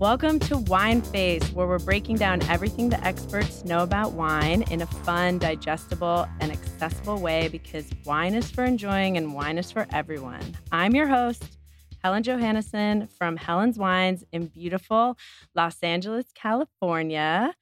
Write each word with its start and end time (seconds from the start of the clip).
Welcome 0.00 0.38
to 0.38 0.56
Wine 0.56 1.02
Face, 1.02 1.46
where 1.52 1.66
we're 1.66 1.78
breaking 1.78 2.16
down 2.16 2.40
everything 2.44 2.88
the 2.88 3.06
experts 3.06 3.66
know 3.66 3.82
about 3.82 4.12
wine 4.12 4.62
in 4.70 4.80
a 4.80 4.86
fun, 4.86 5.38
digestible, 5.38 6.26
and 6.40 6.50
accessible 6.50 7.20
way 7.20 7.48
because 7.48 7.84
wine 8.06 8.34
is 8.34 8.50
for 8.50 8.64
enjoying 8.64 9.18
and 9.18 9.34
wine 9.34 9.58
is 9.58 9.70
for 9.70 9.86
everyone. 9.92 10.40
I'm 10.72 10.94
your 10.94 11.06
host, 11.06 11.58
Helen 12.02 12.22
Johannesen 12.22 13.12
from 13.12 13.36
Helen's 13.36 13.78
Wines 13.78 14.24
in 14.32 14.46
beautiful 14.46 15.18
Los 15.54 15.78
Angeles, 15.82 16.24
California. 16.34 17.54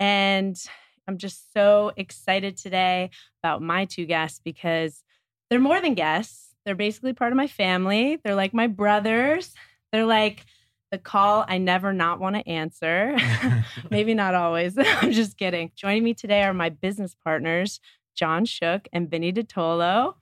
And 0.00 0.60
I'm 1.06 1.18
just 1.18 1.52
so 1.52 1.92
excited 1.96 2.56
today 2.56 3.10
about 3.44 3.62
my 3.62 3.84
two 3.84 4.06
guests 4.06 4.40
because 4.42 5.04
they're 5.50 5.60
more 5.60 5.80
than 5.80 5.94
guests. 5.94 6.52
They're 6.64 6.74
basically 6.74 7.12
part 7.12 7.30
of 7.30 7.36
my 7.36 7.46
family. 7.46 8.18
They're 8.24 8.34
like 8.34 8.52
my 8.52 8.66
brothers. 8.66 9.54
They're 9.92 10.04
like 10.04 10.44
the 10.90 10.98
call 10.98 11.44
I 11.48 11.58
never 11.58 11.92
not 11.92 12.20
want 12.20 12.36
to 12.36 12.48
answer. 12.48 13.16
Maybe 13.90 14.14
not 14.14 14.34
always. 14.34 14.76
I'm 14.78 15.12
just 15.12 15.36
kidding. 15.36 15.72
Joining 15.74 16.04
me 16.04 16.14
today 16.14 16.42
are 16.42 16.54
my 16.54 16.68
business 16.68 17.14
partners, 17.24 17.80
Jon 18.14 18.44
Shook 18.44 18.88
and 18.92 19.10
Vinny 19.10 19.32
Dotolo. 19.32 20.14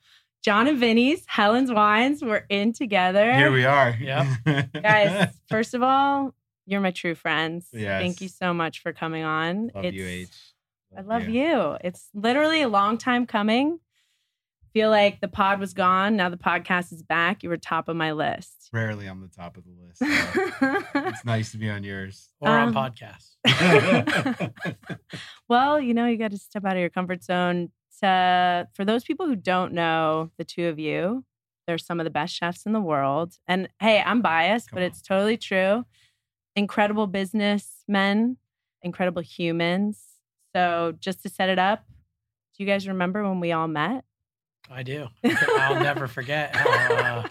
Jon 0.42 0.66
and 0.66 0.78
Vinny's 0.78 1.24
Helen's 1.26 1.72
Wines. 1.72 2.22
We're 2.22 2.44
in 2.50 2.74
together. 2.74 3.32
Here 3.32 3.50
we 3.50 3.64
are. 3.64 3.96
Yep. 3.98 4.72
Guys, 4.74 5.34
first 5.48 5.72
of 5.72 5.82
all, 5.82 6.34
you're 6.66 6.82
my 6.82 6.90
true 6.90 7.14
friends. 7.14 7.68
Yes. 7.72 8.02
Thank 8.02 8.20
you 8.20 8.28
so 8.28 8.52
much 8.52 8.80
for 8.82 8.92
coming 8.92 9.24
on. 9.24 9.70
Love 9.74 9.86
you, 9.86 10.04
H. 10.04 10.28
I 10.96 11.00
love 11.00 11.28
you. 11.28 11.76
It's 11.82 12.08
literally 12.12 12.60
a 12.60 12.68
long 12.68 12.98
time 12.98 13.26
coming. 13.26 13.80
Feel 14.74 14.90
like 14.90 15.20
the 15.20 15.28
pod 15.28 15.60
was 15.60 15.72
gone. 15.72 16.16
Now 16.16 16.28
the 16.28 16.36
podcast 16.36 16.92
is 16.92 17.02
back. 17.02 17.42
You 17.44 17.48
were 17.48 17.56
top 17.56 17.88
of 17.88 17.94
my 17.96 18.10
list. 18.12 18.68
Rarely 18.72 19.06
on 19.06 19.20
the 19.20 19.28
top 19.28 19.56
of 19.56 19.62
the 19.64 19.70
list. 19.70 20.02
it's 20.94 21.24
nice 21.24 21.52
to 21.52 21.58
be 21.58 21.70
on 21.70 21.84
yours. 21.84 22.28
or 22.40 22.50
on 22.50 22.68
Um, 22.68 22.74
podcasts. 22.74 23.36
well, 25.48 25.80
you 25.80 25.94
know, 25.94 26.06
you 26.06 26.16
got 26.16 26.32
to 26.32 26.38
step 26.38 26.64
out 26.64 26.72
of 26.76 26.80
your 26.80 26.90
comfort 26.90 27.22
zone. 27.22 27.70
To, 28.00 28.66
for 28.74 28.84
those 28.84 29.04
people 29.04 29.26
who 29.26 29.36
don't 29.36 29.72
know 29.72 30.30
the 30.38 30.44
two 30.44 30.66
of 30.66 30.80
you, 30.80 31.24
they're 31.68 31.78
some 31.78 32.00
of 32.00 32.04
the 32.04 32.10
best 32.10 32.34
chefs 32.34 32.66
in 32.66 32.72
the 32.72 32.80
world. 32.80 33.34
And 33.46 33.68
hey, 33.80 34.02
I'm 34.04 34.20
biased, 34.22 34.70
Come 34.70 34.76
but 34.78 34.82
on. 34.82 34.86
it's 34.88 35.00
totally 35.00 35.36
true. 35.36 35.84
Incredible 36.56 37.06
businessmen, 37.06 38.38
incredible 38.82 39.22
humans. 39.22 40.02
So, 40.54 40.94
just 40.98 41.22
to 41.22 41.28
set 41.28 41.48
it 41.48 41.58
up, 41.60 41.84
do 42.56 42.64
you 42.64 42.66
guys 42.68 42.88
remember 42.88 43.22
when 43.22 43.38
we 43.40 43.52
all 43.52 43.68
met? 43.68 44.04
I 44.70 44.82
do. 44.82 45.08
I'll 45.24 45.80
never 45.82 46.08
forget. 46.08 46.54
How, 46.56 46.68
uh, 46.70 47.28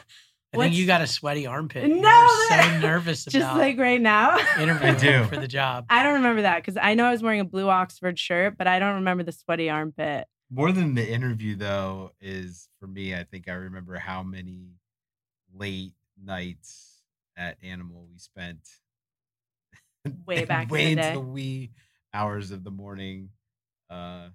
I 0.53 0.57
What's- 0.57 0.67
think 0.69 0.75
you 0.75 0.85
got 0.85 1.01
a 1.01 1.07
sweaty 1.07 1.47
armpit. 1.47 1.87
No, 1.89 1.95
you 1.95 1.97
were 1.99 2.43
so 2.43 2.47
that- 2.49 2.79
nervous 2.81 3.23
Just 3.25 3.35
about 3.37 3.57
like 3.57 3.77
right 3.79 3.99
now. 3.99 4.37
interviewing 4.59 4.95
I 4.95 4.99
do. 4.99 5.23
for 5.25 5.37
the 5.37 5.47
job. 5.47 5.85
I 5.89 6.03
don't 6.03 6.13
remember 6.15 6.43
that 6.43 6.57
because 6.57 6.77
I 6.77 6.93
know 6.93 7.05
I 7.05 7.11
was 7.11 7.23
wearing 7.23 7.39
a 7.39 7.45
blue 7.45 7.69
Oxford 7.69 8.19
shirt, 8.19 8.57
but 8.57 8.67
I 8.67 8.77
don't 8.79 8.95
remember 8.95 9.23
the 9.23 9.31
sweaty 9.31 9.69
armpit. 9.69 10.27
More 10.51 10.71
than 10.71 10.93
the 10.93 11.07
interview, 11.11 11.55
though, 11.55 12.11
is 12.21 12.69
for 12.79 12.85
me, 12.85 13.15
I 13.15 13.23
think 13.23 13.49
I 13.49 13.53
remember 13.53 13.95
how 13.97 14.21
many 14.21 14.73
late 15.55 15.93
nights 16.23 17.01
at 17.35 17.57
Animal 17.63 18.07
we 18.11 18.19
spent 18.19 18.59
Way 20.27 20.45
back 20.45 20.63
in 20.63 20.67
the 20.69 20.73
way 20.73 20.91
into 20.91 21.01
day. 21.01 21.13
the 21.13 21.19
wee 21.19 21.71
hours 22.13 22.51
of 22.51 22.63
the 22.63 22.69
morning, 22.69 23.29
uh, 23.89 24.27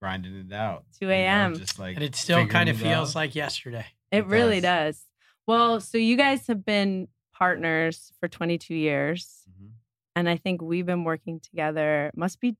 grinding 0.00 0.34
it 0.34 0.52
out. 0.52 0.84
2 0.98 1.04
you 1.06 1.08
know, 1.08 1.14
a.m.. 1.14 1.54
Just 1.56 1.78
like 1.78 1.96
and 1.96 2.04
it 2.04 2.14
still 2.16 2.46
kind 2.46 2.68
of 2.68 2.76
feels 2.78 3.10
out. 3.10 3.14
like 3.20 3.34
yesterday. 3.34 3.86
It, 4.10 4.18
It 4.18 4.26
really 4.26 4.60
does. 4.60 4.96
does. 4.96 5.04
Well, 5.46 5.80
so 5.80 5.98
you 5.98 6.16
guys 6.16 6.46
have 6.46 6.64
been 6.64 7.08
partners 7.34 8.12
for 8.20 8.28
22 8.28 8.74
years, 8.74 9.44
Mhm. 9.50 9.70
and 10.16 10.28
I 10.28 10.36
think 10.36 10.62
we've 10.62 10.86
been 10.86 11.04
working 11.04 11.40
together. 11.40 12.10
Must 12.14 12.40
be 12.40 12.56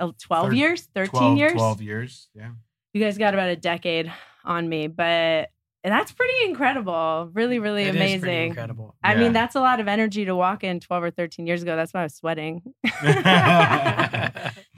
uh, 0.00 0.12
12 0.18 0.48
Thir- 0.48 0.54
years, 0.54 0.82
13 0.94 1.10
12, 1.10 1.38
years. 1.38 1.52
12 1.52 1.82
years. 1.82 2.28
Yeah. 2.34 2.50
You 2.92 3.00
guys 3.02 3.18
got 3.18 3.34
about 3.34 3.48
a 3.50 3.56
decade 3.56 4.12
on 4.44 4.68
me, 4.68 4.86
but 4.88 5.50
that's 5.92 6.12
pretty 6.12 6.34
incredible. 6.44 7.30
Really, 7.32 7.58
really 7.58 7.82
It 7.84 7.94
is 7.94 7.96
pretty 7.96 8.14
amazing. 8.16 8.46
incredible. 8.48 8.94
I 9.04 9.12
Yeah. 9.14 9.20
mean, 9.20 9.32
that's 9.32 9.54
a 9.54 9.60
lot 9.60 9.78
of 9.80 9.88
energy 9.88 10.24
to 10.24 10.34
walk 10.34 10.64
in 10.64 10.80
12 10.80 11.02
or 11.04 11.10
13 11.10 11.46
years 11.46 11.62
ago. 11.62 11.76
That's 11.76 11.92
why 11.94 12.00
I 12.00 12.02
was 12.04 12.14
sweating. 12.14 12.62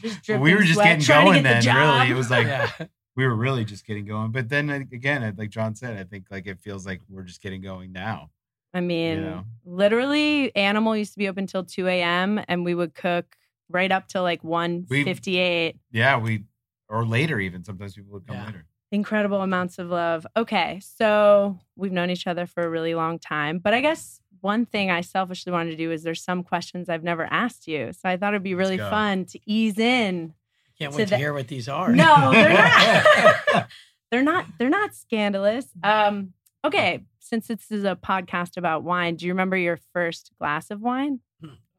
just 0.03 0.29
Well, 0.29 0.39
we 0.41 0.55
were 0.55 0.63
just 0.63 0.75
sweat, 0.75 0.99
getting 1.01 1.07
going 1.07 1.43
get 1.43 1.61
the 1.63 1.67
then. 1.67 1.77
Really, 1.77 2.11
it 2.11 2.15
was 2.15 2.31
like 2.31 2.47
yeah. 2.47 2.71
we 3.17 3.27
were 3.27 3.35
really 3.35 3.65
just 3.65 3.87
getting 3.87 4.07
going. 4.07 4.33
But 4.33 4.49
then 4.49 4.71
again, 4.71 5.35
like 5.37 5.51
Jon 5.51 5.75
said, 5.75 5.97
I 5.97 6.05
think 6.05 6.27
like 6.31 6.47
it 6.47 6.61
feels 6.61 6.87
like 6.87 7.01
we're 7.09 7.23
just 7.23 7.43
getting 7.43 7.61
going 7.63 7.93
now. 7.93 8.31
I 8.75 8.81
mean, 8.81 9.23
know? 9.23 9.45
literally, 9.65 10.55
Animal 10.55 10.97
used 10.97 11.13
to 11.15 11.19
be 11.19 11.29
open 11.29 11.47
till 11.47 11.65
2 11.65 11.87
a.m. 11.89 12.41
and 12.49 12.65
we 12.65 12.75
would 12.75 12.95
cook 12.95 13.35
right 13.71 13.91
up 13.91 14.09
till 14.09 14.23
like 14.23 14.43
1:58. 14.43 15.75
Yeah, 15.91 16.19
we 16.19 16.45
or 16.89 17.05
later 17.07 17.41
even. 17.41 17.65
Sometimes 17.65 17.95
people 17.95 18.13
would 18.13 18.27
come 18.27 18.37
Yeah. 18.37 18.47
later. 18.47 18.65
Incredible 18.91 19.43
amounts 19.43 19.79
of 19.79 19.89
love. 19.89 20.27
Okay, 20.37 20.81
so 20.83 21.59
we've 21.77 21.93
known 21.93 22.11
each 22.11 22.27
other 22.27 22.47
for 22.47 22.63
a 22.63 22.71
really 22.71 22.95
long 22.95 23.19
time, 23.19 23.59
but 23.59 23.75
I 23.75 23.81
guess 23.83 24.21
one 24.41 24.65
thing 24.65 24.91
I 24.91 25.03
selfishly 25.03 25.53
wanted 25.53 25.73
to 25.73 25.77
do 25.77 25.91
is 25.93 26.03
there's 26.03 26.23
some 26.23 26.43
questions 26.43 26.89
I've 26.89 27.03
never 27.05 27.25
asked 27.31 27.67
you, 27.69 27.93
so 27.93 28.09
I 28.09 28.17
thought 28.17 28.33
it'd 28.35 28.43
be 28.43 28.55
really 28.55 28.79
fun 28.79 29.25
to 29.27 29.41
ease 29.47 29.79
in. 29.79 30.33
Can't 30.79 30.93
to 30.93 30.99
wait 30.99 31.05
to 31.05 31.11
the- 31.11 31.17
hear 31.19 31.33
what 31.35 31.49
these 31.49 31.69
are. 31.69 31.93
No, 31.93 32.31
they're 32.33 32.49
not. 33.53 33.69
they're 34.11 34.23
not. 34.23 34.47
They're 34.59 34.71
not 34.71 34.95
scandalous. 34.95 35.67
Um, 35.83 36.33
okay, 36.65 37.05
since 37.19 37.49
this 37.49 37.71
is 37.71 37.85
a 37.85 37.95
podcast 37.97 38.57
about 38.57 38.85
wine, 38.85 39.17
do 39.17 39.27
you 39.27 39.33
remember 39.33 39.57
your 39.57 39.79
first 39.93 40.31
glass 40.39 40.71
of 40.71 40.81
wine? 40.81 41.21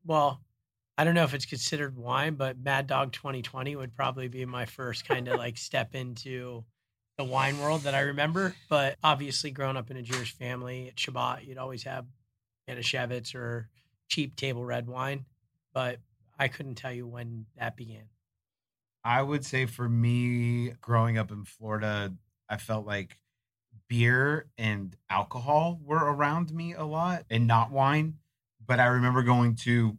well, 0.05 0.41
I 0.97 1.05
don't 1.05 1.15
know 1.15 1.23
if 1.23 1.33
it's 1.33 1.45
considered 1.45 1.95
wine, 1.97 2.35
but 2.35 2.59
Mad 2.59 2.85
Dog 2.87 3.13
2020 3.13 3.75
would 3.77 3.95
probably 3.95 4.27
be 4.27 4.45
my 4.45 4.65
first 4.65 5.05
kind 5.07 5.27
of 5.27 5.37
like 5.39 5.57
step 5.57 5.95
into 5.95 6.65
the 7.19 7.25
wine 7.25 7.59
world 7.59 7.81
that 7.81 7.93
I 7.93 7.99
remember. 7.99 8.55
But 8.69 8.95
obviously, 9.03 9.51
growing 9.51 9.75
up 9.75 9.91
in 9.91 9.97
a 9.97 10.01
Jewish 10.01 10.33
family 10.33 10.87
at 10.87 10.95
Shabbat, 10.95 11.45
you'd 11.45 11.57
always 11.57 11.83
have 11.83 12.05
Manischewitz 12.67 13.35
or 13.35 13.67
cheap 14.07 14.37
table 14.37 14.63
red 14.63 14.87
wine. 14.87 15.25
But 15.73 15.97
I 16.39 16.47
couldn't 16.47 16.75
tell 16.75 16.93
you 16.93 17.05
when 17.05 17.45
that 17.57 17.75
began. 17.75 18.05
I 19.03 19.21
would 19.21 19.43
say 19.43 19.65
for 19.65 19.89
me, 19.89 20.71
growing 20.79 21.17
up 21.17 21.29
in 21.29 21.43
Florida, 21.43 22.13
I 22.47 22.55
felt 22.55 22.87
like 22.87 23.19
beer 23.89 24.47
and 24.57 24.95
alcohol 25.09 25.77
were 25.83 25.97
around 25.97 26.53
me 26.53 26.73
a 26.73 26.85
lot 26.85 27.25
and 27.29 27.47
not 27.47 27.69
wine. 27.69 28.15
But 28.65 28.79
I 28.79 28.85
remember 28.85 29.23
going 29.23 29.55
to, 29.55 29.97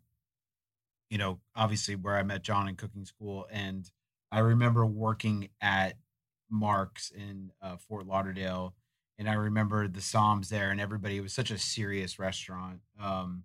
you 1.11 1.19
know, 1.19 1.39
obviously 1.55 1.97
where 1.97 2.17
I 2.17 2.23
met 2.23 2.43
Jon 2.43 2.67
in 2.67 2.77
cooking 2.77 3.05
school. 3.05 3.47
And 3.51 3.91
I 4.33 4.39
remember 4.39 4.87
working 4.87 5.51
at 5.61 5.97
Marks 6.51 7.11
in 7.11 7.53
uh, 7.63 7.77
Fort 7.77 8.07
Lauderdale, 8.07 8.75
and 9.19 9.29
I 9.29 9.35
remember 9.35 9.87
the 9.87 10.01
somms 10.01 10.49
there, 10.49 10.71
and 10.71 10.81
everybody. 10.81 11.17
It 11.17 11.23
was 11.23 11.33
such 11.33 11.51
a 11.51 11.59
serious 11.59 12.19
restaurant, 12.19 12.81
um, 13.01 13.45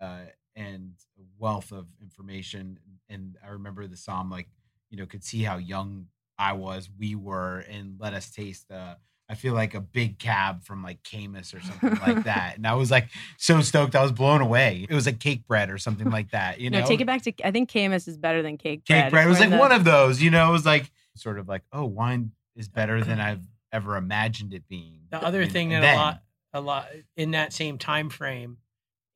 uh, 0.00 0.26
and 0.54 0.92
a 1.18 1.22
wealth 1.38 1.72
of 1.72 1.86
information. 2.00 2.78
And 3.08 3.36
I 3.44 3.50
remember 3.50 3.86
the 3.86 3.96
somm, 3.96 4.30
like 4.30 4.48
you 4.90 4.98
know, 4.98 5.06
could 5.06 5.24
see 5.24 5.42
how 5.42 5.56
young 5.56 6.06
I 6.38 6.52
was, 6.52 6.88
we 6.98 7.14
were, 7.14 7.64
and 7.68 7.96
let 7.98 8.14
us 8.14 8.30
taste. 8.30 8.70
Uh, 8.70 8.94
I 9.28 9.34
feel 9.34 9.54
like 9.54 9.74
a 9.74 9.80
big 9.80 10.18
cab 10.18 10.62
from 10.62 10.82
like 10.82 11.02
Caymus 11.02 11.54
or 11.54 11.60
something 11.62 11.98
like 12.06 12.24
that, 12.24 12.56
and 12.56 12.66
I 12.66 12.74
was 12.74 12.90
like 12.90 13.08
so 13.38 13.60
stoked. 13.60 13.96
I 13.96 14.02
was 14.02 14.12
blown 14.12 14.40
away. 14.40 14.86
It 14.88 14.94
was 14.94 15.06
like 15.06 15.18
Cakebread 15.18 15.72
or 15.72 15.78
something 15.78 16.10
like 16.10 16.30
that. 16.32 16.60
You 16.60 16.70
know, 16.70 16.80
no, 16.80 16.86
take 16.86 17.00
it 17.00 17.06
back 17.06 17.22
to. 17.22 17.32
I 17.42 17.50
think 17.50 17.70
Caymus 17.70 18.06
is 18.06 18.18
better 18.18 18.42
than 18.42 18.58
Cakebread. 18.58 18.84
cake 18.84 19.10
bread. 19.10 19.26
It 19.26 19.30
was 19.30 19.40
like 19.40 19.50
in 19.50 19.58
one 19.58 19.72
of 19.72 19.84
those, 19.84 20.20
you 20.20 20.30
know, 20.30 20.50
it 20.50 20.52
was 20.52 20.66
like 20.66 20.90
sort 21.16 21.38
of 21.38 21.48
like, 21.48 21.62
oh, 21.72 21.84
wine 21.84 22.32
is 22.56 22.66
uh, 22.68 22.70
better 22.74 23.02
than 23.02 23.20
I've 23.20 23.42
ever 23.72 23.96
imagined 23.96 24.54
it 24.54 24.66
being. 24.68 25.00
The 25.10 25.22
other 25.22 25.42
And- 25.42 25.52
thing 25.52 25.72
and 25.74 25.84
that 25.84 25.94
a 25.94 25.98
lot, 25.98 26.22
a 26.54 26.60
lot 26.60 26.88
in 27.16 27.32
that 27.32 27.52
same 27.52 27.78
time 27.78 28.10
frame, 28.10 28.58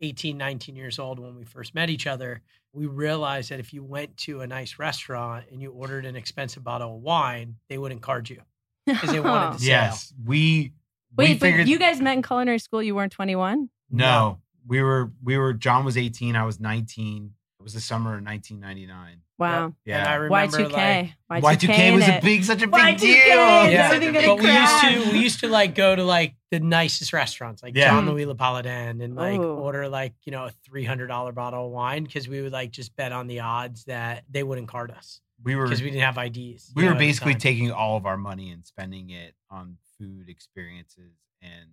18, 0.01 0.37
19 0.37 0.77
years 0.77 0.99
old 0.99 1.19
when 1.19 1.35
we 1.37 1.45
first 1.45 1.75
met 1.75 1.89
each 1.91 2.07
other, 2.07 2.43
we 2.73 2.85
realized 2.87 3.51
that 3.51 3.61
if 3.61 3.73
you 3.73 3.83
went 3.83 4.17
to 4.19 4.43
a 4.43 4.47
nice 4.47 4.79
restaurant 4.79 5.47
and 5.51 5.63
you 5.63 5.71
ordered 5.71 6.05
an 6.05 6.17
expensive 6.17 6.63
bottle 6.63 6.97
of 6.97 7.01
wine, 7.03 7.57
they 7.71 7.79
wouldn't 7.79 8.03
card 8.03 8.29
you 8.29 8.43
because 8.87 9.11
they 9.11 9.21
wanted 9.21 9.53
to 9.59 9.59
sell. 9.65 9.69
Yes, 9.69 10.13
we 10.23 10.73
we 11.17 11.25
Wait, 11.25 11.41
but 11.41 11.47
figured 11.47 11.69
you 11.69 11.79
guys 11.79 11.99
met 12.01 12.13
in 12.15 12.23
culinary 12.23 12.59
school. 12.59 12.83
You 12.83 12.95
weren't 12.95 13.13
21. 13.13 13.71
no, 13.91 14.39
we 14.67 14.83
were 14.83 15.11
we 15.23 15.39
were 15.39 15.55
Jon 15.55 15.85
was 15.87 15.97
18, 15.97 16.37
I 16.37 16.45
was 16.45 16.61
19. 16.61 17.33
It 17.59 17.63
was 17.63 17.73
the 17.73 17.81
summer 17.81 18.17
of 18.19 18.23
1999. 18.25 19.23
Wow. 19.39 19.75
Yeah. 19.85 19.99
And 19.99 20.09
I 20.09 20.15
remember 20.15 20.57
Y2K. 20.59 21.13
like, 21.29 21.43
Y2K 21.43 21.95
was 21.95 22.09
a 22.09 22.21
big 22.23 22.45
such 22.45 22.63
a 22.63 22.67
big 22.67 22.75
Y2K, 22.81 22.99
deal. 22.99 23.71
yeah, 23.71 23.91
but 23.91 24.01
we 24.41 24.51
used 24.51 24.81
to 24.81 25.13
we 25.13 25.19
used 25.19 25.41
to 25.41 25.49
like 25.49 25.75
go 25.75 25.95
to 25.95 26.05
like 26.05 26.37
the 26.51 26.61
nicest 26.61 27.13
restaurants 27.13 27.63
like 27.63 27.75
Yeah. 27.77 27.91
John 27.91 28.07
Louis 28.09 28.25
Napolitan 28.25 29.03
and 29.05 29.15
like 29.15 29.39
Ooh. 29.39 29.45
order 29.45 29.89
like 29.89 30.15
you 30.25 30.33
know 30.33 30.47
a 30.47 30.51
three 30.65 30.85
hundred 30.85 31.09
dollar 31.09 31.33
bottle 31.33 31.67
of 31.67 31.73
wine 31.73 32.05
because 32.05 32.29
we 32.29 32.41
would 32.41 32.53
like 32.53 32.71
just 32.71 32.97
bet 32.97 33.13
on 33.13 33.27
the 33.27 33.41
odds 33.41 33.85
that 33.85 34.25
they 34.31 34.43
wouldn't 34.43 34.69
card 34.69 34.91
us 34.91 35.21
we 35.43 35.55
were 35.55 35.65
because 35.65 35.83
we 35.83 35.91
didn't 35.91 36.03
have 36.03 36.17
IDs. 36.17 36.73
we 36.75 36.83
you 36.83 36.89
know, 36.89 36.95
were 36.95 36.99
basically 36.99 37.35
taking 37.35 37.71
all 37.71 37.97
of 37.99 38.07
our 38.07 38.17
money 38.17 38.51
and 38.51 38.65
spending 38.65 39.11
it 39.11 39.35
on 39.51 39.77
food 39.99 40.29
experiences 40.31 41.13
and 41.43 41.71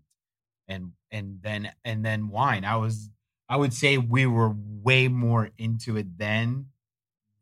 and 0.68 0.92
and 1.12 1.40
then 1.42 1.72
and 1.86 2.04
then 2.06 2.28
wine 2.30 2.66
i 2.66 2.76
was 2.76 3.10
i 3.50 3.56
would 3.56 3.74
say 3.74 3.98
we 3.98 4.26
were 4.26 4.54
way 4.82 5.08
more 5.08 5.50
into 5.58 5.96
it 5.98 6.18
then 6.18 6.66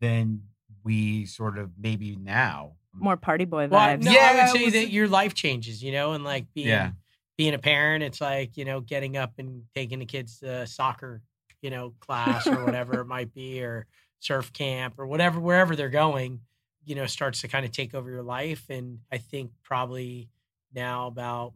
than 0.01 0.42
we 0.83 1.25
sort 1.25 1.57
of 1.57 1.71
maybe 1.77 2.15
now 2.18 2.74
mm. 2.95 3.01
More 3.01 3.15
party 3.15 3.45
boy 3.45 3.68
Well, 3.69 3.80
vibes. 3.98 4.01
no, 4.03 4.12
Yeah, 4.12 4.19
I 4.19 4.36
would 4.36 4.50
say 4.59 4.65
was- 4.65 4.74
that 4.74 4.89
your 4.92 5.07
life 5.07 5.33
changes, 5.33 5.81
you 5.81 5.94
know, 5.94 6.12
and 6.13 6.24
like 6.25 6.51
being 6.53 6.68
Yeah. 6.68 6.92
being 7.38 7.53
a 7.53 7.59
parent, 7.59 8.03
it's 8.03 8.19
like 8.19 8.57
you 8.57 8.65
know 8.65 8.81
getting 8.81 9.15
up 9.15 9.39
and 9.39 9.63
taking 9.74 10.00
the 10.00 10.06
kids 10.06 10.39
to 10.39 10.68
soccer, 10.68 11.21
you 11.62 11.69
know, 11.69 11.92
class 12.01 12.48
or 12.48 12.63
whatever 12.65 13.00
it 13.00 13.06
might 13.18 13.33
be, 13.33 13.63
or 13.63 13.86
surf 14.19 14.51
camp 14.53 14.95
or 15.00 15.07
whatever, 15.07 15.39
wherever 15.39 15.75
they're 15.75 15.89
going, 15.89 16.42
you 16.86 16.94
know, 16.95 17.06
starts 17.07 17.42
to 17.42 17.47
kind 17.47 17.65
of 17.65 17.71
take 17.71 17.94
over 17.95 18.09
your 18.12 18.21
life. 18.24 18.69
And 18.69 19.00
I 19.12 19.18
think 19.19 19.51
probably 19.63 20.30
now 20.74 21.07
about 21.07 21.54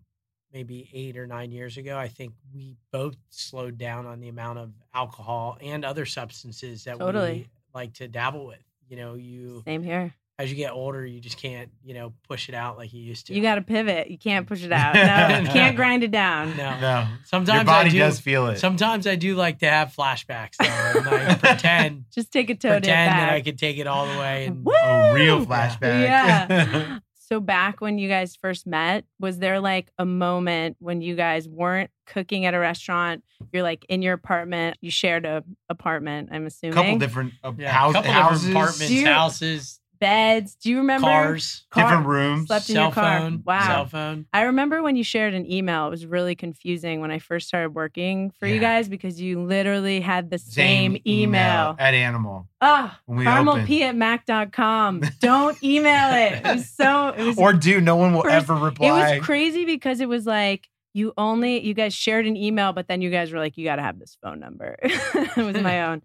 maybe 0.53 0.89
eight 0.93 1.17
or 1.17 1.27
nine 1.27 1.51
years 1.51 1.77
ago, 1.77 1.97
I 1.97 2.07
think 2.07 2.33
we 2.53 2.75
both 2.91 3.17
slowed 3.29 3.77
down 3.77 4.05
on 4.07 4.19
the 4.21 4.29
amount 4.29 4.57
of 4.59 4.71
alcohol 4.93 5.57
and 5.61 5.83
other 5.83 6.05
substances 6.05 6.85
that 6.85 6.97
Totally. 6.97 7.31
we 7.31 7.47
like 7.75 7.93
to 7.95 8.07
dabble 8.07 8.47
with. 8.47 8.59
You 8.87 8.97
know, 8.97 9.13
you 9.15 9.61
Same 9.65 9.81
here. 9.83 10.13
as 10.39 10.49
you 10.49 10.55
get 10.55 10.71
older, 10.71 11.03
you 11.05 11.19
just 11.19 11.37
can't, 11.41 11.69
you 11.83 11.93
know, 11.95 12.13
push 12.27 12.49
it 12.49 12.55
out 12.55 12.77
like 12.77 12.93
you 12.93 13.01
used 13.01 13.27
to. 13.27 13.33
You 13.33 13.41
got 13.41 13.55
to 13.55 13.61
pivot. 13.61 14.09
You 14.11 14.17
can't 14.17 14.45
push 14.47 14.63
it 14.63 14.71
out. 14.71 14.93
No, 14.93 15.39
you 15.39 15.47
can't 15.47 15.75
grind 15.75 16.03
it 16.03 16.11
down. 16.11 16.55
no. 16.55 16.79
no 16.79 17.07
Sometimes 17.25 17.55
your 17.57 17.65
body 17.65 17.89
I 17.89 17.91
do, 17.91 17.97
does 17.99 18.19
feel 18.19 18.47
it 18.47 18.57
Sometimes 18.59 19.07
I 19.07 19.15
do 19.15 19.35
like 19.35 19.59
to 19.59 19.69
have 19.69 19.93
flashbacks 19.95 20.57
though, 20.57 20.99
and 20.99 21.05
like 21.05 21.39
pretend 21.41 22.05
Just 22.13 22.31
take 22.31 22.49
a 22.51 22.55
toe 22.55 22.69
dip 22.73 22.83
pretend 22.83 23.09
back. 23.11 23.29
that 23.29 23.33
I 23.33 23.41
could 23.41 23.57
take 23.57 23.77
it 23.79 23.87
all 23.87 24.05
the 24.05 24.19
way. 24.19 24.45
And 24.45 24.63
Woo! 24.63 24.71
a 24.73 25.13
real 25.13 25.45
flashback 25.45 25.81
Yeah. 26.03 26.99
So 27.27 27.39
back 27.39 27.81
when 27.81 27.97
you 27.97 28.07
guys 28.07 28.35
first 28.35 28.67
met, 28.67 29.03
was 29.19 29.39
there 29.39 29.59
like 29.59 29.89
a 29.97 30.05
moment 30.05 30.77
when 30.79 31.01
you 31.01 31.15
guys 31.15 31.49
weren't 31.49 31.89
cooking 32.05 32.45
at 32.45 32.53
a 32.53 32.59
restaurant? 32.59 33.23
You're 33.51 33.63
like 33.63 33.83
in 33.89 34.03
your 34.03 34.13
apartment. 34.13 34.77
You 34.79 34.91
shared 34.91 35.25
a 35.25 35.43
apartment. 35.67 36.29
I'm 36.31 36.45
assuming. 36.45 36.75
couple 36.75 36.99
different 36.99 37.33
uh, 37.43 37.53
yeah, 37.57 37.71
house, 37.71 37.93
couple 37.93 38.11
houses 38.11 38.45
different 38.45 38.57
apartments, 38.57 38.91
you- 38.91 39.07
houses, 39.07 39.79
beds. 40.05 40.55
Do 40.55 40.69
you 40.69 40.77
remember? 40.77 41.07
cars, 41.07 41.65
Car- 41.71 41.83
different 41.83 42.05
rooms 42.07 42.47
Slept 42.47 42.69
in 42.69 42.75
your 42.75 42.91
car. 42.91 43.19
phone, 43.19 43.41
Wow. 43.45 43.65
cell 43.67 43.85
phone. 43.87 44.25
I 44.33 44.41
remember 44.43 44.83
when 44.83 44.95
you 44.95 45.03
shared 45.03 45.33
an 45.33 45.49
email. 45.51 45.87
It 45.87 45.89
was 45.89 46.05
really 46.05 46.35
confusing 46.35 47.01
when 47.01 47.09
I 47.11 47.19
first 47.19 47.47
started 47.47 47.69
working 47.73 48.31
for 48.39 48.47
you 48.47 48.59
guys 48.59 48.87
because 48.87 49.19
you 49.19 49.41
literally 49.41 49.99
had 50.01 50.29
the 50.29 50.37
same, 50.37 50.97
email. 51.07 51.75
at 51.79 51.93
animal 51.93 52.47
Ah, 52.61 52.99
when 53.05 53.17
we 53.19 53.23
caramel 53.25 53.53
opened. 53.55 53.67
p 53.67 53.83
at 53.83 53.95
mac.com. 53.95 55.01
Don't 55.19 55.61
email 55.63 56.13
it. 56.13 56.33
It 56.45 56.55
was 56.55 56.69
so 56.69 57.09
it 57.09 57.23
was 57.25 57.37
or 57.37 57.53
do 57.53 57.81
no 57.81 57.95
one 57.95 58.13
will 58.13 58.21
First- 58.23 58.35
ever 58.49 58.55
reply. 58.55 58.87
it 58.87 59.17
was 59.17 59.25
crazy 59.25 59.65
because 59.65 59.99
it 60.01 60.07
was 60.09 60.25
like 60.25 60.67
you 60.93 61.13
only 61.17 61.59
you 61.65 61.73
guys 61.73 61.93
shared 61.93 62.25
an 62.25 62.37
email, 62.37 62.71
but 62.73 62.87
then 62.87 63.01
you 63.01 63.09
guys 63.09 63.31
were 63.31 63.39
like, 63.39 63.57
you 63.57 63.65
gotta 63.65 63.81
have 63.81 63.99
this 63.99 64.17
phone 64.21 64.39
number. 64.39 64.77
it 64.83 65.37
was 65.37 65.57
my 65.61 65.83
own. 65.87 66.01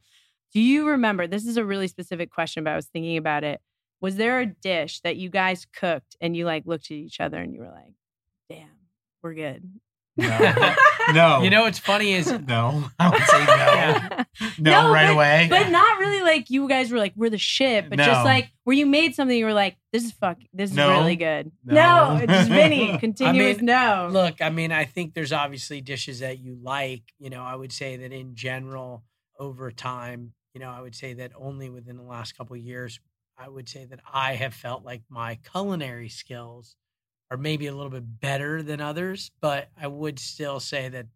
Do 0.53 0.61
you 0.61 0.89
remember? 0.89 1.27
This 1.29 1.47
is 1.47 1.57
a 1.57 1.65
really 1.65 1.87
specific 1.87 2.31
question, 2.33 2.65
but 2.65 2.71
I 2.73 2.77
was 2.77 2.87
thinking 2.87 3.17
about 3.17 3.45
it. 3.45 3.61
Was 4.01 4.17
there 4.17 4.41
a 4.41 4.47
dish 4.47 5.01
that 5.01 5.17
you 5.17 5.29
guys 5.29 5.67
cooked 5.79 6.17
and 6.21 6.37
you 6.37 6.45
like 6.47 6.65
looked 6.67 6.87
at 6.87 6.97
each 6.97 7.21
other 7.21 7.39
and 7.39 7.53
you 7.55 7.61
were 7.61 7.71
like, 7.71 7.95
damn, 8.49 8.69
we're 9.23 9.35
good? 9.35 9.71
no 10.17 10.75
no 11.15 11.41
You 11.43 11.49
know 11.51 11.63
what's 11.63 11.79
funny 11.79 12.13
is 12.13 12.31
no 12.47 12.85
i 12.99 13.09
would 13.09 13.23
say 13.23 13.39
no 13.45 13.55
Yeah. 13.55 14.25
no, 14.59 14.71
No, 14.89 14.93
right 14.93 15.07
but- 15.07 15.13
away 15.15 15.47
but 15.49 15.71
not 15.71 15.99
really 15.99 16.21
like 16.21 16.51
you 16.51 16.69
guys 16.69 16.91
were 16.91 16.99
like, 16.99 17.13
we're 17.17 17.31
the 17.31 17.39
shit, 17.39 17.89
but 17.89 17.99
just 17.99 18.25
like 18.25 18.51
where 18.65 18.77
you 18.77 18.87
made 18.87 19.15
something, 19.15 19.37
you 19.37 19.45
were 19.47 19.53
like, 19.55 19.77
this 19.93 20.05
is 20.05 20.13
fuck, 20.13 20.39
this 20.53 20.71
is 20.71 20.77
No. 20.77 20.91
really 20.91 21.17
good. 21.17 21.51
No. 21.65 21.75
No, 21.75 22.17
it's 22.23 22.33
just 22.33 22.51
Vinny, 22.51 22.99
continuous 22.99 23.57
mean, 23.59 23.67
no. 23.67 24.09
Look, 24.11 24.41
I 24.43 24.51
mean, 24.51 24.73
I 24.73 24.85
think 24.85 25.15
there's 25.15 25.33
obviously 25.33 25.81
dishes 25.81 26.21
that 26.21 26.39
you 26.39 26.59
like. 26.63 27.03
You 27.19 27.31
know, 27.31 27.43
I 27.43 27.55
would 27.55 27.73
say 27.73 27.97
that 27.97 28.13
in 28.13 28.35
general, 28.35 29.03
over 29.39 29.71
time, 29.73 30.33
you 30.55 30.61
know, 30.61 30.71
I 30.71 30.81
would 30.81 30.95
say 30.95 31.15
that 31.15 31.33
only 31.37 31.69
within 31.71 31.97
the 31.97 32.03
last 32.05 32.37
couple 32.37 32.55
of 32.57 32.63
years, 32.63 33.01
I 33.41 33.49
would 33.49 33.69
say 33.69 33.87
that 33.87 34.01
I 34.13 34.35
have 34.35 34.53
felt 34.55 34.85
like 34.85 35.03
my 35.09 35.39
culinary 35.51 36.09
skills 36.11 36.77
are 37.31 37.37
maybe 37.37 37.69
a 37.69 37.75
little 37.75 37.91
bit 37.91 38.21
better 38.21 38.63
than 38.63 38.81
others, 38.81 39.31
but 39.41 39.69
I 39.81 39.87
would 39.87 40.19
still 40.19 40.61
say 40.61 40.89
that 40.91 41.07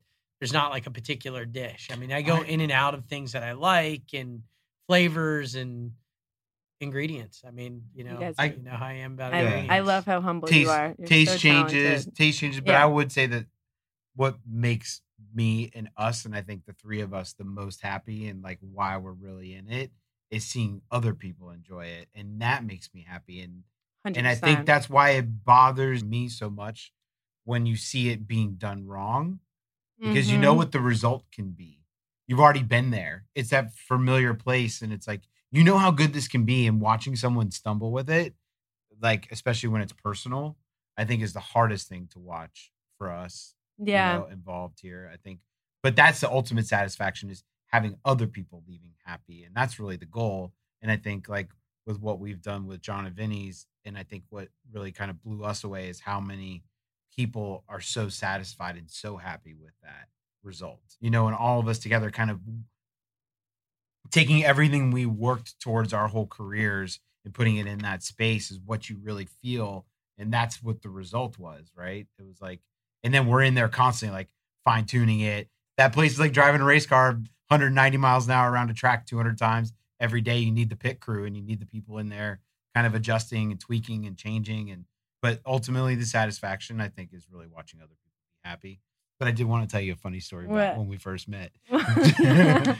there's 0.40 0.52
not 0.52 0.70
like 0.70 0.86
a 0.86 0.90
particular 0.90 1.44
dish. 1.44 1.90
I 1.92 1.96
mean, 1.96 2.12
I 2.12 2.22
go 2.22 2.42
in 2.42 2.60
and 2.60 2.72
out 2.72 2.94
of 2.94 3.04
things 3.06 3.32
that 3.32 3.42
I 3.42 3.52
like 3.52 4.14
and 4.14 4.42
flavors 4.86 5.54
and 5.54 5.92
ingredients. 6.80 7.42
I 7.46 7.50
mean, 7.50 7.82
you 7.94 8.04
know, 8.04 8.18
guys 8.18 8.36
I, 8.38 8.46
you 8.46 8.62
know 8.62 8.72
how 8.72 8.86
I 8.86 8.94
am 8.94 9.14
about 9.14 9.34
I. 9.34 9.66
I 9.68 9.80
love 9.80 10.04
how 10.04 10.20
humble 10.20 10.48
taste 10.48 10.60
you 10.66 10.70
are. 10.70 10.94
You're 10.98 11.08
taste 11.08 11.32
so 11.32 11.38
changes 11.38 12.04
talented. 12.04 12.16
taste 12.16 12.38
changes 12.40 12.60
but 12.60 12.72
Yeah. 12.72 12.82
i 12.82 12.86
would 12.86 13.10
say 13.12 13.26
that 13.26 13.46
what 14.16 14.38
makes 14.48 15.02
me 15.34 15.70
and 15.74 15.88
us 15.96 16.24
and 16.24 16.34
i 16.36 16.42
think 16.42 16.64
the 16.66 16.72
three 16.72 17.00
of 17.00 17.12
us 17.14 17.32
the 17.32 17.44
most 17.44 17.80
happy 17.80 18.28
and 18.28 18.42
like 18.42 18.58
why 18.60 18.96
we're 18.96 19.12
really 19.12 19.54
in 19.54 19.68
it 19.68 19.90
is 20.30 20.44
seeing 20.44 20.82
other 20.90 21.14
people 21.14 21.50
enjoy 21.50 21.86
it 21.86 22.08
and 22.14 22.40
that 22.40 22.64
makes 22.64 22.90
me 22.94 23.04
happy 23.06 23.40
and 23.40 23.64
100%. 24.02 24.16
and 24.18 24.28
i 24.28 24.34
think 24.34 24.66
that's 24.66 24.90
why 24.90 25.10
it 25.10 25.44
bothers 25.44 26.04
me 26.04 26.28
so 26.28 26.50
much 26.50 26.92
when 27.44 27.66
you 27.66 27.76
see 27.76 28.10
it 28.10 28.26
being 28.26 28.54
done 28.54 28.86
wrong 28.86 29.40
because 30.02 30.30
you 30.30 30.38
know 30.38 30.54
Mhm. 30.54 30.58
what 30.58 30.72
the 30.72 30.80
result 30.80 31.24
can 31.32 31.50
be 31.52 31.84
you've 32.26 32.40
already 32.40 32.62
been 32.62 32.90
there 32.90 33.26
it's 33.34 33.50
that 33.50 33.72
familiar 33.74 34.34
place 34.34 34.82
and 34.82 34.92
it's 34.92 35.06
like 35.08 35.22
you 35.52 35.64
know 35.64 35.78
how 35.78 35.90
good 35.90 36.12
this 36.12 36.28
can 36.28 36.44
be 36.44 36.66
and 36.66 36.80
watching 36.80 37.16
someone 37.16 37.50
stumble 37.50 37.92
with 37.92 38.10
it 38.10 38.34
like 39.00 39.28
especially 39.30 39.68
when 39.68 39.82
it's 39.82 39.92
personal 39.92 40.56
i 40.96 41.04
think 41.04 41.22
is 41.22 41.32
the 41.32 41.40
hardest 41.40 41.88
thing 41.88 42.06
to 42.10 42.18
watch 42.18 42.72
for 42.98 43.10
us 43.10 43.54
you 43.78 43.86
yeah. 43.86 44.18
know, 44.18 44.26
involved 44.26 44.80
here 44.80 45.10
i 45.12 45.16
think 45.16 45.40
but 45.82 45.96
that's 45.96 46.20
the 46.20 46.30
ultimate 46.30 46.66
satisfaction 46.66 47.30
is 47.30 47.44
having 47.74 47.96
other 48.04 48.26
people 48.26 48.62
leaving 48.68 48.92
happy 49.04 49.44
and 49.44 49.54
that's 49.54 49.78
really 49.78 49.96
the 49.96 50.06
goal 50.06 50.52
and 50.80 50.90
i 50.90 50.96
think 50.96 51.28
like 51.28 51.50
with 51.86 52.00
what 52.00 52.20
we've 52.20 52.40
done 52.40 52.66
with 52.66 52.80
jon 52.80 53.06
and 53.06 53.16
vinny's 53.16 53.66
and 53.84 53.98
i 53.98 54.02
think 54.02 54.22
what 54.30 54.48
really 54.72 54.92
kind 54.92 55.10
of 55.10 55.22
blew 55.22 55.44
us 55.44 55.64
away 55.64 55.88
is 55.88 56.00
how 56.00 56.20
many 56.20 56.62
people 57.14 57.64
are 57.68 57.80
so 57.80 58.08
satisfied 58.08 58.76
and 58.76 58.90
so 58.90 59.16
happy 59.16 59.54
with 59.54 59.74
that 59.82 60.08
result 60.42 60.96
you 61.00 61.10
know 61.10 61.26
and 61.26 61.36
all 61.36 61.58
of 61.58 61.68
us 61.68 61.78
together 61.78 62.10
kind 62.10 62.30
of 62.30 62.38
taking 64.10 64.44
everything 64.44 64.90
we 64.90 65.06
worked 65.06 65.58
towards 65.60 65.92
our 65.92 66.08
whole 66.08 66.26
careers 66.26 67.00
and 67.24 67.34
putting 67.34 67.56
it 67.56 67.66
in 67.66 67.78
that 67.78 68.02
space 68.02 68.50
is 68.50 68.60
what 68.64 68.88
you 68.88 68.98
really 69.02 69.26
feel 69.42 69.86
and 70.18 70.32
that's 70.32 70.62
what 70.62 70.82
the 70.82 70.88
result 70.88 71.38
was 71.38 71.70
right? 71.76 72.06
It 72.18 72.26
was 72.26 72.40
like 72.40 72.60
and 73.02 73.12
then 73.12 73.26
we're 73.26 73.42
in 73.42 73.54
there 73.54 73.68
constantly 73.68 74.16
like 74.16 74.28
fine 74.64 74.84
tuning 74.84 75.20
it 75.20 75.48
that 75.76 75.92
place 75.92 76.12
is 76.12 76.20
like 76.20 76.32
driving 76.32 76.60
a 76.60 76.64
race 76.64 76.86
car 76.86 77.12
190 77.48 77.98
miles 77.98 78.26
an 78.26 78.32
hour 78.32 78.50
around 78.50 78.70
a 78.70 78.74
track 78.74 79.06
200 79.06 79.36
times 79.38 79.72
every 80.00 80.20
day 80.20 80.38
you 80.38 80.50
need 80.50 80.70
the 80.70 80.76
pit 80.76 81.00
crew 81.00 81.24
and 81.24 81.36
you 81.36 81.42
need 81.42 81.60
the 81.60 81.66
people 81.66 81.98
in 81.98 82.08
there 82.08 82.40
kind 82.74 82.86
of 82.86 82.94
adjusting 82.94 83.50
and 83.52 83.60
tweaking 83.60 84.06
and 84.06 84.16
changing 84.16 84.70
and 84.70 84.84
but 85.22 85.40
ultimately 85.46 85.94
the 85.94 86.04
satisfaction 86.04 86.80
I 86.80 86.88
think 86.88 87.10
is 87.14 87.26
really 87.30 87.46
watching 87.46 87.80
other 87.80 87.94
people 88.02 88.18
be 88.42 88.48
happy. 88.48 88.80
But 89.18 89.28
I 89.28 89.30
did 89.30 89.46
want 89.46 89.66
to 89.66 89.72
tell 89.72 89.80
you 89.80 89.92
a 89.92 89.96
funny 89.96 90.20
story 90.20 90.44
about 90.44 90.54
What? 90.54 90.78
when 90.78 90.88
we 90.88 90.96
first 90.98 91.28
met. 91.28 91.52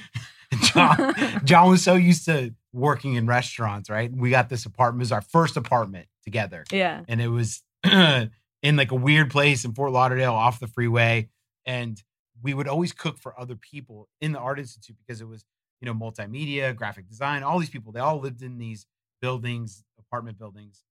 Jon, 0.61 1.15
Jon 1.45 1.71
was 1.71 1.83
so 1.83 1.95
used 1.95 2.27
to 2.27 2.55
working 2.73 3.15
in 3.15 3.27
restaurants, 3.27 3.89
right? 3.89 4.13
We 4.15 4.31
got 4.31 4.49
this 4.49 4.67
apartment, 4.67 5.01
it 5.01 5.05
was 5.05 5.13
our 5.13 5.23
first 5.23 5.57
apartment 5.57 6.07
together. 6.23 6.65
yeah. 6.71 7.03
And 7.09 7.21
it 7.21 7.29
was 7.29 7.63
in 7.85 8.31
like 8.77 8.91
a 8.93 8.97
weird 8.97 9.31
place 9.31 9.65
in 9.65 9.73
Fort 9.73 9.93
Lauderdale 9.93 10.35
off 10.35 10.61
the 10.61 10.67
freeway. 10.67 11.29
And 11.67 12.01
we 12.45 12.55
would 12.55 12.69
always 12.69 12.93
cook 12.93 13.19
for 13.19 13.39
other 13.41 13.57
people 13.57 14.09
in 14.21 14.33
the 14.33 14.39
Art 14.39 14.59
Institute 14.59 14.97
because 14.99 15.21
it 15.21 15.27
was, 15.27 15.45
you 15.81 15.87
know, 15.87 15.95
multimedia, 15.95 16.77
graphic 16.77 17.09
design, 17.09 17.43
all 17.43 17.59
these 17.59 17.71
people, 17.71 17.91
they 17.91 18.01
all 18.01 18.21
lived 18.21 18.43
in 18.43 18.59
these 18.59 18.87
buildings, 19.21 19.83
apartment 19.99 20.39
buildings. 20.39 20.85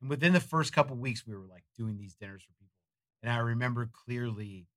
And 0.00 0.08
within 0.08 0.32
the 0.32 0.40
first 0.40 0.72
couple 0.72 0.96
weeks, 0.96 1.26
we 1.26 1.34
were 1.34 1.46
like 1.50 1.64
doing 1.76 1.98
these 1.98 2.14
dinners 2.14 2.42
for 2.42 2.52
people. 2.52 2.70
And 3.24 3.32
I 3.32 3.38
remember 3.38 3.90
clearly 4.06 4.68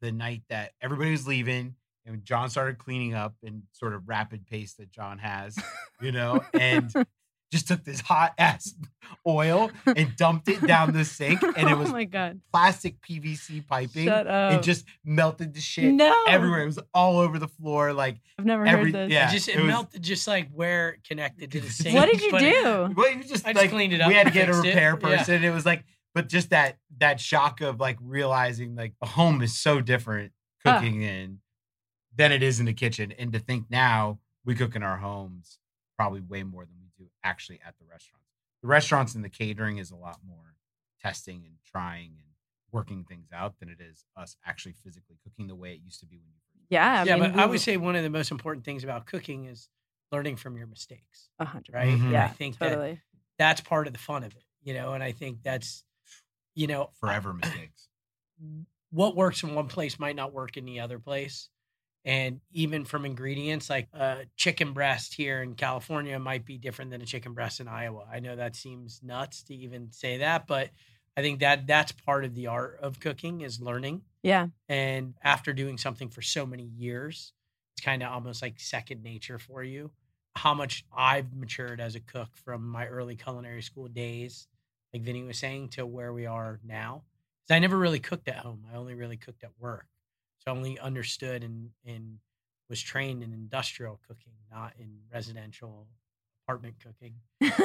the 0.00 0.10
night 0.10 0.42
that 0.48 0.72
everybody 0.80 1.10
was 1.10 1.28
leaving 1.28 1.76
and 2.06 2.24
Jon 2.24 2.48
started 2.50 2.78
cleaning 2.78 3.14
up 3.14 3.34
in 3.42 3.64
sort 3.72 3.94
of 3.94 4.08
rapid 4.08 4.46
pace 4.46 4.74
that 4.74 4.90
Jon 4.90 5.18
has, 5.18 5.56
you 6.00 6.12
know, 6.12 6.42
and 6.54 6.92
just 7.54 7.68
took 7.68 7.84
this 7.84 8.00
hot 8.00 8.34
ass 8.36 8.74
oil 9.26 9.70
and 9.86 10.14
dumped 10.16 10.48
it 10.48 10.60
down 10.66 10.92
the 10.92 11.04
sink. 11.04 11.40
And 11.56 11.70
it 11.70 11.78
was 11.78 11.88
oh 11.90 11.92
my 11.92 12.04
god. 12.04 12.40
plastic 12.52 13.00
PVC 13.00 13.66
piping. 13.66 14.06
Shut 14.06 14.26
up. 14.26 14.52
It 14.54 14.62
just 14.62 14.84
melted 15.04 15.54
the 15.54 15.60
shit 15.60 15.92
no 15.94 16.24
everywhere. 16.28 16.62
It 16.62 16.66
was 16.66 16.80
all 16.92 17.18
over 17.18 17.38
the 17.38 17.48
floor. 17.48 17.92
Like, 17.92 18.20
I've 18.38 18.44
never 18.44 18.66
every- 18.66 18.92
heard 18.92 19.08
this. 19.08 19.12
yeah. 19.12 19.28
It 19.30 19.32
just 19.32 19.48
it, 19.48 19.56
it 19.56 19.60
was- 19.60 19.68
melted 19.68 20.02
just 20.02 20.26
like 20.26 20.50
where 20.52 20.90
it 20.90 21.04
connected 21.04 21.52
to 21.52 21.60
the 21.60 21.70
sink. 21.70 21.94
What 21.94 22.10
did 22.10 22.20
you 22.20 22.30
but 22.30 22.42
it- 22.42 22.62
do? 22.64 22.94
well, 22.96 23.10
you 23.12 23.22
just 23.24 23.46
I 23.46 23.52
just 23.52 23.62
like 23.62 23.70
cleaned 23.70 23.92
it 23.92 24.00
up 24.00 24.08
we 24.08 24.14
had 24.14 24.26
to 24.26 24.32
get 24.32 24.48
a 24.48 24.52
fixed 24.52 24.64
it. 24.66 24.68
repair 24.70 24.98
Yeah. 25.00 25.16
person. 25.18 25.44
It 25.44 25.50
was 25.54 25.64
like, 25.64 25.84
but 26.14 26.28
just 26.28 26.50
that 26.50 26.78
that 26.98 27.20
shock 27.20 27.60
of 27.60 27.80
like 27.80 27.98
realizing 28.00 28.74
like 28.74 28.94
a 29.02 29.06
home 29.06 29.42
is 29.42 29.56
so 29.58 29.80
different 29.80 30.32
Ah. 30.66 30.78
cooking 30.78 31.02
in 31.02 31.38
than 32.16 32.32
it 32.32 32.42
is 32.42 32.58
in 32.60 32.66
the 32.66 32.72
kitchen. 32.72 33.12
And 33.12 33.32
to 33.32 33.38
think 33.38 33.66
now 33.70 34.18
we 34.44 34.54
cook 34.54 34.74
in 34.76 34.82
our 34.82 34.96
homes 34.98 35.58
probably 35.98 36.20
way 36.20 36.42
more 36.42 36.64
than 36.64 36.74
we 36.80 36.83
do 36.83 36.83
actually 37.24 37.60
at 37.66 37.76
the 37.78 37.84
restaurants. 37.84 38.28
The 38.62 38.68
restaurants 38.68 39.14
and 39.14 39.24
the 39.24 39.28
catering 39.28 39.78
is 39.78 39.90
a 39.90 39.96
lot 39.96 40.18
more 40.26 40.54
testing 41.00 41.44
and 41.46 41.56
trying 41.64 42.12
and 42.20 42.28
working 42.72 43.04
things 43.04 43.28
out 43.32 43.58
than 43.58 43.68
it 43.68 43.80
is 43.80 44.04
us 44.16 44.36
actually 44.44 44.72
physically 44.72 45.16
cooking 45.22 45.46
the 45.48 45.54
way 45.54 45.72
it 45.74 45.80
used 45.84 46.00
to 46.00 46.06
be 46.06 46.16
when 46.18 46.32
you 46.34 46.40
first 46.52 46.66
Yeah. 46.70 47.02
I 47.02 47.04
yeah, 47.04 47.16
mean, 47.16 47.32
but 47.32 47.40
I 47.40 47.46
would 47.46 47.60
say 47.60 47.76
one 47.76 47.96
of 47.96 48.02
the 48.02 48.10
most 48.10 48.30
important 48.30 48.64
things 48.64 48.84
about 48.84 49.06
cooking 49.06 49.44
is 49.46 49.68
learning 50.12 50.36
from 50.36 50.56
your 50.56 50.66
mistakes, 50.66 51.28
a 51.38 51.44
hundred. 51.44 51.74
right? 51.74 51.88
Mhm. 51.98 52.12
Yeah. 52.12 52.24
I 52.26 52.28
think 52.28 52.58
that 52.58 52.98
that's 53.38 53.60
part 53.60 53.86
of 53.86 53.92
the 53.92 53.98
fun 53.98 54.22
of 54.24 54.34
it, 54.34 54.44
you 54.62 54.74
know. 54.74 54.92
And 54.94 55.02
I 55.02 55.12
think 55.12 55.42
that's, 55.42 55.84
you 56.54 56.66
know, 56.66 56.90
forever 57.00 57.32
mistakes. 57.32 57.88
what 58.90 59.16
works 59.16 59.42
in 59.42 59.54
one 59.54 59.68
place 59.68 59.98
might 59.98 60.16
not 60.16 60.32
work 60.32 60.56
in 60.56 60.64
the 60.64 60.80
other 60.80 60.98
place. 60.98 61.48
And 62.06 62.40
even 62.52 62.84
from 62.84 63.06
ingredients, 63.06 63.70
like 63.70 63.88
a 63.94 64.26
chicken 64.36 64.74
breast 64.74 65.14
here 65.14 65.42
in 65.42 65.54
California 65.54 66.18
might 66.18 66.44
be 66.44 66.58
different 66.58 66.90
than 66.90 67.00
a 67.00 67.06
chicken 67.06 67.32
breast 67.32 67.60
in 67.60 67.68
Iowa. 67.68 68.04
I 68.12 68.20
know 68.20 68.36
that 68.36 68.56
seems 68.56 69.00
nuts 69.02 69.42
to 69.44 69.54
even 69.54 69.90
say 69.90 70.18
that, 70.18 70.46
but 70.46 70.68
I 71.16 71.22
think 71.22 71.40
that 71.40 71.66
that's 71.66 71.92
part 71.92 72.24
of 72.24 72.34
the 72.34 72.48
art 72.48 72.78
of 72.82 73.00
cooking 73.00 73.40
is 73.40 73.60
learning. 73.60 74.02
Yeah. 74.22 74.48
And 74.68 75.14
after 75.22 75.54
doing 75.54 75.78
something 75.78 76.10
for 76.10 76.20
so 76.20 76.44
many 76.44 76.64
years, 76.64 77.32
it's 77.74 77.84
kind 77.84 78.02
of 78.02 78.12
almost 78.12 78.42
like 78.42 78.60
second 78.60 79.02
nature 79.02 79.38
for 79.38 79.62
you. 79.62 79.90
How 80.36 80.52
much 80.52 80.84
I've 80.94 81.32
matured 81.34 81.80
as 81.80 81.94
a 81.94 82.00
cook 82.00 82.36
from 82.44 82.68
my 82.68 82.86
early 82.86 83.16
culinary 83.16 83.62
school 83.62 83.88
days, 83.88 84.46
like 84.92 85.02
Vinny 85.02 85.22
was 85.22 85.38
saying, 85.38 85.70
to 85.70 85.86
where 85.86 86.12
we 86.12 86.26
are 86.26 86.60
now. 86.64 87.04
Because 87.42 87.56
I 87.56 87.60
never 87.60 87.78
really 87.78 88.00
cooked 88.00 88.28
at 88.28 88.36
home. 88.36 88.64
I 88.70 88.76
only 88.76 88.94
really 88.94 89.16
cooked 89.16 89.44
at 89.44 89.52
work. 89.58 89.86
So 90.46 90.52
I 90.52 90.56
only 90.56 90.78
understood 90.78 91.42
and, 91.42 91.70
and 91.86 92.18
was 92.68 92.80
trained 92.80 93.22
in 93.22 93.32
industrial 93.32 94.00
cooking, 94.06 94.34
not 94.50 94.74
in 94.78 94.90
residential 95.12 95.86
apartment 96.46 96.76
cooking. 96.82 97.14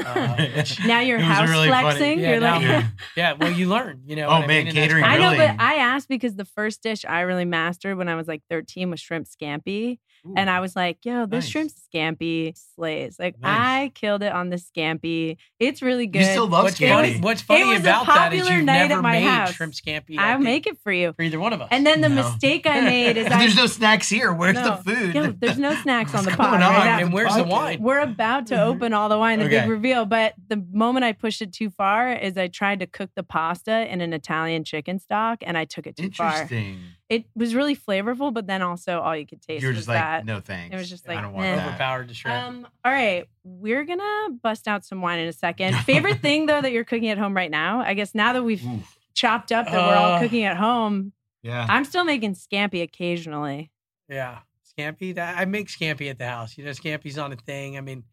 Uh, 0.06 0.64
now 0.88 1.00
you're 1.00 1.20
house 1.20 1.50
really 1.50 1.68
flexing. 1.68 2.20
Yeah, 2.20 2.32
you're 2.32 2.40
now- 2.40 2.54
like, 2.56 2.62
Yeah. 2.64 2.88
yeah, 3.16 3.34
well, 3.34 3.52
you 3.52 3.68
learn, 3.68 4.02
you 4.06 4.16
know. 4.16 4.28
Oh, 4.28 4.36
what 4.36 4.44
I 4.44 4.48
man, 4.48 4.66
mean? 4.66 4.74
Catering 4.74 5.04
part 5.04 5.20
I 5.20 5.22
know, 5.32 5.38
but 5.38 5.62
I 5.62 5.76
asked 5.76 6.08
because 6.10 6.36
the 6.36 6.46
first 6.46 6.84
dish 6.84 7.06
I 7.06 7.22
really 7.22 7.46
mastered 7.46 7.98
when 7.98 8.08
I 8.10 8.16
was 8.16 8.28
like 8.28 8.42
13 8.50 8.90
was 8.90 9.00
shrimp 9.00 9.28
scampi. 9.28 10.00
And 10.36 10.50
I 10.50 10.60
was 10.60 10.76
like, 10.76 10.98
yo, 11.06 11.26
this 11.26 11.46
Nice. 11.46 11.50
shrimp 11.50 11.72
scampi 11.96 12.54
slays. 12.76 13.16
Like, 13.18 13.40
Nice. 13.40 13.58
I 13.86 13.92
killed 13.96 14.22
it 14.22 14.34
on 14.34 14.50
the 14.50 14.58
scampi. 14.58 15.38
It's 15.62 15.82
really 15.82 16.08
good. 16.08 16.20
You 16.20 16.26
still 16.26 16.46
love 16.48 16.66
What's 16.66 16.82
It 16.82 16.90
funny, 16.90 17.14
was- 17.14 17.22
what's 17.22 17.42
funny 17.42 17.64
was 17.64 17.78
a 17.78 17.80
about 17.84 18.06
that 18.08 18.34
is 18.34 18.42
popular 18.42 18.58
you've 18.58 18.66
night 18.66 18.82
at 18.82 18.88
never 18.90 19.02
my 19.02 19.14
made 19.14 19.24
house. 19.24 19.54
shrimp 19.54 19.74
scampi. 19.74 20.18
I 20.20 20.32
I'll 20.32 20.34
think, 20.40 20.44
make 20.44 20.68
it 20.68 20.78
for 20.84 20.92
you. 20.92 21.14
for 21.14 21.22
either 21.22 21.40
one 21.40 21.54
of 21.54 21.62
us. 21.62 21.70
And 21.72 21.88
then 21.88 22.02
the 22.02 22.10
No. 22.10 22.16
mistake 22.16 22.68
I 22.68 22.82
made 22.96 23.16
is 23.16 23.28
I 23.28 23.40
There's 23.40 23.56
no 23.56 23.66
snacks 23.68 24.10
here. 24.10 24.34
Where's 24.34 24.56
No. 24.56 24.82
the 24.84 24.94
food? 24.94 25.16
Yo, 25.16 25.32
there's 25.32 25.58
no 25.58 25.74
snacks 25.76 26.14
on 26.14 26.26
the 26.26 26.32
What's 26.32 26.36
pot 26.38 26.50
going 26.50 26.62
right 26.64 26.96
on? 26.96 27.02
And 27.04 27.14
where's 27.14 27.34
the 27.36 27.46
wine? 27.46 27.82
We're 27.82 28.00
about 28.02 28.48
to 28.48 28.62
open 28.62 28.92
all 28.92 29.08
the 29.08 29.18
wine, 29.18 29.40
the 29.40 29.46
Okay. 29.46 29.62
big 29.62 29.69
reveal. 29.70 30.06
But 30.06 30.34
the 30.48 30.64
moment 30.72 31.06
I 31.06 31.14
pushed 31.14 31.42
it 31.42 31.54
too 31.54 31.70
far 31.70 32.12
is 32.12 32.38
I 32.38 32.48
tried 32.48 32.80
to 32.82 32.88
cook 32.88 33.10
the 33.16 33.24
pasta 33.24 33.92
in 33.92 34.02
an 34.02 34.12
Italian 34.14 34.64
chicken 34.64 35.00
stock 35.00 35.40
and 35.42 35.58
I 35.58 35.66
took 35.66 35.88
it 35.88 35.96
too 35.96 36.10
far. 36.12 36.34
Interesting. 36.42 36.80
It 37.10 37.26
was 37.36 37.56
really 37.56 37.76
flavorful, 37.76 38.34
but 38.34 38.48
then 38.48 38.62
also 38.62 39.00
all 39.00 39.16
you 39.16 39.26
could 39.26 39.42
taste 39.42 39.62
You're 39.62 39.72
was 39.72 39.80
just 39.80 39.88
like, 39.88 39.98
that. 40.00 40.26
no 40.26 40.40
thanks. 40.42 40.74
It 40.74 40.78
was 40.78 40.90
just 40.90 41.08
like 41.08 41.18
I 41.18 41.22
like, 41.22 41.26
don't 41.26 41.34
want 41.34 41.48
eh. 41.48 41.56
that. 41.56 41.68
Overpowered 41.70 42.08
to 42.10 42.14
shred. 42.14 42.44
Um, 42.44 42.68
all 42.84 42.92
right, 42.92 43.26
we're 43.44 43.84
gonna 43.86 44.30
bust 44.44 44.68
out 44.68 44.84
some 44.86 45.02
wine 45.02 45.20
in 45.20 45.28
a 45.28 45.34
second. 45.34 45.76
Favorite 45.86 46.20
thing 46.22 46.46
though 46.46 46.62
that 46.62 46.72
you're 46.72 46.84
cooking 46.84 47.10
at 47.10 47.18
home 47.18 47.36
right 47.36 47.50
now? 47.52 47.80
I 47.82 47.94
guess 47.94 48.14
now 48.14 48.34
that 48.34 48.44
we've 48.44 48.64
Oof. 48.66 48.98
chopped 49.16 49.52
up 49.52 49.66
that 49.68 49.74
we're 49.74 49.96
all 49.96 50.12
Uh, 50.14 50.20
cooking 50.20 50.44
at 50.44 50.58
home, 50.58 51.14
Yeah. 51.42 51.66
I'm 51.70 51.86
still 51.86 52.04
making 52.04 52.36
scampi 52.36 52.82
occasionally. 52.84 53.72
yeah, 54.08 54.40
scampi. 54.78 55.18
I 55.18 55.46
make 55.46 55.68
scampi 55.68 56.10
at 56.10 56.20
the 56.20 56.28
house. 56.28 56.58
You 56.58 56.66
know, 56.66 56.72
scampi's 56.72 57.18
on 57.18 57.32
a 57.32 57.36
thing. 57.38 57.76
I 57.78 57.82
mean, 57.82 58.04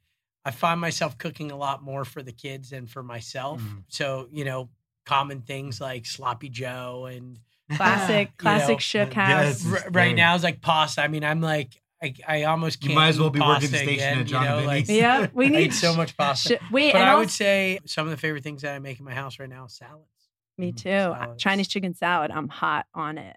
I 0.46 0.52
find 0.52 0.80
myself 0.80 1.18
cooking 1.18 1.50
a 1.50 1.56
lot 1.56 1.82
more 1.82 2.04
for 2.04 2.22
the 2.22 2.32
kids 2.32 2.70
than 2.70 2.86
for 2.86 3.02
myself. 3.02 3.60
Mhm. 3.60 3.82
So 3.88 4.28
you 4.30 4.44
know, 4.44 4.68
common 5.04 5.42
things 5.42 5.80
like 5.80 6.06
sloppy 6.06 6.48
Joe 6.48 7.06
and 7.06 7.40
Classic, 7.74 8.28
You 8.32 8.36
classic 8.38 8.76
know, 8.76 8.78
shook 8.78 9.12
house. 9.14 9.44
This 9.44 9.64
is 9.66 9.72
r- 9.84 9.90
right 9.90 10.14
now 10.14 10.34
is 10.36 10.44
like 10.44 10.60
pasta. 10.60 11.02
I 11.02 11.08
mean, 11.08 11.24
I'm 11.24 11.40
like, 11.40 11.70
I, 12.00 12.14
I 12.28 12.42
almost 12.44 12.80
You 12.82 12.90
can't. 12.90 12.94
might 12.94 13.08
as 13.08 13.18
well 13.18 13.30
be 13.30 13.40
working 13.40 13.70
the 13.70 13.78
station 13.78 13.92
again, 13.94 14.18
at 14.20 14.26
John 14.26 14.42
you 14.42 14.48
know, 14.48 14.66
like, 14.66 14.88
Yeah, 14.88 15.26
we 15.34 15.48
need 15.58 15.74
so 15.74 15.94
much 15.96 16.16
pasta. 16.16 16.60
Sh- 16.60 16.70
wait, 16.72 16.92
But 16.92 17.00
and 17.00 17.08
I 17.10 17.12
also, 17.14 17.18
would 17.20 17.30
say 17.30 17.80
some 17.86 18.06
of 18.06 18.12
the 18.12 18.16
favorite 18.16 18.44
things 18.44 18.62
that 18.62 18.72
I 18.74 18.78
make 18.78 19.00
in 19.00 19.04
my 19.04 19.14
house 19.14 19.40
right 19.40 19.48
now 19.48 19.64
is 19.64 19.72
salads. 19.74 20.06
me 20.58 20.70
Mm, 20.72 20.76
too. 20.76 20.88
salads. 20.90 21.42
Chinese 21.42 21.66
chicken 21.68 21.94
salad. 21.94 22.30
I'm 22.30 22.48
hot 22.48 22.86
on 22.94 23.18
it. 23.18 23.34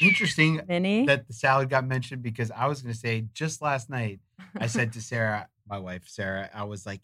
Interesting 0.00 0.60
Vinny, 0.66 1.06
that 1.06 1.26
the 1.26 1.32
salad 1.32 1.68
got 1.70 1.86
mentioned 1.86 2.22
because 2.22 2.50
I 2.50 2.66
was 2.66 2.82
going 2.82 2.92
to 2.92 2.98
say 2.98 3.26
just 3.32 3.62
last 3.62 3.88
night, 3.90 4.20
I 4.58 4.66
said 4.66 4.92
to 4.94 5.00
Sarah, 5.02 5.48
my 5.68 5.78
wife, 5.78 6.02
Sarah, 6.06 6.50
I 6.54 6.64
was 6.64 6.86
like, 6.86 7.00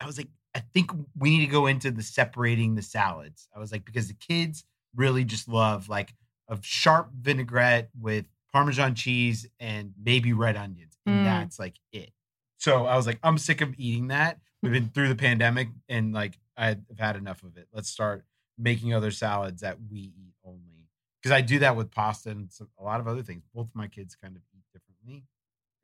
I 0.00 0.06
was 0.06 0.18
like, 0.18 0.28
I 0.54 0.60
think 0.74 0.90
we 1.18 1.30
need 1.38 1.46
to 1.46 1.50
go 1.52 1.66
into 1.66 1.90
the 1.90 2.02
separating 2.02 2.74
the 2.74 2.82
salads. 2.82 3.48
I 3.54 3.58
was 3.58 3.72
like, 3.72 3.84
because 3.84 4.08
the 4.08 4.14
kids 4.14 4.64
really 4.94 5.24
just 5.24 5.48
love 5.48 5.88
like 5.88 6.14
a 6.48 6.58
sharp 6.60 7.10
vinaigrette 7.18 7.88
with 7.98 8.26
Parmesan 8.52 8.94
cheese 8.94 9.46
and 9.60 9.94
maybe 10.02 10.32
red 10.32 10.56
onions. 10.56 10.98
And 11.06 11.20
Mm. 11.20 11.24
that's 11.24 11.58
like 11.58 11.76
it. 11.92 12.12
So 12.58 12.84
I 12.86 12.96
was 12.96 13.06
like, 13.06 13.18
I'm 13.22 13.38
sick 13.38 13.60
of 13.60 13.74
eating 13.78 14.08
that. 14.08 14.40
We've 14.62 14.72
been 14.72 14.90
through 14.90 15.08
the 15.08 15.16
pandemic 15.16 15.68
and 15.88 16.12
like 16.12 16.38
I've 16.56 16.82
had 16.98 17.16
enough 17.16 17.42
of 17.42 17.56
it. 17.56 17.68
Let's 17.72 17.88
start 17.88 18.24
making 18.58 18.92
other 18.94 19.10
salads 19.10 19.62
that 19.62 19.78
we 19.90 19.98
eat 20.00 20.34
only. 20.44 20.88
Because 21.20 21.32
I 21.34 21.40
do 21.40 21.60
that 21.60 21.76
with 21.76 21.90
pasta 21.90 22.30
and 22.30 22.52
some, 22.52 22.68
a 22.78 22.84
lot 22.84 23.00
of 23.00 23.08
other 23.08 23.22
things. 23.22 23.44
Both 23.54 23.68
of 23.68 23.74
my 23.74 23.86
kids 23.88 24.14
kind 24.16 24.36
of 24.36 24.42
eat 24.54 24.64
differently. 24.72 25.24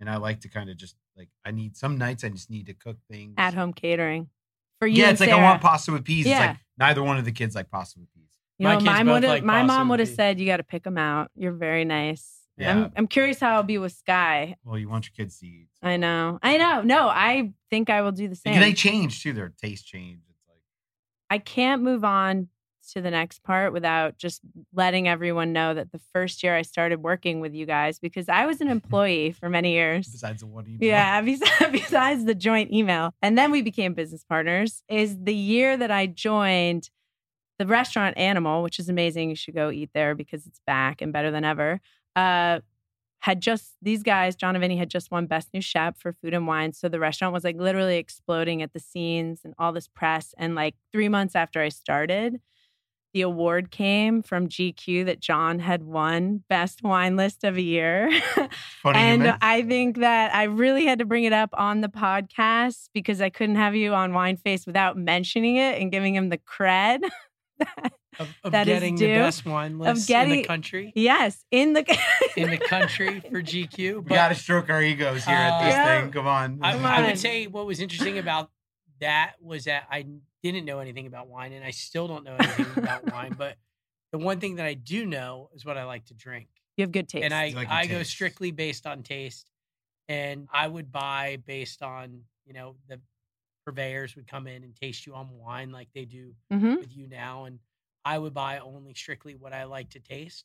And 0.01 0.11
I 0.11 0.17
like 0.17 0.41
to 0.41 0.49
kind 0.49 0.69
of 0.69 0.77
just 0.77 0.97
like, 1.19 1.29
I 1.45 1.51
need 1.51 1.77
some 1.77 1.99
nights 1.99 2.25
I 2.25 2.29
just 2.31 2.49
need 2.51 2.67
to 2.67 2.75
cook 2.75 2.97
things 3.11 3.35
at 3.37 3.53
home 3.55 3.73
catering 3.73 4.29
for 4.79 4.87
you. 4.87 4.99
Yeah, 4.99 5.05
and 5.05 5.13
it's 5.13 5.21
like 5.21 5.31
I 5.31 5.43
want 5.43 5.61
pasta 5.61 5.93
with 5.93 6.05
peas. 6.05 6.25
It's 6.25 6.31
Yeah. 6.31 6.47
like 6.47 6.57
neither 6.79 7.03
one 7.03 7.19
of 7.19 7.25
the 7.25 7.33
kids 7.33 7.55
like 7.55 7.71
pasta 7.71 7.99
with 7.99 8.13
peas. 8.15 8.25
You 8.59 8.65
My 8.65 8.73
know, 8.75 8.79
kids 8.79 8.87
mine 8.87 9.07
both 9.07 9.15
would 9.23 9.25
like 9.29 9.45
my 9.45 9.61
pasta 9.63 9.67
mom 9.67 9.89
would 9.91 10.01
have 10.01 10.09
said 10.09 10.41
you 10.41 10.47
got 10.47 10.57
to 10.57 10.65
pick 10.65 10.85
them 10.85 10.97
out. 10.99 11.31
You're 11.35 11.53
very 11.53 11.85
nice. 11.85 12.37
Yeah. 12.57 12.73
I'm, 12.77 12.93
I'm 12.97 13.07
curious 13.07 13.39
how 13.39 13.55
I'll 13.55 13.63
be 13.63 13.79
with 13.79 13.93
Sky. 13.93 14.57
Well, 14.65 14.79
you 14.79 14.89
want 14.89 15.07
your 15.07 15.13
kids 15.25 15.39
to 15.39 15.47
eat. 15.47 15.69
I 15.81 15.97
know. 15.97 16.41
I 16.43 16.57
know. 16.57 16.83
No, 16.83 17.09
I 17.09 17.53
think 17.71 17.89
I 17.89 18.03
will 18.03 18.11
do 18.11 18.27
the 18.27 18.35
same. 18.35 18.55
Because 18.55 18.67
they 18.67 18.73
change 18.73 19.23
too. 19.23 19.33
Their 19.33 19.53
taste 19.63 19.87
change. 19.87 20.21
It's 20.29 20.41
like 20.49 20.61
I 21.31 21.39
can't 21.39 21.83
move 21.83 22.05
on 22.05 22.49
to 22.93 23.01
the 23.01 23.11
next 23.11 23.43
part 23.43 23.73
without 23.73 24.17
just 24.19 24.41
letting 24.75 25.09
everyone 25.09 25.53
know 25.53 25.75
that 25.75 25.93
the 25.93 26.01
first 26.13 26.43
year 26.43 26.57
I 26.57 26.63
started 26.63 27.03
working 27.03 27.41
with 27.41 27.55
you 27.55 27.67
guys, 27.67 27.99
because 27.99 28.29
I 28.29 28.47
was 28.47 28.61
an 28.61 28.69
employee 28.79 29.33
for 29.33 29.49
many 29.49 29.73
years. 29.73 30.09
besides 30.09 30.41
the 30.41 30.47
one 30.47 30.67
email. 30.67 30.89
Yeah, 30.89 31.21
besides, 31.23 31.67
besides 31.73 32.25
the 32.25 32.35
joint 32.35 32.73
email. 32.73 33.15
And 33.23 33.37
then 33.37 33.51
we 33.51 33.63
became 33.63 33.95
business 33.95 34.25
partners, 34.25 34.83
is 34.89 35.17
the 35.23 35.35
year 35.35 35.77
that 35.77 35.91
I 35.91 36.07
joined 36.07 36.91
the 37.59 37.67
restaurant 37.67 38.17
Animal, 38.17 38.63
which 38.63 38.79
is 38.79 38.89
amazing. 38.89 39.31
You 39.31 39.37
should 39.37 39.55
go 39.55 39.71
eat 39.71 39.91
there 39.93 40.15
because 40.15 40.47
it's 40.47 40.61
back 40.67 41.03
and 41.03 41.13
better 41.13 41.31
than 41.31 41.45
ever. 41.45 41.81
Uh, 42.15 42.61
had 43.21 43.41
just 43.41 43.73
these 43.83 44.05
guys, 44.05 44.37
Jon 44.37 44.55
and 44.55 44.63
Vinny, 44.63 44.77
had 44.77 44.89
just 44.89 45.11
won 45.11 45.27
Best 45.27 45.49
New 45.53 45.61
Chef 45.61 45.97
for 45.99 46.13
Food 46.13 46.35
and 46.35 46.47
Wine. 46.47 46.73
So 46.73 46.89
the 46.89 47.01
restaurant 47.01 47.35
was 47.35 47.43
like 47.43 47.57
literally 47.57 47.97
exploding 47.97 48.63
at 48.63 48.73
the 48.73 48.79
scenes 48.79 49.41
and 49.45 49.55
all 49.59 49.73
this 49.73 49.89
press. 49.89 50.35
And 50.39 50.55
like 50.55 50.77
three 50.93 51.09
months 51.09 51.35
after 51.35 51.61
I 51.61 51.69
started, 51.69 52.41
the 53.15 53.23
award 53.23 53.71
came 53.71 54.23
from 54.23 54.49
GQ 54.49 55.07
that 55.07 55.21
Jon 55.21 55.59
had 55.59 55.83
won 55.83 56.45
Best 56.49 56.83
Wine 56.83 57.17
List 57.17 57.43
of 57.45 57.57
a 57.57 57.63
Year. 57.63 58.11
Funny 58.83 58.99
and 58.99 59.23
mention- 59.23 59.39
I 59.41 59.63
think 59.63 59.99
that 59.99 60.35
I 60.35 60.45
really 60.45 60.85
had 60.87 60.99
to 60.99 61.05
bring 61.05 61.25
it 61.25 61.33
up 61.33 61.51
on 61.55 61.81
the 61.81 61.89
podcast 61.89 62.91
because 62.93 63.21
I 63.21 63.31
couldn't 63.31 63.57
have 63.57 63.75
you 63.75 63.95
on 63.95 64.13
Wine 64.13 64.37
Face 64.37 64.67
without 64.67 64.97
mentioning 64.97 65.57
it 65.57 65.81
and 65.81 65.91
giving 65.91 66.15
him 66.15 66.29
the 66.29 66.39
cred. 66.39 67.01
Of, 68.21 68.35
of 68.43 68.51
That 68.53 68.67
is 68.67 68.75
getting 68.75 68.97
the 68.97 69.07
due. 69.07 69.15
best 69.15 69.47
wine 69.47 69.79
list 69.79 70.11
in 70.11 70.13
getting- 70.13 70.43
the 70.43 70.45
country. 70.49 70.93
yes, 70.97 71.45
in 71.53 71.73
the 71.75 71.85
in 72.37 72.51
the 72.51 72.59
country 72.59 73.21
for 73.31 73.41
GQ. 73.41 74.03
we 74.03 74.09
got 74.09 74.31
to 74.31 74.35
stroke 74.35 74.71
our 74.71 74.83
egos 74.83 75.25
here 75.25 75.37
at 75.37 75.65
this 75.65 75.75
Uh, 75.75 75.77
Yeah. 75.79 76.01
thing. 76.03 76.11
Come 76.11 76.27
on. 76.27 76.59
I, 76.61 76.73
Come 76.73 76.85
I 76.85 77.03
would 77.07 77.19
say 77.19 77.47
what 77.47 77.65
was 77.65 77.79
interesting 77.79 78.19
about 78.19 78.51
that 79.01 79.35
was 79.41 79.65
that 79.65 79.85
I 79.89 80.05
didn't 80.43 80.65
know 80.65 80.79
anything 80.79 81.07
about 81.07 81.29
wine, 81.29 81.53
and 81.53 81.65
I 81.65 81.71
still 81.71 82.09
don't 82.09 82.25
know 82.25 82.37
anything 82.37 82.75
about 82.75 83.05
wine. 83.05 83.35
But 83.35 83.57
the 84.13 84.19
one 84.19 84.41
thing 84.41 84.57
that 84.57 84.67
I 84.67 84.75
do 84.75 85.07
know 85.07 85.51
is 85.55 85.65
what 85.65 85.79
I 85.79 85.85
like 85.85 86.07
to 86.07 86.15
drink, 86.15 86.49
you 86.77 86.83
have 86.83 86.93
good 86.93 87.09
taste. 87.09 87.25
and 87.25 87.35
I 87.35 87.55
like 87.55 87.69
your 87.71 87.79
I 87.79 87.87
go 87.87 88.03
strictly 88.03 88.51
based 88.51 88.87
on 88.87 89.03
taste, 89.03 89.51
and 90.09 90.49
I 90.53 90.69
would 90.69 90.93
buy 90.93 91.39
based 91.47 91.83
on 91.83 92.25
you 92.47 92.53
know 92.55 92.77
the 92.89 93.01
purveyors 93.65 94.17
would 94.17 94.27
come 94.27 94.47
in 94.47 94.65
and 94.65 94.75
taste 94.75 95.07
you 95.07 95.15
on 95.15 95.31
wine 95.31 95.71
like 95.73 95.93
they 95.93 96.05
do 96.05 96.35
Mhm. 96.51 96.79
with 96.81 96.97
you 96.97 97.07
now, 97.07 97.45
and 97.45 97.61
I 98.05 98.19
would 98.19 98.35
buy 98.35 98.59
only 98.61 98.95
strictly 98.95 99.35
what 99.35 99.53
I 99.53 99.65
like 99.65 99.91
to 99.91 100.01
taste. 100.01 100.45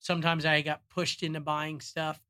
Sometimes 0.00 0.44
I 0.46 0.62
got 0.62 0.88
pushed 0.88 1.22
into 1.22 1.40
buying 1.40 1.80
stuff 1.80 2.20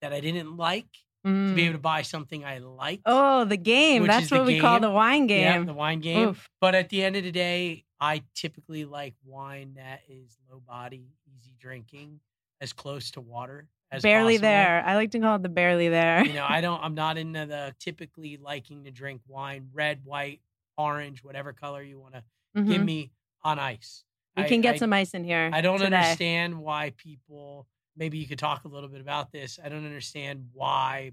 that 0.00 0.12
I 0.12 0.20
didn't 0.20 0.56
like 0.56 0.88
to 1.24 1.28
be 1.54 1.62
Mm. 1.62 1.64
able 1.64 1.72
to 1.74 1.78
buy 1.78 2.02
something 2.02 2.44
I 2.44 2.58
liked. 2.58 3.02
Oh, 3.06 3.44
the 3.44 3.56
game. 3.56 4.06
That's 4.06 4.30
what 4.30 4.46
we 4.46 4.58
call 4.60 4.80
the 4.80 4.90
wine 4.90 5.28
Yeah, 5.28 5.54
game. 5.58 5.66
the 5.66 5.74
wine 5.74 6.00
game. 6.00 6.28
Oof. 6.30 6.48
But 6.60 6.74
at 6.74 6.88
the 6.88 7.02
end 7.02 7.16
of 7.16 7.24
the 7.24 7.32
day, 7.32 7.84
I 8.00 8.22
typically 8.34 8.84
like 8.84 9.14
wine 9.24 9.74
that 9.74 10.00
is 10.08 10.38
low 10.50 10.60
body, 10.60 11.08
easy 11.36 11.54
drinking, 11.58 12.20
as 12.60 12.72
close 12.72 13.10
to 13.12 13.20
water 13.20 13.68
as 13.90 14.02
barely 14.02 14.34
possible. 14.34 14.48
there. 14.48 14.82
I 14.86 14.94
like 14.94 15.10
to 15.10 15.18
call 15.20 15.36
it 15.36 15.42
the 15.42 15.48
barely 15.50 15.88
there. 15.88 16.24
You 16.24 16.32
know, 16.34 16.46
I 16.48 16.60
don't. 16.62 16.82
I'm 16.82 16.94
not 16.94 17.18
into 17.18 17.44
the 17.46 17.74
typically 17.78 18.36
liking 18.38 18.84
to 18.84 18.90
drink 18.90 19.20
wine, 19.26 19.68
red, 19.74 20.04
white, 20.04 20.40
orange, 20.78 21.22
whatever 21.22 21.52
color 21.52 21.82
you 21.82 21.98
want 21.98 22.14
to 22.14 22.22
give 22.54 22.80
Mhm. 22.80 22.84
me 22.84 23.10
on 23.42 23.58
ice. 23.58 24.04
We 24.36 24.44
I- 24.44 24.48
can 24.48 24.60
get 24.62 24.76
I- 24.76 24.78
some 24.78 24.92
ice 24.92 25.12
in 25.12 25.24
here. 25.24 25.50
I 25.52 25.60
don't 25.60 25.78
today. 25.80 25.96
understand 25.96 26.58
why 26.60 26.90
people. 26.96 27.66
Maybe 28.00 28.18
you 28.18 28.26
could 28.26 28.40
talk 28.40 28.64
a 28.64 28.68
little 28.68 28.88
bit 28.88 29.00
about 29.00 29.30
this. 29.30 29.60
I 29.62 29.68
don't 29.68 29.84
understand 29.86 30.48
why 30.54 31.12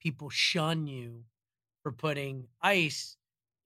people 0.00 0.30
shun 0.30 0.86
you 0.86 1.24
for 1.82 1.92
putting 1.92 2.46
ice 2.60 3.16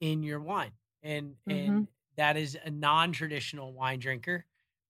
in 0.00 0.22
your 0.22 0.40
wine, 0.40 0.72
and 1.02 1.36
Mm-hmm. 1.48 1.76
and 1.76 1.88
that 2.16 2.36
is 2.38 2.56
a 2.64 2.70
non-traditional 2.70 3.72
wine 3.74 3.98
drinker. 4.00 4.46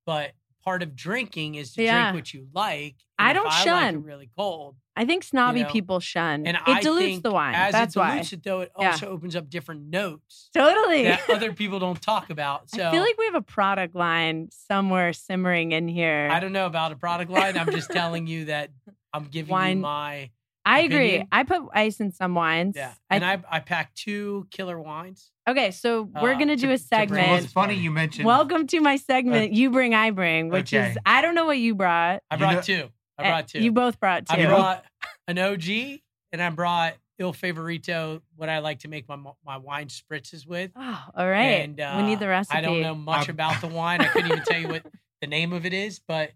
But 0.07 0.33
part 0.63 0.83
of 0.83 0.95
drinking 0.95 1.57
is 1.57 1.75
to 1.75 1.83
Yeah. 1.83 2.05
drink 2.05 2.15
what 2.15 2.33
you 2.33 2.49
like. 2.53 2.97
I 3.19 3.33
don't 3.33 3.47
I 3.49 3.51
like 3.51 3.65
shun. 3.65 3.95
it 3.95 3.99
really 3.99 4.31
cold, 4.37 4.77
I 4.97 5.05
think 5.05 5.25
snobby 5.25 5.63
know, 5.63 5.69
people 5.69 6.01
shun. 6.01 6.47
and 6.47 6.57
it 6.57 6.63
I 6.67 6.81
dilutes 6.81 7.07
think 7.07 7.23
the 7.23 7.31
wine. 7.33 7.55
As 7.55 7.73
That's 7.73 7.95
it 7.95 7.99
why. 7.99 8.09
dilutes 8.13 8.33
it, 8.33 8.43
though, 8.43 8.61
it 8.63 8.73
Yeah. 8.79 8.93
also 8.93 9.09
opens 9.09 9.37
up 9.37 9.51
different 9.51 9.91
notes 9.91 10.49
Totally. 10.55 11.05
that 11.05 11.21
other 11.31 11.53
people 11.53 11.79
don't 11.79 12.01
talk 12.01 12.31
about. 12.31 12.71
So 12.71 12.87
I 12.87 12.91
feel 12.91 13.03
like 13.03 13.19
we 13.19 13.27
have 13.27 13.35
a 13.35 13.43
product 13.43 13.95
line 13.95 14.49
somewhere 14.51 15.13
simmering 15.13 15.73
in 15.73 15.87
here. 15.89 16.29
I 16.33 16.41
don't 16.41 16.53
know 16.53 16.67
about 16.67 16.93
a 16.93 16.97
product 16.97 17.31
line. 17.31 17.59
I'm 17.59 17.71
just 17.71 17.91
telling 17.91 18.27
you 18.27 18.47
that 18.47 18.71
I'm 19.13 19.25
giving 19.25 19.51
Wine- 19.53 19.77
you 19.79 19.83
my 19.83 20.31
I 20.69 20.81
agree. 20.81 21.23
I 21.31 21.45
put 21.45 21.63
ice 21.75 22.01
in 22.01 22.11
some 22.11 22.35
wines. 22.35 22.75
yeah. 22.75 22.95
And 23.09 23.25
I 23.25 23.41
I 23.49 23.61
packed 23.61 23.97
two 23.99 24.49
killer 24.51 24.81
wines. 24.81 25.31
okay, 25.49 25.71
so 25.71 26.03
we're 26.21 26.33
uh, 26.33 26.39
gonna 26.39 26.57
do 26.57 26.67
to- 26.67 26.73
a 26.73 26.79
to 26.79 26.85
bring 26.89 27.11
well, 27.11 27.19
segment. 27.19 27.45
it's 27.45 27.53
funny 27.53 27.75
you 27.75 27.93
mentioned. 27.93 28.27
Welcome 28.27 28.67
to 28.69 28.81
my 28.81 28.97
segment. 28.97 29.53
you 29.53 29.71
bring, 29.71 29.95
I 29.95 30.11
bring, 30.11 30.49
which 30.49 30.73
is 30.73 30.99
I 31.07 31.23
don't 31.23 31.37
know 31.37 31.45
what 31.47 31.59
you 31.59 31.75
brought. 31.77 32.23
I 32.31 32.35
You 32.35 32.39
brought 32.41 32.55
know- 32.57 32.61
two. 32.63 32.89
I 33.19 33.23
Uh, 33.23 33.27
brought 33.29 33.49
two. 33.49 33.61
You 33.63 33.73
both 33.73 33.99
brought 34.01 34.27
two. 34.27 34.35
I 34.41 34.47
brought 34.47 34.85
an 35.29 35.39
OG 35.39 35.69
and 36.33 36.43
I 36.43 36.51
brought 36.51 36.95
Il 37.19 37.33
Favorito, 37.33 38.21
what 38.37 38.49
I 38.51 38.59
like 38.59 38.81
to 38.81 38.89
make 38.89 39.09
my 39.09 39.17
my 39.45 39.57
wine 39.57 39.89
spritzes 39.89 40.47
with. 40.47 40.71
oh, 40.77 41.05
all 41.17 41.29
right. 41.29 41.63
And 41.63 41.81
uh, 41.81 41.95
we 41.97 42.03
need 42.03 42.19
the 42.21 42.29
recipe. 42.29 42.59
I 42.59 42.61
don't 42.61 42.83
know 42.83 42.95
much 42.95 43.29
about 43.29 43.61
the 43.61 43.69
wine. 43.69 44.01
I 44.03 44.09
couldn't 44.09 44.31
even 44.33 44.43
tell 44.45 44.61
you 44.61 44.69
what 44.69 44.85
the 45.23 45.27
name 45.27 45.53
of 45.55 45.65
it 45.65 45.73
is, 45.73 45.99
but 46.07 46.33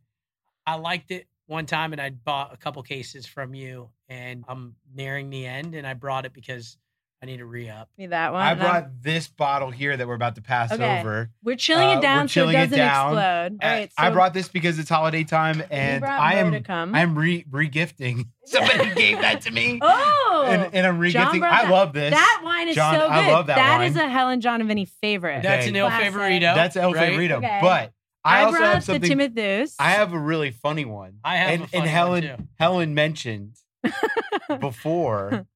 I 0.67 0.77
liked 0.77 1.11
it 1.11 1.27
one 1.47 1.67
time 1.67 1.93
and 1.93 2.01
I 2.01 2.11
bought 2.11 2.55
a 2.55 2.57
couple 2.57 2.83
cases 2.83 3.27
from 3.27 3.55
you 3.55 3.91
and 4.09 4.45
I'm 4.49 4.77
nearing 4.95 5.29
the 5.31 5.45
end 5.47 5.75
and 5.75 5.87
I 5.87 5.95
brought 5.95 6.25
it 6.25 6.33
because 6.33 6.79
I 7.23 7.27
need 7.27 7.37
to 7.37 7.45
re 7.45 7.69
up. 7.69 7.91
Me 7.99 8.07
that 8.07 8.33
one. 8.33 8.41
I 8.41 8.53
and 8.53 8.63
I'm- 8.63 8.71
brought 8.71 9.03
this 9.03 9.29
bottle 9.29 9.71
here 9.71 9.95
that 9.95 10.09
we're 10.09 10.15
about 10.15 10.37
to 10.37 10.41
pass 10.43 10.73
Okay. 10.73 11.01
over. 11.01 11.31
We're 11.45 11.57
chilling 11.57 11.89
uh, 11.89 11.93
it 11.93 11.95
we're 11.97 12.01
down 12.01 12.29
so 12.29 12.31
it 12.31 12.33
chilling 12.33 12.57
it 12.57 12.59
doesn't 12.71 12.79
down. 12.79 13.07
explode. 13.13 13.59
All 13.63 13.69
Uh, 13.69 13.73
right. 13.75 13.93
I 13.99 14.11
brought 14.11 14.33
this 14.33 14.49
because 14.49 14.79
it's 14.79 14.89
holiday 14.89 15.25
time, 15.25 15.63
and 15.71 16.01
brought 16.01 16.19
I 16.19 16.37
am 16.37 16.47
Modicum. 16.51 16.95
I'm 16.95 17.15
re 17.19 17.45
regifting. 17.51 18.29
Somebody 18.47 18.95
gave 18.95 19.21
that 19.21 19.43
to 19.43 19.51
me, 19.51 19.79
Oh, 19.83 20.47
and, 20.49 20.75
and 20.75 20.87
I'm 20.87 21.11
Jon 21.11 21.27
regifting. 21.35 21.41
brought 21.41 21.53
I 21.53 21.63
that- 21.65 21.71
love 21.71 21.93
this. 21.93 22.11
that 22.15 22.41
wine 22.43 22.69
is 22.69 22.75
Jon, 22.75 22.95
so 22.95 23.01
good. 23.03 23.11
I 23.11 23.31
love 23.33 23.47
that 23.49 23.57
That 23.57 23.79
wine. 23.81 23.91
is 23.91 23.97
a 23.97 24.09
Helen 24.09 24.41
Jon 24.41 24.61
and 24.61 24.69
Vinny 24.69 24.87
favorite. 24.87 25.43
That's 25.43 25.63
Okay. 25.67 25.69
an 25.69 25.77
Il 25.77 25.87
Classic. 25.89 26.07
Favorito. 26.15 26.55
That's 26.55 26.77
El 26.77 26.93
right? 26.95 27.13
Favorito. 27.13 27.37
Okay. 27.37 27.59
But 27.61 27.93
I, 28.25 28.41
I, 28.41 28.45
also 28.45 28.57
brought 28.59 28.73
have 28.75 28.87
the 28.87 28.93
something. 28.95 29.09
Timotheus. 29.11 29.77
I 29.79 29.91
have 29.91 30.15
a 30.15 30.19
really 30.19 30.51
funny 30.53 30.87
one. 30.87 31.19
I 31.23 31.37
have 31.37 31.51
and, 31.51 31.63
a 31.65 31.67
funny 31.67 31.77
and 31.79 31.83
one, 31.83 31.89
Helen 31.95 32.23
too. 32.23 32.49
Helen 32.59 32.95
mentioned 32.95 33.57
before 34.61 35.47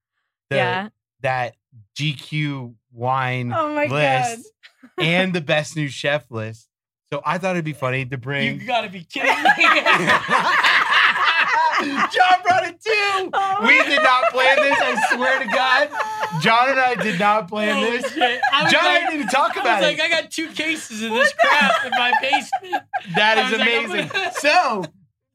the, 0.51 0.57
yeah. 0.57 0.89
That 1.25 1.57
GQ 1.99 2.75
wine 2.93 3.53
Oh 3.53 3.75
my 3.75 3.87
list 3.87 4.49
and 4.99 5.33
the 5.35 5.41
best 5.53 5.75
new 5.77 5.89
chef 5.89 6.31
list. 6.31 6.69
So 7.13 7.21
I 7.25 7.39
thought 7.39 7.57
it'd 7.57 7.65
be 7.65 7.73
funny 7.73 8.05
to 8.07 8.17
bring. 8.19 8.61
You 8.61 8.67
gotta 8.67 8.89
be 8.89 9.05
kidding 9.11 9.31
me. 9.31 9.65
Jon 11.85 12.43
brought 12.45 12.65
it 12.65 12.81
too. 12.81 13.31
Oh 13.33 13.59
we 13.63 13.83
did 13.85 14.03
not 14.03 14.25
plan 14.31 14.57
this. 14.57 14.79
I 14.81 15.15
swear 15.15 15.39
to 15.43 15.49
God, 15.49 15.89
Jon 16.41 16.71
and 16.71 16.81
I 16.81 16.95
did 16.95 17.19
not 17.19 17.49
plan 17.49 17.77
Oh, 17.85 17.91
this. 17.91 18.13
shit. 18.13 18.41
I 18.53 18.71
Jon 18.71 18.85
like- 18.85 19.01
didn't 19.03 19.15
even 19.15 19.29
talk 19.29 19.57
I 19.57 19.61
about 19.61 19.81
was 19.83 19.89
it. 19.91 19.99
like, 19.99 20.01
I 20.13 20.21
got 20.23 20.31
two 20.31 20.49
cases 20.51 21.03
of 21.03 21.11
this 21.11 21.33
crap 21.35 21.85
in 21.87 21.91
my 21.93 22.13
basement. 22.21 22.83
That 23.17 23.39
is 23.39 23.45
I 23.45 23.51
was 23.51 23.59
like, 23.61 23.69
amazing. 23.69 24.09
gonna- 24.09 24.33
so, 24.39 24.85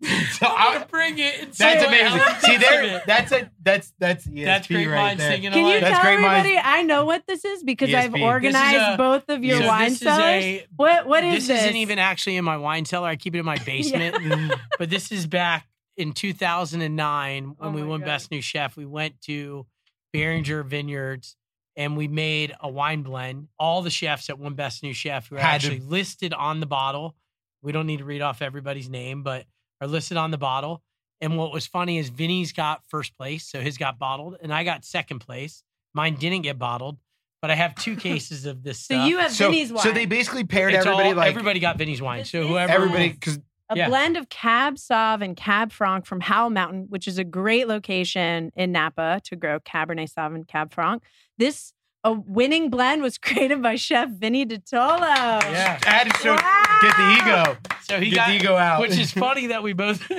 so 0.01 0.45
I'm 0.47 0.73
gonna 0.75 0.85
bring 0.85 1.19
it. 1.19 1.39
And 1.41 1.53
that's 1.53 1.81
see 1.81 1.88
amazing. 1.88 2.07
Helen 2.07 2.39
See 2.39 2.47
thinks 2.47 2.65
there, 2.69 2.83
it. 2.83 3.03
that's 3.05 3.31
a 3.33 3.51
that's 3.62 3.93
that's 3.99 4.25
ESP 4.27 4.45
That's 4.45 4.67
great 4.67 4.88
right 4.88 4.95
minds 5.17 5.21
there. 5.23 5.38
Can 5.38 5.43
you. 5.53 5.79
That's 5.81 5.89
tell 5.93 6.01
great 6.03 6.19
minds. 6.21 6.47
everybody 6.47 6.57
I 6.63 6.83
know 6.83 7.05
what 7.05 7.27
this 7.27 7.43
is 7.43 7.63
because 7.63 7.93
I've 7.93 8.12
ESP. 8.12 8.13
This 8.13 8.19
is 8.21 8.25
organized 8.25 8.93
a- 8.93 8.97
both 8.97 9.29
of 9.29 9.43
your 9.43 9.59
So 9.62 9.67
wine 9.67 9.89
this 9.89 9.99
cellars? 9.99 10.43
a- 10.43 10.65
what 10.75 11.05
what 11.05 11.23
is 11.23 11.47
this, 11.47 11.57
this? 11.57 11.63
isn't 11.65 11.75
even 11.75 11.99
actually 11.99 12.38
in 12.38 12.45
my 12.45 12.57
wine 12.57 12.85
cellar. 12.85 13.07
I 13.09 13.15
keep 13.17 13.35
it 13.35 13.39
in 13.39 13.45
my 13.45 13.57
basement. 13.65 14.15
Mm. 14.15 14.59
but 14.77 14.89
this 14.89 15.12
is 15.12 15.27
back 15.27 15.67
in 15.97 16.13
2009 16.13 17.55
when 17.57 17.69
Oh 17.69 17.71
we 17.71 17.81
my 17.81 17.88
won 17.88 17.99
God. 17.99 18.05
Best 18.05 18.31
New 18.31 18.41
Chef. 18.41 18.77
We 18.77 18.85
went 18.85 19.19
to 19.23 19.65
Beringer 20.13 20.63
Vineyards 20.63 21.35
and 21.75 21.95
we 21.97 22.07
made 22.07 22.53
a 22.62 22.69
wine 22.69 23.03
blend. 23.03 23.47
All 23.59 23.81
the 23.81 23.89
chefs 23.89 24.27
that 24.27 24.39
won 24.39 24.53
Best 24.53 24.81
New 24.83 24.93
Chef 24.93 25.29
were 25.29 25.39
Had 25.39 25.62
to- 25.62 25.67
actually 25.67 25.79
listed 25.81 26.33
on 26.33 26.59
the 26.62 26.65
bottle. 26.65 27.15
We 27.62 27.71
don't 27.73 27.85
need 27.88 27.97
to 27.99 28.05
read 28.05 28.21
off 28.21 28.41
everybody's 28.41 28.89
name, 28.89 29.23
but 29.23 29.45
are 29.81 29.87
listed 29.87 30.17
on 30.17 30.31
the 30.31 30.37
bottle. 30.37 30.81
And 31.21 31.37
what 31.37 31.51
was 31.51 31.67
funny 31.67 31.97
is 31.97 32.09
Vinny's 32.09 32.53
got 32.53 32.81
first 32.87 33.17
place, 33.17 33.45
so 33.49 33.59
his 33.59 33.77
got 33.77 33.99
bottled, 33.99 34.37
and 34.41 34.53
I 34.53 34.63
got 34.63 34.85
second 34.85 35.19
place. 35.19 35.63
Mine 35.93 36.15
didn't 36.15 36.43
get 36.43 36.57
bottled, 36.57 36.97
but 37.41 37.51
I 37.51 37.55
have 37.55 37.75
two 37.75 37.95
cases 38.07 38.45
of 38.45 38.63
this 38.63 38.79
so 38.79 38.95
stuff. 38.95 39.09
you 39.09 39.17
have 39.17 39.31
So, 39.31 39.49
Vinny's 39.49 39.71
wine. 39.73 39.83
so 39.83 39.91
they 39.91 40.05
basically 40.05 40.45
paired 40.45 40.73
It's 40.73 40.85
all- 40.85 40.93
everybody 40.93 41.15
like 41.15 41.29
everybody 41.29 41.59
got 41.59 41.77
Vinny's 41.77 42.01
wine. 42.01 42.23
So 42.25 42.41
is- 42.41 42.47
whoever 42.47 42.71
everybody 42.71 43.09
because 43.09 43.39
a 43.71 43.75
yeah. 43.77 43.87
blend 43.87 44.17
of 44.17 44.29
Cab 44.29 44.77
Sauv 44.77 45.21
and 45.23 45.35
Cab 45.37 45.71
Franc 45.71 46.05
from 46.07 46.21
Howell 46.21 46.49
Mountain, 46.49 46.85
which 46.89 47.07
is 47.07 47.19
a 47.19 47.23
great 47.23 47.67
location 47.67 48.51
in 48.55 48.71
Napa 48.71 49.21
to 49.25 49.35
grow 49.35 49.59
Cabernet 49.59 50.11
Sauv 50.11 50.33
and 50.33 50.47
Cab 50.47 50.73
Franc. 50.73 51.03
This 51.37 51.71
a 52.03 52.13
winning 52.13 52.69
blend 52.69 53.01
was 53.01 53.17
created 53.27 53.62
by 53.62 53.75
Chef 53.75 54.09
Vinny 54.09 54.45
Dotolo. 54.45 54.99
Yeah. 55.01 55.79
I 55.85 55.89
had 55.89 56.12
to 56.12 56.17
show, 56.19 56.33
Wow. 56.35 56.79
get 56.81 56.95
the 56.95 57.12
ego, 57.51 57.57
So 57.83 57.99
he 57.99 58.09
get 58.09 58.15
got 58.15 58.27
the 58.29 58.35
ego 58.35 58.55
out. 58.55 58.79
Which 58.81 58.97
is 58.97 59.12
funny 59.12 59.47
that 59.47 59.63
we 59.63 59.73
both. 59.73 60.01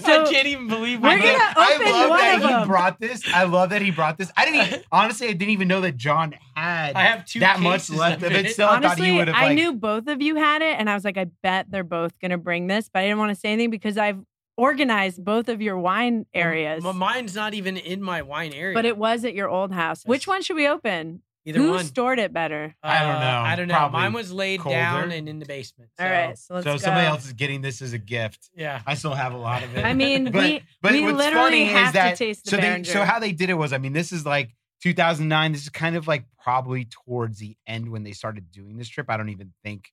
So, 0.00 0.24
I 0.24 0.30
can't 0.30 0.46
even 0.46 0.68
believe 0.68 1.00
we're 1.02 1.14
we 1.14 1.22
gonna 1.22 1.38
both- 1.54 1.56
I 1.56 1.90
love 1.90 2.10
one 2.10 2.18
that 2.18 2.34
of 2.36 2.42
he 2.42 2.46
them. 2.48 2.68
brought 2.68 3.00
this. 3.00 3.22
I 3.32 3.44
love 3.44 3.70
that 3.70 3.82
he 3.82 3.90
brought 3.90 4.18
this. 4.18 4.30
I 4.36 4.44
didn't 4.44 4.66
even, 4.66 4.82
honestly. 4.90 5.28
I 5.28 5.32
didn't 5.32 5.50
even 5.50 5.68
know 5.68 5.80
that 5.82 5.96
Jon 5.96 6.34
had 6.56 6.94
I 6.96 7.02
have 7.02 7.24
two 7.26 7.40
that 7.40 7.60
much 7.60 7.90
left 7.90 8.22
of 8.22 8.32
it. 8.32 8.46
it. 8.46 8.52
Still, 8.52 8.66
I 8.68 8.80
thought 8.80 8.84
Honestly, 8.84 9.10
he. 9.12 9.20
I 9.20 9.24
Like, 9.48 9.54
knew 9.54 9.74
both 9.74 10.06
of 10.08 10.20
you 10.22 10.36
had 10.36 10.62
it, 10.62 10.76
and 10.78 10.88
I 10.88 10.94
was 10.94 11.04
like, 11.04 11.18
I 11.18 11.26
bet 11.42 11.66
they're 11.70 11.84
both 11.84 12.18
gonna 12.20 12.38
bring 12.38 12.66
this, 12.66 12.88
but 12.92 13.00
I 13.00 13.02
didn't 13.04 13.18
want 13.18 13.30
to 13.34 13.38
say 13.38 13.50
anything 13.52 13.70
because 13.70 13.96
I've 13.98 14.18
organized 14.60 15.24
both 15.24 15.48
of 15.48 15.62
your 15.62 15.78
wine 15.78 16.26
areas. 16.34 16.84
Well, 16.84 16.92
mine's 16.92 17.34
not 17.34 17.54
even 17.54 17.76
in 17.76 18.02
my 18.02 18.22
wine 18.22 18.52
area. 18.52 18.74
but 18.74 18.84
it 18.84 18.96
was 18.96 19.24
at 19.24 19.34
your 19.34 19.48
old 19.48 19.72
house. 19.72 20.04
Which 20.04 20.26
one 20.26 20.42
should 20.42 20.56
we 20.56 20.68
open? 20.68 21.22
Either 21.46 21.58
Who 21.58 21.70
one. 21.70 21.84
stored 21.86 22.18
it 22.18 22.34
better? 22.34 22.74
I 22.82 22.98
don't 23.00 23.16
Uh, 23.16 23.20
know. 23.20 23.38
I 23.40 23.56
don't 23.56 23.66
know. 23.68 23.74
Probably 23.74 24.00
Mine 24.00 24.12
was 24.12 24.30
laid 24.30 24.62
down 24.62 25.10
and 25.10 25.26
in 25.26 25.38
the 25.38 25.46
basement. 25.46 25.90
All 25.98 26.06
so- 26.06 26.10
right, 26.12 26.38
so 26.38 26.54
let's 26.54 26.64
so 26.66 26.72
go. 26.72 26.76
somebody 26.76 27.06
else 27.06 27.24
is 27.24 27.32
getting 27.32 27.62
this 27.62 27.80
as 27.80 27.94
a 27.94 27.98
gift. 27.98 28.50
Yeah. 28.54 28.82
I 28.86 28.94
still 28.94 29.14
have 29.14 29.32
a 29.32 29.38
lot 29.38 29.62
of 29.62 29.74
it. 29.74 29.82
I 29.84 29.94
mean, 29.94 30.24
but, 30.32 30.34
we 30.34 30.62
but 30.82 30.92
we 30.92 31.00
what's 31.02 31.16
literally 31.16 31.44
funny 31.50 31.64
have 31.64 31.86
is 31.88 31.92
that 31.94 32.10
to 32.18 32.24
taste 32.24 32.44
the 32.44 32.50
so 32.50 32.56
they 32.58 32.82
so 32.84 33.04
how 33.04 33.18
they 33.18 33.32
did 33.32 33.48
it 33.48 33.54
was 33.54 33.72
I 33.72 33.78
mean 33.78 33.94
this 33.94 34.12
is 34.12 34.26
like 34.26 34.50
2009. 34.82 35.52
This 35.52 35.62
is 35.62 35.68
kind 35.70 35.96
of 35.96 36.06
like 36.06 36.24
probably 36.42 36.84
towards 36.86 37.38
the 37.38 37.56
end 37.66 37.88
when 37.90 38.02
they 38.02 38.12
started 38.12 38.50
doing 38.52 38.76
this 38.76 38.88
trip. 38.88 39.06
I 39.08 39.16
don't 39.16 39.30
even 39.30 39.52
think 39.64 39.90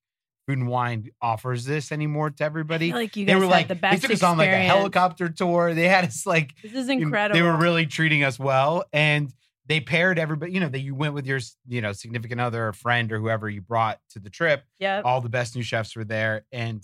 Food 0.48 0.60
and 0.60 0.68
Wine 0.70 1.10
offers 1.22 1.66
this 1.66 1.92
anymore 1.92 2.30
to 2.30 2.44
everybody. 2.44 2.94
like 2.94 3.16
you 3.18 3.26
they 3.26 3.34
guys 3.34 3.40
were 3.42 3.48
had 3.48 3.52
like 3.52 3.68
the 3.68 3.74
they 3.76 3.80
best 3.82 4.02
took 4.04 4.12
us 4.12 4.24
on 4.24 4.38
like 4.38 4.50
a 4.50 4.56
helicopter 4.58 5.28
tour. 5.28 5.74
They 5.74 5.90
had 5.90 6.06
us 6.06 6.26
like 6.26 6.54
This 6.64 6.74
is 6.74 6.88
you 6.88 6.96
know, 6.96 7.02
incredible. 7.04 7.38
They 7.38 7.44
were 7.44 7.58
really 7.58 7.86
treating 7.86 8.24
us 8.24 8.40
well, 8.40 8.86
and 8.94 9.34
they 9.66 9.82
paired 9.82 10.18
everybody. 10.18 10.54
You 10.54 10.62
know, 10.62 10.70
that 10.70 10.80
you 10.80 10.96
went 10.96 11.14
with 11.14 11.26
your 11.28 11.40
you 11.68 11.82
know 11.82 11.92
significant 11.92 12.40
other, 12.40 12.70
or 12.70 12.74
friend, 12.74 13.12
or 13.12 13.20
whoever 13.20 13.50
you 13.50 13.62
brought 13.62 14.00
to 14.12 14.20
the 14.20 14.30
trip. 14.30 14.64
Yeah, 14.80 15.02
All 15.04 15.20
the 15.20 15.28
best 15.30 15.54
new 15.54 15.64
chefs 15.64 15.96
were 15.98 16.06
there, 16.06 16.46
and 16.54 16.82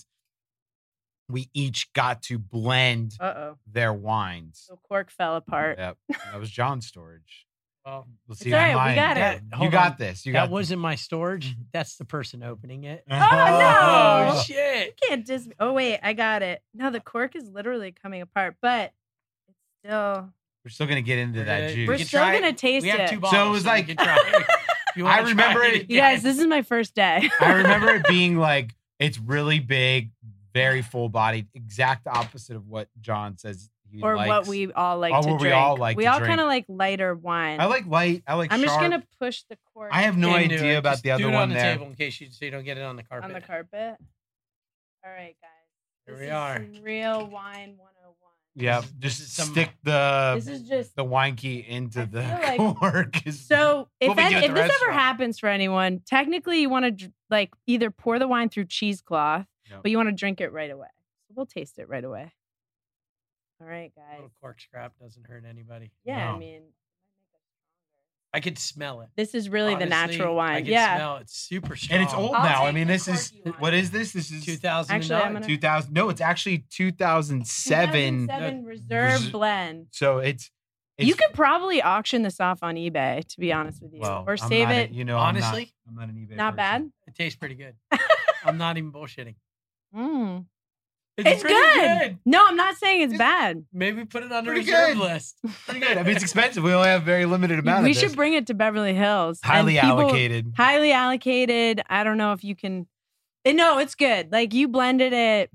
we 1.29 1.49
each 1.53 1.91
got 1.93 2.21
to 2.23 2.37
blend 2.37 3.13
Uh 3.21 3.33
oh. 3.37 3.57
their 3.71 3.93
wines. 3.93 4.65
So 4.67 4.77
cork 4.83 5.09
fell 5.09 5.37
apart. 5.37 5.77
Yep, 5.79 5.97
that 6.09 6.37
was 6.39 6.49
Jon's 6.51 6.85
storage. 6.85 7.45
Well, 7.85 8.07
We'll 8.27 8.33
It's 8.33 8.41
see 8.41 8.53
all 8.53 8.59
right, 8.59 8.89
we 8.91 8.95
got 8.95 9.17
it. 9.17 9.19
that, 9.19 9.41
You 9.51 9.57
hold 9.57 9.71
got 9.71 9.91
on. 9.93 9.97
this. 9.99 10.25
You 10.25 10.33
that 10.33 10.43
got 10.45 10.49
wasn't 10.51 10.81
my 10.81 10.95
storage. 10.95 11.53
That's 11.73 11.97
the 11.97 12.05
person 12.05 12.41
opening 12.41 12.85
it. 12.85 13.03
Oh, 13.09 13.15
no. 13.19 13.27
Oh, 13.31 14.33
Oh. 14.37 14.43
shit. 14.43 14.87
You 14.87 15.07
can't 15.09 15.27
just. 15.27 15.49
Oh 15.59 15.73
wait, 15.73 15.99
I 16.01 16.13
got 16.13 16.41
it. 16.43 16.61
No, 16.73 16.89
the 16.91 17.01
cork 17.01 17.35
is 17.35 17.49
literally 17.49 17.91
coming 17.91 18.21
apart, 18.21 18.55
but 18.61 18.93
it's 19.49 19.57
still. 19.85 20.29
We're 20.63 20.69
still 20.69 20.87
gonna 20.87 21.01
get 21.01 21.19
into 21.19 21.43
that 21.43 21.71
Uh, 21.71 21.73
juice. 21.73 21.87
We're 21.89 21.97
can 21.97 22.05
still 22.07 22.19
try 22.21 22.35
it. 22.35 22.39
gonna 22.41 22.53
taste 22.53 22.83
we 22.83 22.89
have 22.89 22.99
it. 23.01 23.09
two 23.09 23.21
So 23.29 23.47
it 23.47 23.49
was 23.49 23.63
we 23.63 23.69
like- 23.69 23.87
can 23.87 23.97
try 23.97 24.17
it. 24.17 24.45
If 24.93 24.97
you 24.97 25.07
I 25.07 25.21
wanna 25.21 25.21
try 25.23 25.29
remember 25.31 25.63
it- 25.63 25.89
You 25.89 25.97
guys, 25.97 26.21
this 26.21 26.37
is 26.37 26.45
my 26.45 26.61
first 26.61 26.93
day. 26.93 27.27
I 27.41 27.53
remember 27.53 27.95
it 27.95 28.05
being 28.07 28.37
like 28.37 28.75
it's 28.99 29.17
really 29.19 29.57
big, 29.59 30.11
very 30.53 30.83
full 30.83 31.09
bodied, 31.09 31.47
exact 31.55 32.05
opposite 32.07 32.55
of 32.55 32.67
what 32.67 32.87
Jon 33.01 33.35
says 33.39 33.63
he 33.63 33.69
or 34.01 34.15
likes. 34.15 34.27
what 34.29 34.47
we 34.47 34.71
all 34.71 34.97
like 34.97 35.13
Or 35.13 35.21
to 35.21 35.27
what 35.29 35.39
drink. 35.39 35.53
we 35.53 35.59
all 35.59 35.77
like 35.77 35.97
We 35.97 36.03
to 36.05 36.11
all 36.11 36.19
drink. 36.19 36.29
kind 36.29 36.41
of 36.41 36.47
like 36.47 36.65
lighter 36.67 37.13
wine. 37.15 37.59
I 37.59 37.65
like 37.65 37.85
light. 37.85 38.23
I 38.27 38.35
like. 38.35 38.51
I'm 38.51 38.61
just 38.61 38.73
sharp. 38.73 38.81
gonna 38.91 39.03
push 39.19 39.43
the 39.49 39.57
cork. 39.73 39.89
I 39.93 40.01
have 40.03 40.17
no 40.17 40.29
Can't 40.29 40.49
do 40.49 40.55
idea 40.55 40.75
it. 40.75 40.77
about 40.77 40.91
Just 40.93 41.03
the 41.03 41.11
other 41.11 41.23
do 41.23 41.29
it 41.29 41.33
one 41.33 41.41
on 41.43 41.49
the 41.49 41.55
there. 41.55 41.73
table 41.75 41.87
in 41.87 41.95
case 41.95 42.19
you 42.21 42.27
so 42.31 42.45
you 42.45 42.51
don't 42.51 42.63
get 42.63 42.77
it 42.77 42.83
on 42.83 42.95
the 42.95 43.03
carpet. 43.03 43.25
on 43.29 43.33
the 43.33 43.41
carpet. 43.41 43.95
All 45.05 45.11
right, 45.11 45.35
guys. 45.41 45.49
Here 46.05 46.15
This 46.15 46.19
we 46.21 46.27
is 46.27 46.31
are. 46.33 46.55
some 46.57 46.83
real 46.83 47.27
wine 47.27 47.75
101. 47.77 48.13
Yeah, 48.55 48.81
This 48.81 48.85
is- 48.85 48.91
just 48.99 49.01
this 49.01 49.19
is 49.19 49.33
some- 49.33 49.47
stick 49.51 49.69
the 49.83 50.33
This 50.35 50.47
is 50.47 50.61
just 50.69 50.95
the 50.95 51.03
wine 51.03 51.35
key 51.35 51.65
into 51.67 52.05
the 52.05 52.21
feel 52.23 52.39
like- 52.69 52.79
cork. 52.79 53.25
is- 53.27 53.45
So 53.45 53.89
if, 53.99 54.09
what 54.09 54.17
we 54.17 54.23
do 54.23 54.27
any, 54.27 54.35
at 54.35 54.43
if 54.43 54.49
the 54.49 54.53
this 54.53 54.63
ever 54.63 54.69
restaurant. 54.71 54.93
happens 54.99 55.39
for 55.39 55.49
anyone, 55.49 56.01
technically 56.05 56.61
you 56.61 56.69
want 56.69 56.99
to 56.99 57.11
like 57.29 57.51
either 57.67 57.89
pour 57.89 58.19
the 58.19 58.27
wine 58.27 58.49
through 58.49 58.65
cheesecloth, 58.65 59.45
Yep. 59.71 59.81
but 59.83 59.91
you 59.91 59.97
want 59.97 60.09
to 60.09 60.13
drink 60.15 60.39
it 60.41 60.51
right 60.51 60.69
away. 60.69 60.87
We'll 61.33 61.45
taste 61.47 61.79
it 61.79 61.89
right 61.89 62.03
away. 62.03 62.31
All 63.63 63.69
right, 63.69 63.91
guys. 63.95 64.05
A 64.11 64.15
little 64.15 64.31
cork 64.41 64.59
scrap 64.59 64.93
doesn't 64.99 65.25
hurt 65.25 65.43
anybody. 65.49 65.91
Yeah, 66.03 66.33
I 66.33 66.37
mean, 66.37 66.63
I 68.33 68.39
could 68.41 68.57
smell 68.57 69.01
it. 69.01 69.09
this 69.15 69.33
is 69.35 69.47
really 69.47 69.75
the 69.75 69.85
Honestly, 69.85 70.17
natural 70.17 70.33
I 70.39 70.53
wine. 70.53 70.63
can 70.63 70.71
Yeah. 70.73 70.95
smell 70.97 71.17
it. 71.17 71.21
It's 71.21 71.37
super 71.37 71.75
strong. 71.75 71.95
and 71.99 72.03
it's 72.05 72.13
old 72.13 72.33
I'll 72.35 72.43
now. 72.43 72.65
I 72.65 72.71
mean, 72.71 72.87
this 72.87 73.07
is 73.07 73.31
corky 73.43 73.59
what 73.59 73.73
is 73.73 73.91
this? 73.91 74.11
This 74.11 74.31
is 74.31 74.43
2009. 74.43 74.95
Actually, 75.21 75.33
gonna- 75.33 75.45
2000. 75.47 75.93
No, 75.93 76.09
it's 76.09 76.19
actually 76.21 76.65
2007. 76.69 78.27
2007 78.27 78.65
reserve 78.65 79.21
Res- 79.21 79.29
blend. 79.29 79.87
So 79.91 80.17
it's, 80.17 80.49
it's 80.97 81.07
you 81.07 81.15
could 81.15 81.33
probably 81.33 81.81
auction 81.81 82.23
this 82.23 82.39
off 82.41 82.59
on 82.63 82.75
eBay, 82.75 83.25
to 83.25 83.39
be 83.39 83.53
honest 83.53 83.81
with 83.81 83.93
you, 83.93 83.99
well, 84.01 84.25
or 84.27 84.35
save 84.35 84.67
not 84.67 84.75
a- 84.75 84.81
it. 84.81 84.91
you 84.91 85.05
know, 85.05 85.17
I'm 85.19 85.35
not- 85.35 85.43
Honestly? 85.43 85.73
I'm 85.87 85.95
not, 85.95 86.09
an 86.09 86.15
eBay. 86.15 86.35
not 86.35 86.55
person. 86.57 86.83
bad. 86.83 86.91
It 87.07 87.15
tastes 87.15 87.37
pretty 87.37 87.55
good. 87.55 87.75
I'm 88.43 88.57
not 88.57 88.77
even 88.77 88.91
bullshitting. 88.91 89.35
Mm. 89.95 90.45
It's, 91.15 91.29
It's, 91.29 91.41
pretty 91.43 91.55
good. 91.79 92.17
No, 92.25 92.43
I'm 92.47 92.55
not 92.55 92.75
saying 92.77 93.01
it's 93.01 93.13
It's- 93.13 93.19
bad. 93.19 93.65
Maybe 93.71 94.03
put 94.03 94.23
it 94.23 94.31
on 94.31 94.45
the 94.45 94.51
Pretty 94.51 94.65
reserve 94.71 94.95
good. 94.95 94.97
list. 94.97 95.37
Pretty 95.65 95.79
good. 95.79 95.97
I 95.97 96.01
mean, 96.03 96.15
it's 96.15 96.23
expensive. 96.23 96.63
We 96.63 96.73
only 96.73 96.87
have 96.87 97.03
a 97.03 97.05
very 97.05 97.25
limited 97.25 97.59
amount 97.59 97.83
we 97.83 97.91
of 97.91 97.95
this. 97.95 98.01
should 98.03 98.15
bring 98.15 98.33
it 98.33 98.47
to 98.47 98.55
Beverly 98.55 98.95
Hills. 98.95 99.39
highly 99.43 99.73
people- 99.75 99.89
allocated. 100.01 100.53
highly 100.57 100.91
allocated. 100.91 101.81
I 101.87 102.03
don't 102.03 102.17
know 102.17 102.33
if 102.33 102.43
you 102.43 102.55
can. 102.55 102.87
eh, 103.45 103.51
No, 103.51 103.77
it's 103.77 103.93
good. 103.93 104.31
Like 104.31 104.55
you 104.55 104.67
blended 104.67 105.13
it, 105.13 105.51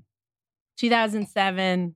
2007. 0.77 1.95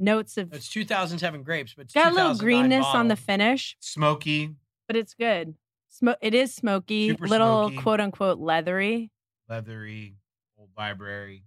Notes 0.00 0.36
of 0.36 0.52
It's 0.54 0.68
2007 0.68 1.42
grapes, 1.42 1.74
but 1.74 1.86
it's 1.86 1.94
got 1.94 2.12
a 2.12 2.14
little 2.14 2.30
2009 2.34 2.68
greenness 2.70 2.86
on 2.86 3.08
the 3.08 3.16
finish, 3.16 3.76
Smoky, 3.80 4.54
but 4.86 4.94
it's 4.94 5.12
good. 5.14 5.56
Smo- 5.90 6.14
it 6.22 6.34
is 6.34 6.54
smoky, 6.54 7.08
Super 7.08 7.26
little 7.26 7.68
smoky. 7.70 7.82
quote 7.82 8.00
unquote 8.00 8.38
leathery. 8.38 9.10
leathery, 9.48 10.14
old 10.56 10.68
library. 10.76 11.42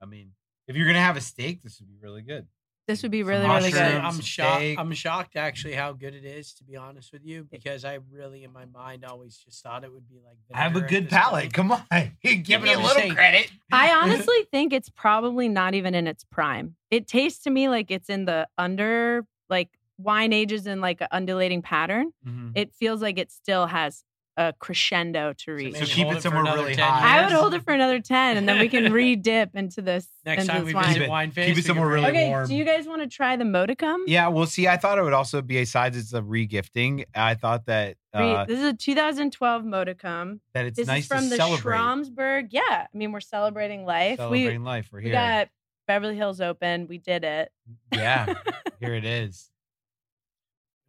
I 0.00 0.06
mean, 0.06 0.32
if 0.66 0.76
you're 0.76 0.86
gonna 0.86 1.00
have 1.00 1.16
a 1.16 1.20
steak, 1.20 1.62
this 1.62 1.78
would 1.80 1.88
be 1.88 1.96
really 2.00 2.22
good. 2.22 2.46
This 2.88 3.02
would 3.02 3.12
be 3.12 3.20
Some 3.20 3.28
really, 3.28 3.46
really 3.46 3.70
good. 3.70 3.80
mushrooms. 3.80 4.04
I'm 4.04 4.12
some 4.12 4.20
shocked. 4.22 4.56
steak. 4.56 4.78
I'm 4.78 4.92
shocked 4.94 5.36
actually 5.36 5.74
how 5.74 5.92
good 5.92 6.12
it 6.14 6.24
is. 6.24 6.54
To 6.54 6.64
be 6.64 6.76
honest 6.76 7.12
with 7.12 7.24
you, 7.24 7.46
because 7.48 7.84
I 7.84 7.98
really 8.10 8.42
in 8.42 8.52
my 8.52 8.64
mind 8.64 9.04
always 9.04 9.36
just 9.36 9.62
thought 9.62 9.84
it 9.84 9.92
would 9.92 10.08
be 10.08 10.16
like. 10.24 10.36
I 10.52 10.62
have 10.62 10.72
a 10.72 10.80
vinegar 10.80 10.86
at 10.86 10.90
good 10.90 11.04
this 11.04 11.12
palate. 11.12 11.42
point. 11.44 11.52
Come 11.52 11.72
on, 11.72 11.82
give 12.22 12.48
Yeah, 12.48 12.58
me 12.58 12.64
but 12.64 12.68
a 12.68 12.72
I'm 12.72 12.82
little 12.82 12.88
saying- 12.96 13.14
credit. 13.14 13.50
I 13.70 13.90
honestly 14.02 14.44
think 14.50 14.72
it's 14.72 14.88
probably 14.88 15.48
not 15.48 15.74
even 15.74 15.94
in 15.94 16.06
its 16.08 16.24
prime. 16.24 16.74
It 16.90 17.06
tastes 17.06 17.44
to 17.44 17.50
me 17.50 17.68
like 17.68 17.90
it's 17.92 18.08
in 18.08 18.24
the 18.24 18.48
under, 18.58 19.24
like 19.48 19.68
wine 19.98 20.32
ages 20.32 20.66
in 20.66 20.80
like 20.80 21.00
an 21.00 21.08
undulating 21.12 21.62
pattern. 21.62 22.12
Mhm. 22.26 22.52
It 22.56 22.72
feels 22.74 23.02
like 23.02 23.18
it 23.18 23.30
still 23.30 23.66
has 23.66 24.02
a 24.36 24.54
crescendo 24.58 25.32
to 25.38 25.52
reach. 25.52 25.74
So 25.74 25.80
maybe 25.80 25.90
keep 25.92 26.06
it 26.08 26.22
somewhere 26.22 26.44
really 26.44 26.74
10 26.74 26.84
high. 26.88 27.18
I 27.18 27.24
would 27.24 27.32
hold 27.32 27.52
it 27.54 27.62
for 27.62 27.74
another 27.74 28.00
10 28.00 28.36
and 28.36 28.48
then 28.48 28.58
we 28.58 28.68
can 28.68 28.92
re-dip 28.92 29.54
into 29.54 29.82
this. 29.82 30.06
Next 30.24 30.42
into 30.42 30.52
time 30.52 30.64
this 30.64 30.68
we 30.68 30.74
wine. 30.74 30.86
visit 30.94 31.08
Wine 31.08 31.30
Face, 31.30 31.48
keep 31.48 31.58
it 31.58 31.66
somewhere 31.66 31.88
really 31.88 32.06
it. 32.06 32.10
Okay, 32.10 32.28
warm. 32.28 32.48
do 32.48 32.54
you 32.54 32.64
guys 32.64 32.86
want 32.86 33.02
to 33.02 33.08
try 33.08 33.36
the 33.36 33.44
modicum? 33.44 34.02
Yeah, 34.06 34.28
well, 34.28 34.46
see, 34.46 34.66
I 34.68 34.76
thought 34.76 34.98
it 34.98 35.02
would 35.02 35.12
also 35.12 35.42
be 35.42 35.58
a 35.58 35.66
size. 35.66 35.96
It's 35.96 36.12
a 36.14 36.22
regifting. 36.22 37.04
I 37.14 37.34
thought 37.34 37.66
that 37.66 37.96
uh, 38.14 38.44
this 38.46 38.58
is 38.60 38.64
a 38.64 38.72
2012 38.74 39.64
modicum. 39.64 40.40
that 40.54 40.66
it's 40.66 40.76
This 40.76 40.86
nice 40.86 41.02
is 41.02 41.08
from 41.08 41.24
to 41.24 41.28
the 41.30 41.36
celebrate. 41.36 41.74
Schramsberg. 41.76 42.48
Yeah, 42.50 42.62
I 42.92 42.96
mean 42.96 43.12
we're 43.12 43.20
celebrating 43.20 43.84
life. 43.84 44.16
Celebrating 44.16 44.64
life. 44.64 44.88
We're 44.92 45.00
here. 45.00 45.10
we 45.10 45.12
got 45.12 45.48
Beverly 45.86 46.16
Hills 46.16 46.40
Open. 46.40 46.86
We 46.88 46.98
did 46.98 47.24
it. 47.24 47.50
yeah, 47.92 48.32
here 48.80 48.94
it 48.94 49.04
is. 49.04 49.50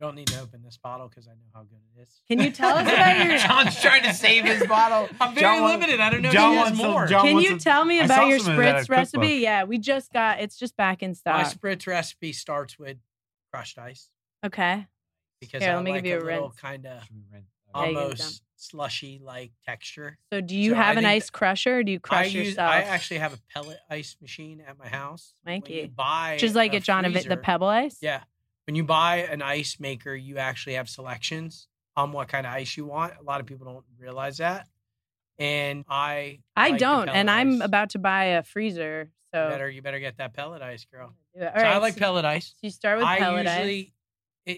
You 0.02 0.08
don't 0.08 0.16
need 0.16 0.30
to 0.30 0.42
open 0.42 0.64
this 0.64 0.78
bottle 0.78 1.08
because 1.10 1.28
I 1.28 1.34
know 1.34 1.46
how 1.54 1.62
good 1.62 1.78
it 1.96 2.02
is. 2.02 2.22
Can 2.28 2.40
you 2.40 2.50
tell 2.50 2.76
us 2.76 2.88
about 2.92 3.24
your? 3.24 3.38
Jon's 3.48 3.80
trying 3.80 4.02
to 4.02 4.16
save 4.16 4.46
his 4.46 4.66
bottle. 4.66 5.08
I'm 5.22 5.36
very 5.36 5.58
Jon 5.60 5.70
limited. 5.70 6.00
I 6.00 6.10
don't 6.10 6.24
know 6.24 6.32
Jon 6.32 6.44
if 6.44 6.50
he 6.54 6.56
has 6.58 6.64
wants 6.66 6.80
some- 6.82 6.92
more. 6.92 7.06
Jon 7.06 7.22
Can 7.24 7.34
wants 7.36 7.44
you 7.48 7.50
some- 7.52 7.60
tell 7.60 7.86
me 7.86 8.00
about 8.00 8.28
your 8.28 8.40
some 8.40 8.54
of 8.54 8.58
that 8.58 8.76
at 8.78 8.86
spritz 8.88 8.90
recipe? 8.90 9.18
cookbook. 9.28 9.42
Yeah, 9.44 9.64
we 9.66 9.78
just 9.78 10.12
got. 10.12 10.40
It's 10.40 10.58
just 10.58 10.76
back 10.76 11.04
in 11.04 11.14
stock. 11.14 11.36
My 11.36 11.44
spritz 11.44 11.86
recipe 11.86 12.34
starts 12.34 12.80
with 12.80 12.98
crushed 13.54 13.78
ice 13.78 14.10
Okay. 14.44 14.88
because 15.40 15.62
Here, 15.62 15.72
I 15.74 15.76
let 15.76 15.84
me 15.84 15.92
like 15.92 16.04
give 16.04 16.24
you 16.24 16.28
a 16.28 16.32
a 16.32 16.34
little 16.34 16.56
kind 16.60 16.88
of 16.88 17.04
Should 17.04 17.16
we 17.16 17.22
rent- 17.32 17.46
Yeah, 17.76 17.86
you 17.86 17.94
get 17.94 18.02
it 18.02 18.04
almost 18.06 18.42
slushy 18.56 19.22
like 19.24 19.52
texture. 19.68 20.18
So 20.34 20.42
do 20.42 20.56
you 20.58 20.72
So 20.72 20.78
I 20.78 20.82
have 20.84 20.98
an 20.98 21.06
ice 21.06 21.30
crusher? 21.30 21.78
Or 21.78 21.84
do 21.84 21.92
you 21.92 22.00
I 22.00 22.08
crush 22.08 22.34
use. 22.34 22.48
yourself? 22.48 22.72
I 22.72 22.82
actually 22.82 23.20
have 23.20 23.34
a 23.36 23.40
pellet 23.54 23.78
ice 23.88 24.16
machine 24.20 24.64
at 24.68 24.80
my 24.80 24.88
house. 24.88 25.36
When 25.44 25.58
you 25.58 25.62
Wanky. 25.62 25.96
buy 25.96 26.38
just 26.40 26.56
like 26.56 26.74
a 26.74 26.78
at 26.78 26.84
Jon, 26.84 27.06
of 27.06 27.14
the 27.14 27.38
pebble 27.38 27.68
ice. 27.68 28.00
Yeah. 28.02 28.22
When 28.68 28.76
you 28.76 28.84
buy 28.84 29.18
an 29.18 29.42
ice 29.42 29.80
maker, 29.80 30.14
you 30.14 30.38
actually 30.38 30.74
have 30.76 30.88
selections 30.90 31.68
on 31.96 32.12
what 32.12 32.28
kind 32.28 32.46
of 32.46 32.54
ice 32.54 32.78
you 32.78 32.86
want. 32.86 33.14
A 33.20 33.24
lot 33.24 33.40
of 33.42 33.46
people 33.48 33.66
don't 33.66 33.86
realize 34.00 34.38
that. 34.38 34.68
And 35.40 35.84
I 35.90 36.40
I 36.56 36.70
like 36.70 36.80
don't, 36.80 37.06
pellet 37.08 37.16
and 37.18 37.30
I'm 37.32 37.62
about 37.62 37.92
to 37.92 38.00
buy 38.00 38.26
a 38.26 38.44
freezer. 38.44 39.10
So 39.34 39.44
You 39.46 39.50
better 39.50 39.70
you 39.70 39.82
better 39.82 40.00
get 40.00 40.18
that 40.18 40.34
pellet 40.34 40.62
ice, 40.62 40.86
girl. 40.86 41.14
do 41.36 41.42
it. 41.42 41.52
All 41.56 41.60
so 41.60 41.66
I 41.66 41.78
like 41.78 41.94
so 41.96 42.00
pellet 42.00 42.26
ice. 42.26 42.54
you 42.62 42.70
start 42.70 42.98
with 43.00 43.08
I 43.08 43.18
pellet 43.18 43.46
usually 43.46 43.80
ice. 43.80 43.92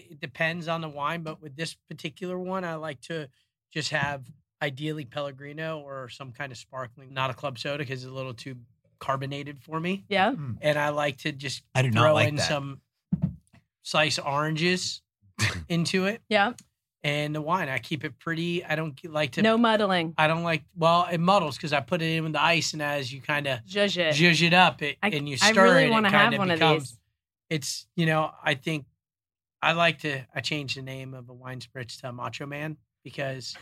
it, 0.00 0.04
it 0.12 0.20
depends 0.20 0.68
on 0.68 0.80
the 0.82 0.88
wine, 0.88 1.22
but 1.22 1.40
with 1.40 1.56
this 1.56 1.74
particular 1.88 2.38
one, 2.38 2.64
I 2.64 2.74
like 2.74 3.00
to 3.02 3.28
just 3.72 3.90
have 3.90 4.24
ideally 4.62 5.04
Pellegrino 5.04 5.80
or 5.80 6.08
some 6.08 6.32
kind 6.32 6.50
of 6.52 6.58
sparkling, 6.58 7.12
not 7.14 7.30
a 7.30 7.34
club 7.34 7.58
soda 7.58 7.78
because 7.78 8.02
it's 8.04 8.10
a 8.10 8.14
little 8.14 8.34
too 8.34 8.56
carbonated 8.98 9.60
for 9.62 9.78
me. 9.80 10.04
Yeah. 10.08 10.32
Mm. 10.32 10.56
And 10.60 10.78
I 10.78 10.90
like 10.90 11.18
to 11.18 11.32
just 11.32 11.62
I 11.74 11.82
do 11.82 11.90
not 11.90 12.00
throw 12.00 12.14
like 12.14 12.28
in 12.28 12.36
that. 12.36 12.48
some 12.48 12.80
sliced 13.84 14.18
oranges 14.24 15.00
into 15.68 16.06
it 16.06 16.20
Yeah. 16.28 16.54
and 17.04 17.34
the 17.34 17.40
wine. 17.40 17.68
I 17.68 17.78
keep 17.78 18.04
it 18.04 18.18
pretty. 18.18 18.64
I 18.64 18.74
don't 18.74 18.98
like 19.04 19.32
to. 19.32 19.42
No 19.42 19.56
muddling. 19.56 20.14
I 20.18 20.26
don't 20.26 20.42
like. 20.42 20.64
Well, 20.76 21.06
it 21.12 21.18
muddles 21.18 21.56
because 21.56 21.72
I 21.72 21.80
put 21.80 22.02
it 22.02 22.16
in 22.16 22.24
with 22.24 22.32
the 22.32 22.42
ice, 22.42 22.72
and 22.72 22.82
as 22.82 23.12
you 23.12 23.20
kind 23.20 23.46
of 23.46 23.60
Zhuzh 23.64 23.96
it. 23.96 24.14
zhuzh 24.16 24.42
it 24.46 24.52
up, 24.54 24.82
it 24.82 24.96
I, 25.02 25.10
and 25.10 25.28
you 25.28 25.36
I 25.40 25.52
stir 25.52 25.62
really 25.64 25.84
it, 25.84 25.90
want 25.90 26.06
it 26.06 26.10
to 26.10 26.16
have 26.16 26.24
kinda 26.32 26.38
one 26.38 26.48
becomes, 26.48 26.82
of 26.82 26.88
these. 26.88 26.98
It's 27.50 27.86
you 27.94 28.06
know 28.06 28.30
I 28.42 28.54
think 28.54 28.86
I 29.62 29.72
like 29.72 30.00
to. 30.00 30.26
I 30.34 30.40
changed 30.40 30.76
the 30.76 30.82
name 30.82 31.14
of 31.14 31.28
a 31.28 31.32
wine 31.34 31.60
spritz 31.60 32.00
to 32.00 32.12
Macho 32.12 32.46
Man 32.46 32.76
because 33.04 33.54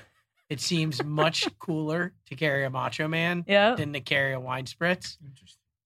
it 0.48 0.61
seems 0.61 1.02
much 1.04 1.48
cooler 1.58 2.12
to 2.26 2.35
carry 2.37 2.64
a 2.64 2.70
Macho 2.70 3.08
Man 3.08 3.44
Yeah. 3.48 3.74
than 3.74 3.92
to 3.94 4.00
carry 4.00 4.32
a 4.35 4.40
wine 4.40 4.66
spritz. 4.66 5.16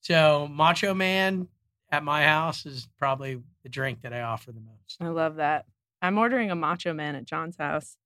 So 0.03 0.47
Macho 0.51 0.93
Man 0.95 1.49
at 1.91 2.03
my 2.05 2.25
house 2.25 2.67
is 2.67 2.89
probably 2.99 3.41
the 3.63 3.69
drink 3.69 4.03
that 4.03 4.13
I 4.13 4.23
offer 4.23 4.53
the 4.53 4.61
most. 4.61 4.97
I 5.01 5.09
love 5.09 5.37
that. 5.37 5.67
I'm 6.03 6.19
ordering 6.19 6.51
a 6.51 6.55
Macho 6.55 6.93
Man 6.93 7.15
at 7.15 7.25
Jon's 7.25 7.57
house. 7.57 7.97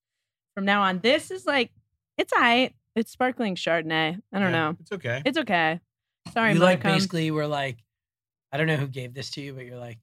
from 0.54 0.64
now 0.64 0.82
on. 0.82 0.98
This 1.00 1.30
is 1.30 1.46
like 1.46 1.70
it's 2.18 2.32
alright. 2.32 2.74
It's 2.96 3.10
sparkling 3.12 3.54
Chardonnay. 3.54 4.20
I 4.32 4.38
don't 4.38 4.50
Yeah, 4.52 4.70
know. 4.70 4.76
It's 4.80 4.92
okay. 4.92 5.22
It's 5.24 5.38
okay. 5.38 5.80
Sorry, 6.32 6.52
you 6.54 6.58
like 6.58 6.78
Montcalm. 6.78 6.92
basically 6.96 7.30
were 7.30 7.46
like, 7.46 7.78
I 8.52 8.56
don't 8.58 8.66
know 8.66 8.76
who 8.76 8.86
gave 8.88 9.14
this 9.14 9.30
to 9.32 9.40
you, 9.40 9.54
but 9.54 9.64
you're 9.64 9.78
like, 9.78 9.98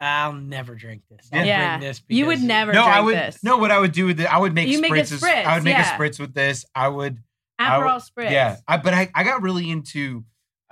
I'll 0.00 0.32
never 0.32 0.74
drink 0.74 1.02
this. 1.08 1.28
I'll 1.32 1.46
Yeah. 1.46 1.78
bring 1.78 1.88
this. 1.88 2.02
You 2.08 2.26
would 2.26 2.32
because- 2.34 2.44
never 2.44 2.72
no, 2.72 2.84
I 2.84 3.00
would 3.00 3.14
this. 3.16 3.42
no. 3.42 3.56
What 3.56 3.70
I 3.70 3.78
would 3.78 3.92
do 3.92 4.06
with 4.06 4.20
it, 4.20 4.26
I 4.26 4.36
would 4.38 4.52
make 4.52 4.68
You 4.68 4.80
make 4.80 4.90
a 4.92 4.94
spritzes. 4.96 5.20
spritz, 5.20 5.44
I 5.46 5.54
would 5.54 5.64
make 5.64 5.76
yeah. 5.76 5.94
a 5.94 5.98
spritz 5.98 6.18
with 6.20 6.34
this. 6.34 6.66
I 6.74 6.88
would. 6.88 7.18
I 7.58 7.70
Aperol 7.78 7.94
would- 7.94 8.02
spritz. 8.26 8.30
Yeah, 8.32 8.56
I, 8.68 8.76
but 8.78 8.92
I, 8.94 9.10
I 9.14 9.22
got 9.24 9.40
really 9.42 9.70
into. 9.70 10.24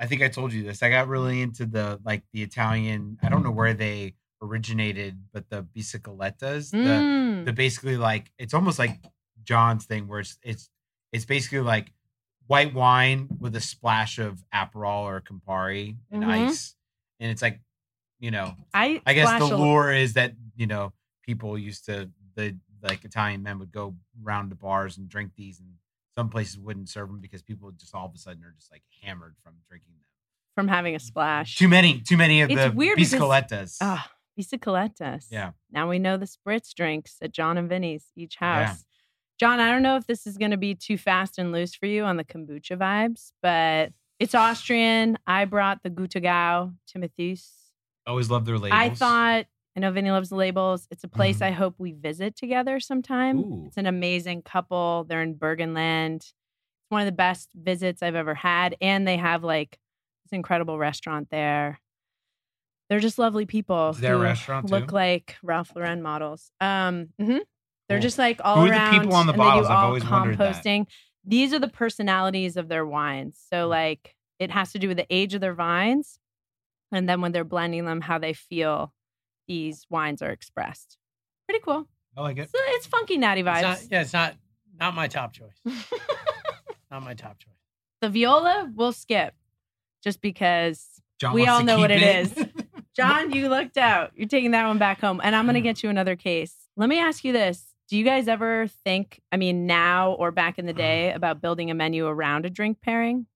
I 0.03 0.07
think 0.07 0.21
I 0.21 0.29
told 0.29 0.53
you 0.53 0.65
this. 0.65 0.83
I 0.83 0.91
got 0.91 1.07
really 1.07 1.41
into 1.41 1.65
the 1.65 2.01
like 2.05 2.25
the 2.33 2.43
Italian. 2.43 3.19
I 3.23 3.29
don't 3.29 3.45
know 3.45 3.53
where 3.53 3.73
they 3.73 4.15
originated, 4.43 5.17
but 5.33 5.49
the 5.49 5.62
biciclettas. 5.62 6.73
The 6.73 7.07
Mm. 7.07 7.45
the 7.47 7.53
basically 7.53 7.97
like 7.97 8.33
it's 8.37 8.53
almost 8.53 8.79
like 8.81 9.01
Jon's 9.45 9.85
thing 9.87 10.09
where 10.09 10.21
it's 10.21 10.38
it's 10.43 10.71
it's 11.12 11.25
basically 11.25 11.61
like 11.61 11.93
white 12.49 12.75
wine 12.75 13.29
with 13.38 13.55
a 13.55 13.61
splash 13.61 14.19
of 14.19 14.45
Aperol 14.53 15.03
or 15.05 15.21
Campari 15.21 15.97
and 16.11 16.25
Mhm. 16.25 16.29
ice, 16.49 16.75
and 17.21 17.31
it's 17.31 17.43
like 17.43 17.61
you 18.19 18.33
know 18.33 18.57
I 18.75 19.01
I 19.07 19.15
guess 19.15 19.38
the 19.38 19.57
lure 19.57 19.93
is 19.93 20.15
that 20.15 20.35
you 20.57 20.67
know 20.67 20.93
people 21.23 21.57
used 21.57 21.85
to 21.87 22.11
the 22.35 22.59
like 22.83 23.05
Italian 23.05 23.45
men 23.45 23.61
would 23.61 23.71
go 23.71 23.95
round 24.21 24.51
to 24.51 24.57
bars 24.57 24.99
and 24.99 25.09
drink 25.09 25.35
these, 25.37 25.61
and 25.61 25.75
some 26.16 26.29
places 26.29 26.59
wouldn't 26.59 26.88
serve 26.88 27.09
them 27.09 27.20
because 27.20 27.42
people 27.42 27.70
just 27.72 27.94
all 27.94 28.07
of 28.07 28.14
a 28.14 28.18
sudden 28.18 28.44
are 28.44 28.55
just 28.57 28.70
like 28.70 28.83
hammered 29.03 29.35
from 29.42 29.55
drinking 29.68 29.92
them. 29.94 29.98
from 30.55 30.68
having 30.68 30.94
a 30.94 30.98
splash. 30.98 31.57
Too 31.57 31.66
many, 31.68 32.01
too 32.03 32.18
many 32.18 32.42
of 32.42 32.51
It's 32.51 32.61
the 32.62 32.70
weird 32.72 32.96
because- 32.96 33.14
biciclettas. 33.14 33.79
Ah. 33.81 34.11
Yeah. 35.31 35.53
Now 35.70 35.88
we 35.88 35.98
know 35.98 36.16
the 36.18 36.27
spritz 36.27 36.75
drinks 36.75 37.16
at 37.22 37.33
Jon 37.33 37.57
and 37.57 37.68
Vinny's 37.70 38.11
each 38.16 38.37
Yeah. 38.40 38.66
house. 38.66 38.85
Jon, 39.40 39.61
I 39.61 39.70
don't 39.70 39.83
know 39.83 39.96
if 39.96 40.07
this 40.07 40.27
is 40.27 40.37
going 40.37 40.51
to 40.51 40.57
be 40.59 40.75
too 40.75 40.98
fast 40.98 41.38
and 41.38 41.53
loose 41.53 41.75
for 41.75 41.87
you 41.87 42.05
on 42.05 42.16
the 42.18 42.25
kombucha 42.25 42.77
vibes, 42.79 43.33
but 43.42 43.92
it's 44.18 44.35
Austrian. 44.35 45.18
I 45.27 45.46
brought 45.46 45.83
the 45.83 45.90
Gut 45.90 46.11
Oggau 46.11 46.75
Timotheus. 46.87 47.51
Always 48.07 48.29
love 48.31 48.44
their 48.44 48.59
labels. 48.59 48.79
I 48.81 48.90
thought, 48.90 49.46
I 49.77 49.81
know 49.81 49.91
Vinny 49.91 50.11
loves 50.11 50.29
the 50.29 50.37
labels. 50.37 50.87
It's 50.91 51.05
a 51.05 51.09
place 51.09 51.39
Mhm. 51.39 51.47
I 51.47 51.51
hope 51.53 51.75
we 51.79 51.93
visit 51.93 52.37
together 52.37 52.79
sometime. 52.81 53.39
Ooh. 53.39 53.65
It's 53.67 53.77
an 53.79 53.87
amazing 53.87 54.43
couple. 54.43 55.05
They're 55.09 55.23
in 55.23 55.35
Burgenland. 55.35 56.17
It's 56.17 56.35
one 56.91 57.01
of 57.01 57.07
the 57.07 57.13
best 57.13 57.51
visits 57.55 58.03
I've 58.03 58.15
ever 58.15 58.35
had. 58.35 58.77
And 58.83 59.09
they 59.09 59.17
have 59.17 59.43
like 59.45 59.79
this 60.25 60.33
incredible 60.37 60.79
restaurant 60.79 61.29
there. 61.31 61.81
They're 62.91 63.01
just 63.01 63.19
lovely 63.19 63.47
people. 63.47 63.91
Is 63.91 63.99
there 64.01 64.19
restaurant, 64.19 64.71
Look 64.71 64.89
too? 64.89 64.95
like 64.95 65.37
Ralph 65.43 65.73
Lauren 65.75 66.03
models. 66.03 66.51
Um, 66.61 67.09
mhm. 67.19 67.41
They're 67.89 67.99
Cool. 67.99 68.03
just 68.03 68.19
like 68.19 68.41
all 68.45 68.57
Who 68.57 68.63
are 68.67 68.69
the 68.69 68.75
around. 68.75 69.01
people 69.01 69.15
on 69.15 69.27
the 69.27 69.33
bottles? 69.33 69.67
I've 69.69 69.85
always 69.85 70.05
wondered 70.05 70.37
that. 70.39 70.57
composting. 70.63 70.87
These 71.25 71.55
are 71.55 71.59
the 71.59 71.69
personalities 71.69 72.57
of 72.59 72.69
their 72.69 72.85
wines. 72.85 73.43
So 73.51 73.69
like 73.69 74.15
it 74.39 74.51
has 74.51 74.73
to 74.73 74.79
do 74.79 74.89
with 74.89 74.97
the 74.99 75.07
age 75.09 75.33
of 75.35 75.41
their 75.41 75.55
vines, 75.55 76.19
and 76.91 77.09
then 77.09 77.21
when 77.23 77.33
they're 77.33 77.45
blending 77.45 77.85
them, 77.87 78.01
how 78.03 78.19
they 78.19 78.33
feel 78.35 78.93
these 79.47 79.87
wines 79.91 80.23
are 80.23 80.31
expressed. 80.31 80.99
Pretty 81.49 81.63
cool. 81.65 81.87
I 82.17 82.21
like 82.23 82.39
it. 82.39 82.49
So 82.51 82.59
it's 82.69 82.87
funky 82.87 83.17
natty 83.19 83.41
It's 83.41 83.49
vibes. 83.49 83.63
not, 83.63 83.79
yeah, 83.91 84.01
it's 84.03 84.13
not 84.13 84.35
not 84.79 84.95
my 84.95 85.09
top 85.09 85.33
choice. 85.33 85.59
not 86.91 87.03
my 87.03 87.15
top 87.15 87.39
choice. 87.39 87.53
the 88.01 88.09
viola 88.09 88.71
we'll 88.75 88.93
skip 88.93 89.35
just 90.03 90.21
because 90.21 91.01
Jon 91.19 91.33
we 91.35 91.47
all 91.47 91.63
know 91.63 91.79
what 91.79 91.91
keep 91.91 92.01
it 92.01 92.27
is. 92.27 92.47
Jon, 92.97 93.33
you 93.33 93.49
looked 93.49 93.79
out. 93.79 94.11
You're 94.15 94.29
taking 94.29 94.51
that 94.51 94.67
one 94.67 94.77
back 94.79 95.01
home. 95.01 95.21
And 95.25 95.35
I'm 95.35 95.47
going 95.47 95.55
to 95.55 95.61
Mm. 95.61 95.65
get 95.65 95.83
you 95.83 95.89
another 95.89 96.15
case. 96.17 96.55
Let 96.77 96.89
me 96.91 96.99
ask 96.99 97.25
you 97.25 97.33
this. 97.33 97.75
Do 97.89 97.97
you 97.97 98.05
guys 98.05 98.29
ever 98.29 98.67
think, 98.85 99.21
I 99.33 99.37
mean, 99.39 99.67
now 99.67 100.13
or 100.13 100.31
back 100.31 100.59
in 100.59 100.67
the 100.67 100.73
day, 100.75 101.11
about 101.13 101.41
building 101.41 101.71
a 101.71 101.75
menu 101.75 102.07
around 102.07 102.45
a 102.45 102.51
drink 102.51 102.83
pairing? 102.83 103.27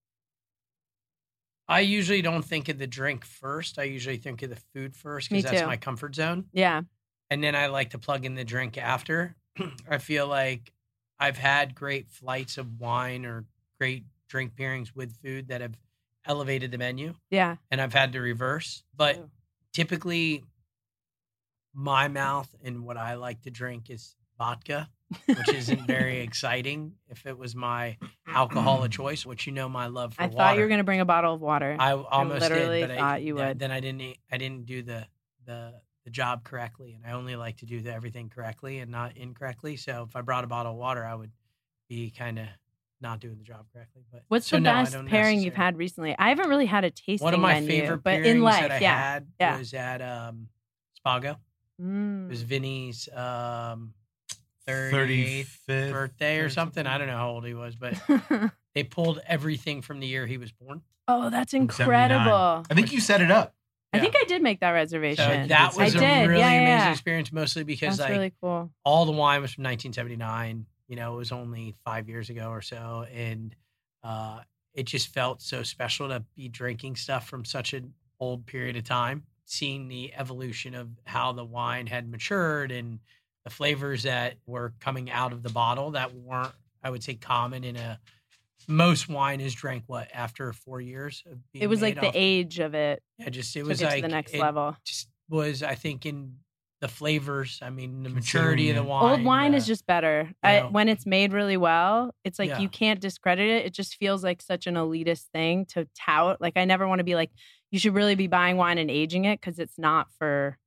I 1.69 1.81
usually 1.81 2.23
don't 2.23 2.45
think 2.45 2.69
of 2.69 2.79
the 2.79 2.87
drink 2.87 3.25
first. 3.25 3.79
I 3.79 3.85
usually 3.85 4.19
think 4.19 4.43
of 4.43 4.51
the 4.51 4.61
food 4.75 4.95
first 4.95 5.29
because 5.31 5.45
that's 5.45 5.61
too. 5.63 5.67
my 5.67 5.77
comfort 5.77 6.15
zone. 6.15 6.47
Yeah. 6.53 6.83
and 7.31 7.43
then 7.43 7.57
I 7.57 7.67
like 7.67 7.91
to 7.91 7.99
plug 7.99 8.25
in 8.25 8.35
the 8.35 8.45
drink 8.45 8.79
after. 8.79 9.35
I 9.91 9.99
feel 9.99 10.29
like 10.29 10.73
I've 11.19 11.39
had 11.39 11.75
great 11.75 12.11
flights 12.11 12.57
of 12.59 12.79
wine 12.79 13.25
or 13.27 13.47
great 13.81 14.05
drink 14.29 14.55
pairings 14.55 14.95
with 14.95 15.17
food 15.23 15.49
that 15.49 15.61
have 15.61 15.77
elevated 16.25 16.71
the 16.71 16.79
menu, 16.79 17.15
Yeah. 17.31 17.57
and 17.71 17.81
I've 17.81 17.93
had 17.95 18.13
to 18.13 18.21
reverse. 18.21 18.83
But 18.97 19.27
typically, 19.73 20.45
my 21.75 22.09
mouth 22.09 22.53
and 22.65 22.85
what 22.85 22.97
I 22.97 23.15
like 23.15 23.43
to 23.43 23.51
drink 23.51 23.91
is 23.91 24.15
vodka, 24.39 24.89
which 25.27 25.49
isn't 25.49 25.87
very 25.87 26.21
exciting. 26.21 26.93
If 27.09 27.27
it 27.27 27.39
was 27.39 27.55
my 27.55 27.97
alcohol 28.27 28.85
of 28.85 28.91
choice, 29.03 29.25
which 29.25 29.47
you 29.47 29.53
know 29.53 29.69
my 29.69 29.87
love 29.87 30.15
for 30.15 30.23
water. 30.23 30.33
I 30.33 30.35
water. 30.35 30.37
thought 30.37 30.57
you 30.57 30.63
were 30.63 30.69
going 30.69 30.79
to 30.79 30.85
bring 30.85 31.01
a 31.01 31.05
bottle 31.05 31.35
of 31.35 31.41
water. 31.41 31.77
I 31.79 31.93
almost 31.93 32.41
literally 32.41 32.81
did, 32.81 32.89
but 32.89 32.99
I, 32.99 33.01
thought 33.01 33.23
you 33.23 33.37
then- 33.37 33.49
would. 33.49 33.59
Then 33.59 33.71
I 33.71 33.81
didn't. 33.81 34.17
I 34.31 34.39
didn't 34.39 34.67
do 34.67 34.83
the 34.83 35.07
the 35.47 35.75
the 36.05 36.11
job 36.11 36.45
correctly, 36.45 36.95
and 36.95 37.05
I 37.05 37.17
only 37.17 37.37
like 37.37 37.59
to 37.59 37.67
do 37.67 37.81
the, 37.83 37.93
everything 37.93 38.29
correctly 38.29 38.79
and 38.79 38.91
not 38.91 39.17
incorrectly. 39.17 39.77
So 39.77 40.07
if 40.09 40.15
I 40.15 40.21
brought 40.21 40.45
a 40.45 40.47
bottle 40.47 40.73
of 40.73 40.79
water, 40.79 41.05
I 41.05 41.15
would 41.15 41.33
be 41.89 42.11
kind 42.11 42.39
of 42.39 42.47
not 43.01 43.21
doing 43.21 43.39
the 43.39 43.45
job 43.45 43.67
correctly. 43.73 44.03
But 44.13 44.23
What's 44.29 44.47
so 44.47 44.57
the 44.57 44.61
no, 44.61 44.73
best 44.73 44.93
don't 44.93 45.07
pairing 45.07 45.41
you've 45.41 45.55
had 45.55 45.77
recently? 45.77 46.15
I 46.19 46.29
haven't 46.29 46.49
really 46.49 46.67
had 46.67 46.85
a 46.85 46.91
tasting 46.91 47.25
One 47.25 47.35
of 47.35 47.41
my 47.41 47.55
menu, 47.55 47.69
favorite 47.69 48.03
but 48.03 48.21
pairings 48.21 48.27
in 48.27 48.41
life, 48.43 48.63
that 48.63 48.71
I 48.73 48.79
yeah. 48.79 49.13
had 49.13 49.27
yeah. 49.41 49.59
was 49.59 49.75
at 49.75 50.01
um, 50.01 50.49
Spago. 51.05 51.37
Mm. 51.81 52.27
It 52.27 52.31
was 52.31 52.43
Vinny's 52.43 53.09
um, 53.15 53.93
38th 54.67 55.47
35th 55.69 55.93
birthday 55.93 56.39
or 56.41 56.47
or 56.47 56.49
something. 56.49 56.87
I 56.87 56.99
don't 56.99 57.07
know 57.09 57.17
how 57.17 57.31
old 57.31 57.47
he 57.47 57.55
was, 57.55 57.77
but 57.77 57.95
they 58.75 58.83
pulled 58.85 59.21
everything 59.27 59.83
from 59.83 60.01
the 60.01 60.07
year 60.07 60.27
he 60.27 60.39
was 60.39 60.53
born. 60.53 60.83
oh, 61.09 61.31
that's 61.31 61.53
From 61.53 61.69
79. 61.71 62.11
incredible. 62.11 62.67
I 62.71 62.75
think 62.75 62.93
you 62.93 63.01
set 63.01 63.21
it 63.21 63.31
up. 63.31 63.55
I 63.93 63.99
Yeah. 63.99 64.03
think 64.03 64.15
I 64.21 64.25
did 64.25 64.43
make 64.43 64.61
that 64.61 64.71
So 64.71 64.75
reservation. 64.75 65.49
that 65.49 65.77
was 65.77 65.95
a 65.95 65.99
did. 66.01 66.29
really 66.29 66.41
Yeah, 66.41 66.53
yeah, 66.53 66.59
amazing 66.61 66.69
yeah. 66.87 66.91
experience, 66.93 67.33
mostly 67.33 67.63
because 67.63 67.97
That's 67.97 68.09
like 68.11 68.17
really 68.19 68.33
cool. 68.43 68.71
all 68.85 69.05
the 69.07 69.13
wine 69.13 69.41
was 69.43 69.53
from 69.55 69.63
1979. 69.65 70.67
You 70.89 70.97
know, 70.97 71.15
it 71.15 71.17
was 71.19 71.33
only 71.33 71.75
five 71.85 72.09
years 72.09 72.29
ago 72.31 72.49
or 72.51 72.61
so, 72.63 73.07
and 73.13 73.55
uh, 74.05 74.41
it 74.75 74.85
just 74.85 75.09
felt 75.09 75.41
so 75.43 75.63
special 75.63 76.09
to 76.09 76.23
be 76.37 76.49
drinking 76.49 76.97
stuff 76.97 77.27
from 77.29 77.45
such 77.45 77.73
an 77.73 77.95
old 78.21 78.47
period 78.47 78.77
of 78.77 78.85
time. 78.85 79.23
Seeing 79.47 79.89
the 79.89 80.13
evolution 80.15 80.75
of 80.75 80.89
how 81.05 81.33
the 81.33 81.45
wine 81.45 81.87
had 81.87 82.09
matured 82.11 82.73
and 82.73 82.99
the 83.47 83.51
flavors 83.51 84.03
that 84.03 84.35
were 84.45 84.75
coming 84.81 85.09
out 85.09 85.33
of 85.33 85.43
the 85.45 85.49
bottle 85.51 85.93
that 85.93 86.13
weren't, 86.13 86.53
I 86.83 86.91
would 86.91 87.05
say, 87.05 87.15
common 87.15 87.63
in 87.63 87.77
a 87.77 87.99
most 88.67 89.09
wine 89.09 89.41
is 89.41 89.55
drank 89.55 89.85
what 89.87 90.09
after 90.13 90.53
four 90.53 90.81
years 90.81 91.23
of 91.31 91.39
being 91.53 91.63
It 91.63 91.69
was 91.69 91.81
like 91.81 91.95
made 91.95 92.03
the 92.03 92.09
off- 92.09 92.15
age 92.17 92.59
of 92.59 92.75
it 92.75 93.01
yeah 93.19 93.29
just 93.29 93.55
it 93.55 93.63
was 93.63 93.81
it 93.81 93.85
like 93.85 93.95
to 93.97 94.03
the 94.03 94.09
next 94.09 94.35
it 94.35 94.41
level. 94.41 94.77
just 94.85 95.09
was 95.29 95.63
I 95.63 95.77
think 95.77 96.05
in 96.05 96.35
the 96.83 96.89
flavors. 96.89 97.59
I 97.63 97.71
mean, 97.71 98.03
the 98.03 98.11
maturity 98.11 98.69
of 98.69 98.77
the 98.77 98.83
wine. 98.83 99.11
Old 99.13 99.25
wine 99.25 99.55
is 99.55 99.67
just 99.67 99.87
better. 99.87 100.31
I, 100.43 100.61
when 100.61 100.91
it's 100.91 101.07
made 101.07 101.33
really 101.33 101.57
well, 101.57 102.15
it's 102.23 102.39
like 102.39 102.51
Yeah. 102.51 102.59
you 102.59 102.69
can't 102.69 103.01
discredit 103.01 103.49
it. 103.49 103.65
It 103.65 103.73
just 103.73 103.95
feels 103.95 104.23
like 104.23 104.43
such 104.43 104.67
an 104.67 104.75
elitist 104.75 105.25
thing 105.33 105.65
to 105.71 105.89
tout. 105.99 106.39
Like 106.39 106.53
I 106.57 106.67
never 106.67 106.87
want 106.87 106.99
to 106.99 107.05
be 107.05 107.15
like, 107.15 107.31
you 107.71 107.79
should 107.79 107.95
really 107.95 108.15
be 108.15 108.27
buying 108.27 108.59
wine 108.59 108.77
and 108.77 108.91
aging 108.91 109.25
it 109.25 109.41
because 109.41 109.59
it's 109.59 109.79
not 109.79 110.09
for 110.19 110.59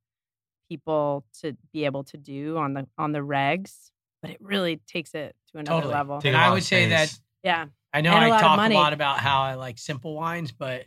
people 0.70 1.24
to 1.40 1.56
be 1.72 1.84
able 1.84 2.04
to 2.04 2.16
do 2.16 2.56
on 2.56 2.74
the 2.74 2.86
on 2.96 3.12
the 3.12 3.18
regs. 3.20 3.90
But 4.22 4.30
it 4.32 4.38
really 4.40 4.76
takes 4.86 5.14
it 5.14 5.34
to 5.52 5.58
another 5.58 5.80
Totally. 5.80 5.94
level. 5.94 6.20
Take 6.20 6.28
And 6.28 6.36
a 6.36 6.38
I 6.38 6.48
lot 6.48 6.54
would 6.54 6.62
say 6.64 6.86
that 6.88 7.18
yeah. 7.42 7.66
I 7.92 8.00
know 8.02 8.14
And 8.14 8.24
a 8.24 8.26
I 8.26 8.30
lot 8.30 8.44
of 8.44 8.50
talk 8.50 8.70
a 8.70 8.74
lot 8.74 8.92
about 8.92 9.18
how 9.18 9.42
I 9.42 9.54
like 9.54 9.78
simple 9.78 10.14
wines, 10.14 10.52
but 10.52 10.86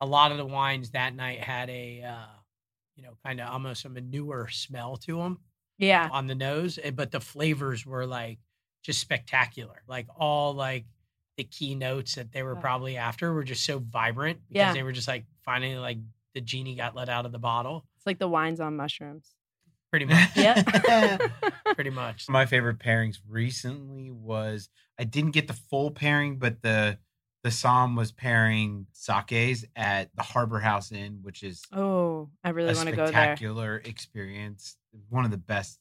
a 0.00 0.06
lot 0.06 0.30
of 0.30 0.38
the 0.38 0.46
wines 0.46 0.90
that 0.90 1.14
night 1.14 1.40
had 1.40 1.70
a, 1.70 2.02
uh, 2.02 2.26
you 2.94 3.02
know, 3.02 3.16
kind 3.24 3.40
of 3.40 3.48
almost 3.48 3.84
a 3.84 3.88
manure 3.88 4.48
smell 4.48 4.96
to 4.98 5.18
them 5.18 5.40
Yeah. 5.78 6.08
on 6.12 6.26
the 6.26 6.34
nose, 6.34 6.78
eh, 6.82 6.90
but 6.90 7.10
the 7.10 7.20
flavors 7.20 7.84
were 7.86 8.06
like 8.06 8.38
just 8.82 9.00
spectacular. 9.00 9.82
Like 9.88 10.06
all 10.14 10.54
like 10.54 10.86
the 11.36 11.44
key 11.44 11.74
notes 11.74 12.14
that 12.14 12.32
they 12.32 12.42
were 12.42 12.56
probably 12.56 12.96
after 12.96 13.32
were 13.32 13.44
just 13.44 13.64
so 13.64 13.78
vibrant 13.78 14.40
because 14.48 14.56
Yeah. 14.56 14.72
they 14.74 14.82
were 14.82 14.92
just 14.92 15.08
like 15.08 15.24
finally 15.44 15.76
like 15.76 15.98
the 16.34 16.40
genie 16.40 16.76
got 16.76 16.94
let 16.94 17.08
out 17.08 17.26
of 17.26 17.32
the 17.32 17.38
bottle, 17.38 17.86
It's 18.06 18.08
like 18.08 18.20
the 18.20 18.28
wines 18.28 18.60
on 18.60 18.76
mushrooms. 18.76 19.34
pretty 19.90 20.04
much. 20.06 20.30
yeah. 20.36 20.62
pretty 21.74 21.90
much. 21.90 22.28
My 22.28 22.46
favorite 22.46 22.78
pairings 22.78 23.18
recently 23.28 24.12
was 24.12 24.68
I 24.96 25.02
didn't 25.02 25.32
get 25.32 25.48
the 25.48 25.54
full 25.54 25.90
pairing, 25.90 26.38
but 26.38 26.62
the 26.62 26.98
the 27.42 27.50
Somm 27.50 27.96
was 27.96 28.12
pairing 28.12 28.86
sakes 28.92 29.64
at 29.74 30.10
the 30.14 30.22
Harbor 30.22 30.60
House 30.60 30.92
Inn, 30.92 31.18
which 31.22 31.42
is 31.42 31.64
oh, 31.72 32.28
I 32.44 32.50
really 32.50 32.74
want 32.74 32.88
to 32.88 32.94
go 32.94 33.04
there. 33.04 33.08
spectacular 33.08 33.82
experience. 33.84 34.76
One 35.08 35.24
of 35.24 35.32
the 35.32 35.36
best 35.36 35.80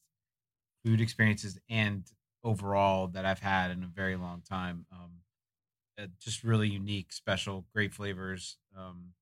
food 0.83 1.01
experiences 1.01 1.59
and 1.69 2.03
overall 2.43 3.07
that 3.09 3.25
I've 3.25 3.39
had 3.39 3.69
in 3.69 3.83
a 3.83 3.87
very 3.87 4.15
long 4.15 4.41
time. 4.49 4.87
Um, 4.91 5.11
uh, 5.99 6.07
just 6.19 6.43
really 6.43 6.69
unique, 6.69 7.13
special, 7.13 7.65
great 7.73 7.93
flavors. 7.93 8.57
Um, 8.75 9.13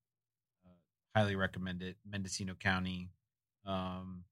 highly 1.15 1.35
recommend 1.35 1.81
it. 1.81 1.95
Mendocino 2.09 2.53
County. 2.55 3.09
Um, 3.65 4.23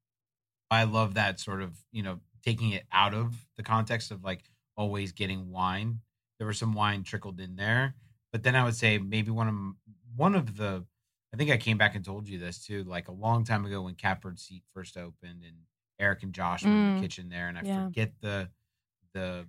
I 0.69 0.83
love 0.85 1.15
that 1.15 1.39
sort 1.39 1.61
of 1.61 1.77
you 1.91 2.03
know 2.03 2.19
taking 2.43 2.71
it 2.71 2.83
out 2.91 3.13
of 3.13 3.33
the 3.57 3.63
context 3.63 4.11
of 4.11 4.23
like 4.23 4.43
always 4.75 5.11
getting 5.11 5.51
wine. 5.51 5.99
There 6.39 6.47
was 6.47 6.57
some 6.57 6.73
wine 6.73 7.03
trickled 7.03 7.39
in 7.39 7.55
there, 7.55 7.93
but 8.31 8.43
then 8.43 8.55
I 8.55 8.63
would 8.63 8.75
say 8.75 8.97
maybe 8.97 9.31
one 9.31 9.47
of 9.47 9.55
one 10.15 10.35
of 10.35 10.57
the. 10.57 10.85
I 11.33 11.37
think 11.37 11.49
I 11.49 11.55
came 11.57 11.77
back 11.77 11.95
and 11.95 12.03
told 12.03 12.27
you 12.27 12.37
this 12.39 12.65
too, 12.65 12.83
like 12.83 13.07
a 13.07 13.11
long 13.13 13.45
time 13.45 13.65
ago 13.65 13.83
when 13.83 13.95
Catbird 13.95 14.37
Seat 14.39 14.63
first 14.73 14.97
opened, 14.97 15.43
and 15.45 15.55
Eric 15.99 16.23
and 16.23 16.33
Josh 16.33 16.63
were 16.63 16.69
in 16.71 16.75
Mm. 16.75 16.95
the 16.95 17.01
kitchen 17.01 17.29
there, 17.29 17.47
and 17.47 17.57
I 17.57 17.61
Yeah. 17.63 17.85
forget 17.85 18.11
the 18.21 18.49
the 19.13 19.45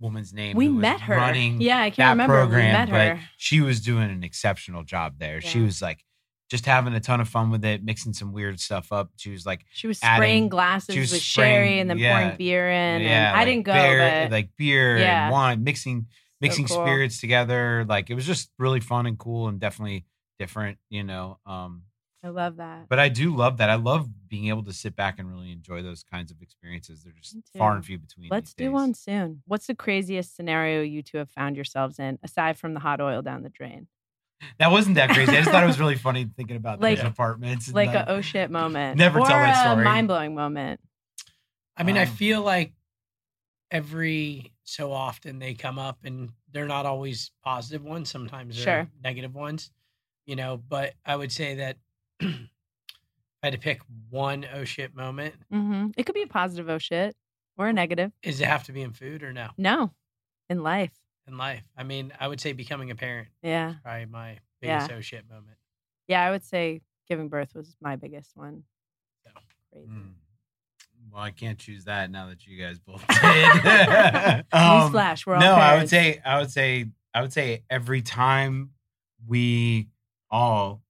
woman's 0.00 0.32
name. 0.32 0.56
We 0.56 0.68
met 0.68 1.00
her. 1.00 1.14
running 1.16 1.60
Yeah, 1.60 1.78
I 1.78 1.90
can't 1.90 1.96
that 1.96 2.10
remember. 2.10 2.34
We 2.34 2.40
program, 2.46 2.72
met 2.72 2.90
but 3.18 3.24
she 3.36 3.60
was 3.60 3.80
doing 3.80 4.10
an 4.10 4.22
exceptional 4.24 4.82
job 4.84 5.18
there. 5.18 5.40
She 5.40 5.60
was 5.60 5.80
like 5.82 6.04
just 6.48 6.64
having 6.66 6.94
a 6.94 7.00
ton 7.00 7.20
of 7.20 7.28
fun 7.28 7.50
with 7.50 7.64
it, 7.64 7.84
mixing 7.84 8.12
some 8.12 8.32
weird 8.32 8.58
stuff 8.58 8.90
up. 8.92 9.10
She 9.16 9.30
was 9.30 9.44
like 9.44 9.64
She 9.72 9.86
was 9.86 10.00
adding- 10.02 10.16
spraying 10.18 10.48
glasses 10.48 10.96
was 10.96 11.12
with 11.12 11.22
spraying- 11.22 11.54
sherry 11.54 11.78
and 11.80 11.90
then 11.90 11.98
yeah, 11.98 12.18
pouring 12.20 12.36
beer 12.38 12.68
in. 12.70 13.02
yeah, 13.02 13.30
and 13.32 13.40
I 13.40 13.44
didn't 13.44 13.64
go, 13.64 13.72
beer, 13.74 14.22
but 14.24 14.32
like 14.32 14.50
beer 14.56 14.96
Yeah. 14.98 15.24
and 15.26 15.32
wine, 15.32 15.62
mixing 15.64 16.06
mixing 16.40 16.66
cool. 16.66 16.84
spirits 16.84 17.20
together. 17.20 17.84
Like 17.88 18.10
it 18.10 18.14
was 18.14 18.24
just 18.26 18.50
really 18.58 18.80
fun 18.80 19.06
and 19.06 19.18
cool 19.18 19.48
and 19.48 19.58
definitely 19.60 20.06
different, 20.38 20.78
you 20.88 21.02
know. 21.02 21.38
Um, 21.44 21.82
I 22.22 22.28
love 22.28 22.56
that. 22.56 22.88
but 22.88 22.98
I 22.98 23.08
do 23.08 23.34
love 23.34 23.58
that. 23.58 23.70
I 23.70 23.74
love 23.76 24.08
being 24.28 24.48
able 24.48 24.64
to 24.64 24.72
sit 24.72 24.96
back 24.96 25.18
and 25.18 25.28
really 25.28 25.52
enjoy 25.52 25.82
those 25.82 26.02
kinds 26.02 26.30
of 26.32 26.40
experiences. 26.42 27.02
They're 27.04 27.12
just 27.12 27.36
far 27.56 27.74
and 27.76 27.84
few 27.84 27.98
between. 27.98 28.28
Let's 28.30 28.54
do 28.54 28.64
days. 28.64 28.72
one 28.72 28.94
soon. 28.94 29.42
What's 29.46 29.66
the 29.68 29.74
craziest 29.74 30.34
scenario 30.34 30.82
you 30.82 31.02
two 31.02 31.18
have 31.18 31.30
found 31.30 31.56
yourselves 31.56 31.98
in, 31.98 32.18
aside 32.22 32.56
from 32.58 32.74
the 32.74 32.80
hot 32.80 33.00
oil 33.00 33.20
down 33.22 33.42
the 33.42 33.48
drain? 33.50 33.86
That 34.58 34.70
wasn't 34.70 34.96
that 34.96 35.10
crazy. 35.10 35.32
I 35.32 35.36
just 35.40 35.50
thought 35.50 35.64
it 35.64 35.66
was 35.66 35.80
really 35.80 35.96
funny 35.96 36.24
thinking 36.36 36.56
about 36.56 36.80
Like- 36.80 36.98
those 36.98 37.06
apartments. 37.06 37.72
Like 37.72 37.92
the- 37.92 38.08
a 38.10 38.16
oh 38.16 38.20
shit 38.20 38.50
moment. 38.50 38.96
Never 38.98 39.20
or 39.20 39.26
tell 39.26 39.36
that 39.38 39.66
a 39.66 39.70
story. 39.70 39.84
mind 39.84 40.08
blowing 40.08 40.34
moment. 40.34 40.80
I 41.76 41.82
mean, 41.84 41.96
I 41.96 42.02
Um, 42.02 42.08
feel 42.08 42.42
like 42.42 42.72
every 43.70 44.52
so 44.64 44.92
often 44.92 45.38
they 45.38 45.54
come 45.54 45.78
up 45.78 45.98
and 46.04 46.30
they're 46.50 46.66
not 46.66 46.86
always 46.86 47.30
positive 47.42 47.82
ones. 47.84 48.10
Sometimes 48.10 48.56
they're 48.56 48.64
Sure. 48.84 48.90
negative 49.02 49.34
ones, 49.34 49.70
you 50.26 50.36
know, 50.36 50.56
but 50.56 50.94
I 51.04 51.16
would 51.16 51.32
say 51.32 51.56
that 51.56 51.78
if 52.20 52.28
I 53.42 53.46
had 53.46 53.52
to 53.52 53.58
pick 53.58 53.82
one 54.10 54.46
oh 54.52 54.64
shit 54.64 54.94
moment, 54.94 55.34
hmm 55.50 55.88
It 55.96 56.04
could 56.04 56.14
be 56.14 56.22
a 56.22 56.26
positive 56.26 56.68
oh 56.68 56.78
shit 56.78 57.16
or 57.56 57.68
a 57.68 57.72
negative. 57.72 58.12
does 58.22 58.40
it 58.40 58.46
have 58.48 58.64
to 58.64 58.72
be 58.72 58.82
in 58.82 58.92
food 58.92 59.22
or 59.22 59.32
no? 59.32 59.50
No, 59.58 59.92
in 60.48 60.62
life. 60.62 60.92
In 61.28 61.36
life. 61.36 61.62
I 61.76 61.82
mean, 61.84 62.12
I 62.18 62.26
would 62.26 62.40
say 62.40 62.52
becoming 62.52 62.90
a 62.90 62.94
parent 62.94 63.28
Yeah. 63.42 63.74
probably 63.82 64.06
my 64.06 64.30
Yeah. 64.62 64.78
biggest 64.86 64.90
oh 64.92 65.00
shit 65.02 65.28
moment. 65.28 65.58
Yeah, 66.08 66.24
I 66.24 66.30
would 66.30 66.42
say 66.44 66.80
giving 67.06 67.28
birth 67.28 67.54
was 67.54 67.76
my 67.80 67.96
biggest 67.96 68.34
one. 68.36 68.64
So. 69.24 69.30
Crazy. 69.72 69.88
Mm. 69.88 70.14
Well, 71.12 71.22
I 71.22 71.30
can't 71.30 71.58
choose 71.58 71.84
that 71.84 72.10
now 72.10 72.28
that 72.28 72.46
you 72.46 72.58
guys 72.62 72.78
both 72.78 73.06
did. 73.22 74.44
Um, 74.52 74.92
Newsflash, 74.92 75.26
we're 75.26 75.34
all 75.34 75.40
no, 75.40 75.54
I 75.54 75.76
would 75.76 75.88
say, 75.88 76.20
I 76.24 76.38
would 76.38 76.50
say, 76.50 76.86
I 77.14 77.20
would 77.22 77.32
say 77.32 77.62
every 77.70 78.02
time 78.02 78.70
we 79.26 79.88
all 80.30 80.82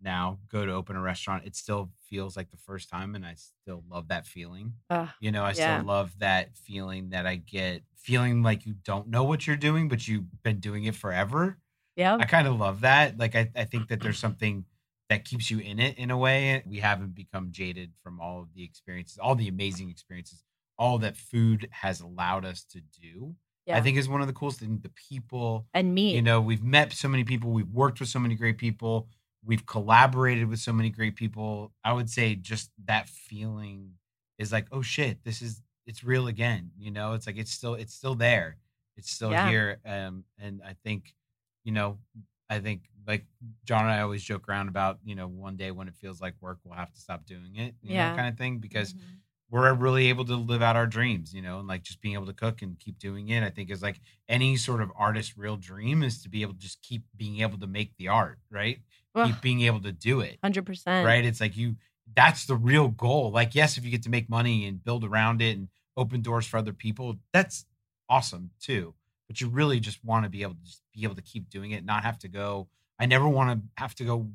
now 0.00 0.38
go 0.50 0.64
to 0.64 0.72
open 0.72 0.96
a 0.96 1.00
restaurant, 1.00 1.44
it 1.46 1.54
still 1.56 1.90
feels 2.08 2.36
like 2.36 2.50
the 2.50 2.56
first 2.58 2.88
time, 2.88 3.14
and 3.14 3.24
I 3.26 3.34
still 3.34 3.82
love 3.90 4.08
that 4.08 4.26
feeling. 4.26 4.74
Ugh, 4.90 5.08
You 5.20 5.32
know, 5.32 5.44
I 5.44 5.48
Yeah. 5.52 5.76
still 5.78 5.84
love 5.84 6.18
that 6.18 6.56
feeling 6.56 7.10
that 7.10 7.26
I 7.26 7.36
get, 7.36 7.82
feeling 8.06 8.40
like 8.40 8.64
you 8.64 8.74
don't 8.84 9.08
know 9.08 9.24
what 9.24 9.46
you're 9.46 9.56
doing, 9.56 9.88
but 9.88 10.06
you've 10.06 10.42
been 10.44 10.60
doing 10.60 10.84
it 10.84 10.94
forever. 10.94 11.58
Yeah. 11.96 12.16
I 12.16 12.24
kind 12.24 12.46
of 12.46 12.56
love 12.56 12.82
that. 12.82 13.18
Like, 13.18 13.34
I, 13.34 13.50
I 13.56 13.64
think 13.64 13.88
that 13.88 14.00
there's 14.00 14.18
something 14.18 14.64
that 15.08 15.24
keeps 15.24 15.50
you 15.50 15.58
in 15.58 15.80
it 15.80 15.98
in 15.98 16.12
a 16.12 16.16
way. 16.16 16.62
We 16.66 16.78
haven't 16.78 17.16
become 17.16 17.48
jaded 17.50 17.90
from 18.04 18.20
all 18.20 18.40
of 18.40 18.54
the 18.54 18.62
experiences, 18.62 19.18
all 19.18 19.34
the 19.34 19.48
amazing 19.48 19.90
experiences, 19.90 20.44
all 20.78 20.98
that 20.98 21.16
food 21.16 21.68
has 21.72 22.00
allowed 22.00 22.44
us 22.44 22.64
to 22.72 22.80
do. 23.00 23.34
yeah. 23.66 23.76
I 23.76 23.80
think 23.80 23.98
is 23.98 24.08
one 24.08 24.20
of 24.20 24.28
the 24.28 24.32
coolest 24.32 24.60
things. 24.60 24.82
The 24.82 24.92
people, 25.08 25.66
and 25.74 25.92
me. 25.92 26.14
you 26.14 26.22
know, 26.22 26.40
we've 26.40 26.62
met 26.62 26.92
so 26.92 27.08
many 27.08 27.24
people, 27.24 27.50
we've 27.50 27.72
worked 27.72 27.98
with 27.98 28.08
so 28.08 28.20
many 28.20 28.36
great 28.36 28.58
people, 28.58 29.08
we've 29.44 29.66
collaborated 29.66 30.48
with 30.48 30.60
so 30.60 30.72
many 30.72 30.90
great 30.90 31.16
people. 31.16 31.72
I 31.82 31.92
would 31.92 32.08
say 32.08 32.36
just 32.36 32.70
that 32.84 33.08
feeling 33.08 33.94
is 34.38 34.52
like, 34.52 34.66
oh 34.70 34.82
shit, 34.82 35.24
this 35.24 35.42
is 35.42 35.62
it's 35.86 36.04
real 36.04 36.26
again. 36.28 36.70
You 36.78 36.90
know, 36.90 37.12
it's 37.14 37.26
like 37.26 37.36
it's 37.36 37.52
still 37.52 37.74
it's 37.74 37.94
still 37.94 38.14
there. 38.14 38.58
It's 38.96 39.10
still 39.10 39.32
Yeah. 39.32 39.46
here. 39.46 39.80
Um, 39.84 40.24
and 40.38 40.62
I 40.64 40.74
think, 40.84 41.14
you 41.64 41.72
know, 41.72 41.98
I 42.48 42.60
think 42.60 42.88
like 43.06 43.26
Jon 43.64 43.82
and 43.82 43.90
I 43.92 44.00
always 44.00 44.22
joke 44.22 44.48
around 44.48 44.68
about, 44.68 44.98
you 45.04 45.14
know, 45.14 45.28
one 45.28 45.56
day 45.56 45.70
when 45.70 45.88
it 45.88 45.94
feels 45.96 46.20
like 46.20 46.34
work, 46.40 46.58
we'll 46.64 46.74
have 46.74 46.92
to 46.92 47.00
stop 47.00 47.26
doing 47.26 47.56
it, 47.56 47.74
you 47.82 47.92
Yeah. 47.92 48.08
know, 48.10 48.14
kind 48.16 48.28
of 48.28 48.38
thing. 48.38 48.58
Because 48.58 48.94
Mhm. 48.94 49.20
we're 49.48 49.72
really 49.74 50.08
able 50.08 50.24
to 50.24 50.34
live 50.34 50.62
out 50.62 50.74
our 50.76 50.86
dreams, 50.88 51.32
you 51.32 51.40
know, 51.42 51.60
and 51.60 51.68
like 51.68 51.82
just 51.82 52.00
being 52.00 52.14
able 52.14 52.26
to 52.26 52.32
cook 52.32 52.62
and 52.62 52.78
keep 52.80 52.98
doing 52.98 53.28
it. 53.28 53.42
I 53.44 53.50
think 53.50 53.70
is 53.70 53.82
like 53.82 54.00
any 54.28 54.56
sort 54.56 54.82
of 54.82 54.90
artist 54.96 55.34
real 55.36 55.56
dream 55.56 56.02
is 56.02 56.22
to 56.22 56.28
be 56.28 56.42
able 56.42 56.54
to 56.54 56.58
just 56.58 56.82
keep 56.82 57.04
being 57.16 57.40
able 57.40 57.58
to 57.58 57.66
make 57.66 57.96
the 57.96 58.08
art, 58.08 58.38
right? 58.50 58.80
Ugh, 59.14 59.28
Keep 59.28 59.40
being 59.42 59.60
able 59.62 59.80
to 59.82 59.92
do 59.92 60.20
it, 60.20 60.40
100%. 60.40 61.04
right? 61.04 61.24
It's 61.24 61.40
like 61.40 61.56
you, 61.56 61.76
that's 62.14 62.46
the 62.46 62.56
real 62.56 62.88
goal. 62.88 63.30
Like, 63.30 63.54
yes, 63.54 63.78
if 63.78 63.84
you 63.84 63.90
get 63.90 64.02
to 64.04 64.10
make 64.10 64.28
money 64.28 64.66
and 64.66 64.82
build 64.82 65.04
around 65.04 65.42
it 65.42 65.56
and 65.56 65.68
open 65.96 66.20
doors 66.22 66.46
for 66.46 66.56
other 66.58 66.72
people, 66.72 67.16
that's 67.32 67.64
awesome 68.08 68.50
too. 68.60 68.94
But 69.28 69.40
you 69.40 69.48
really 69.48 69.80
just 69.80 70.04
want 70.04 70.24
to 70.24 70.30
be 70.30 70.42
able 70.42 70.54
to 70.54 70.62
just 70.64 70.82
be 70.94 71.02
able 71.04 71.16
to 71.16 71.22
keep 71.22 71.50
doing 71.50 71.72
it, 71.72 71.84
not 71.84 72.04
have 72.04 72.18
to 72.20 72.28
go. 72.28 72.68
I 72.98 73.06
never 73.06 73.28
want 73.28 73.60
to 73.60 73.68
have 73.82 73.94
to 73.96 74.04
go 74.04 74.28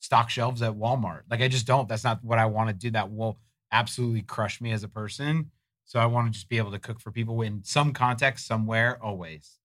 stock 0.00 0.30
shelves 0.30 0.62
at 0.62 0.72
Walmart. 0.72 1.22
Like 1.30 1.40
I 1.42 1.48
just 1.48 1.66
don't. 1.66 1.88
That's 1.88 2.04
not 2.04 2.24
what 2.24 2.38
I 2.38 2.46
want 2.46 2.68
to 2.70 2.74
do. 2.74 2.90
That 2.90 3.10
will 3.12 3.38
absolutely 3.70 4.22
crush 4.22 4.60
me 4.60 4.72
as 4.72 4.82
a 4.84 4.88
person. 4.88 5.50
So 5.84 5.98
I 5.98 6.06
want 6.06 6.26
to 6.28 6.32
just 6.32 6.48
be 6.48 6.58
able 6.58 6.70
to 6.72 6.78
cook 6.78 7.00
for 7.00 7.10
people 7.10 7.42
in 7.42 7.62
some 7.64 7.92
context, 7.92 8.46
somewhere, 8.46 8.98
always. 9.02 9.58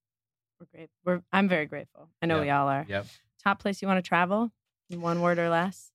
We're 0.60 0.68
great. 0.74 0.90
We're, 1.06 1.22
I'm 1.32 1.48
very 1.48 1.66
grateful. 1.68 2.10
I 2.22 2.26
know 2.26 2.36
Yep. 2.38 2.44
we 2.44 2.50
all 2.50 2.68
are. 2.68 2.86
Yep. 2.90 3.06
Top 3.44 3.60
place 3.60 3.82
you 3.82 3.88
want 3.88 4.04
to 4.04 4.08
travel? 4.08 4.52
In 4.90 5.00
one 5.02 5.22
word 5.22 5.38
or 5.40 5.50
less? 5.50 5.92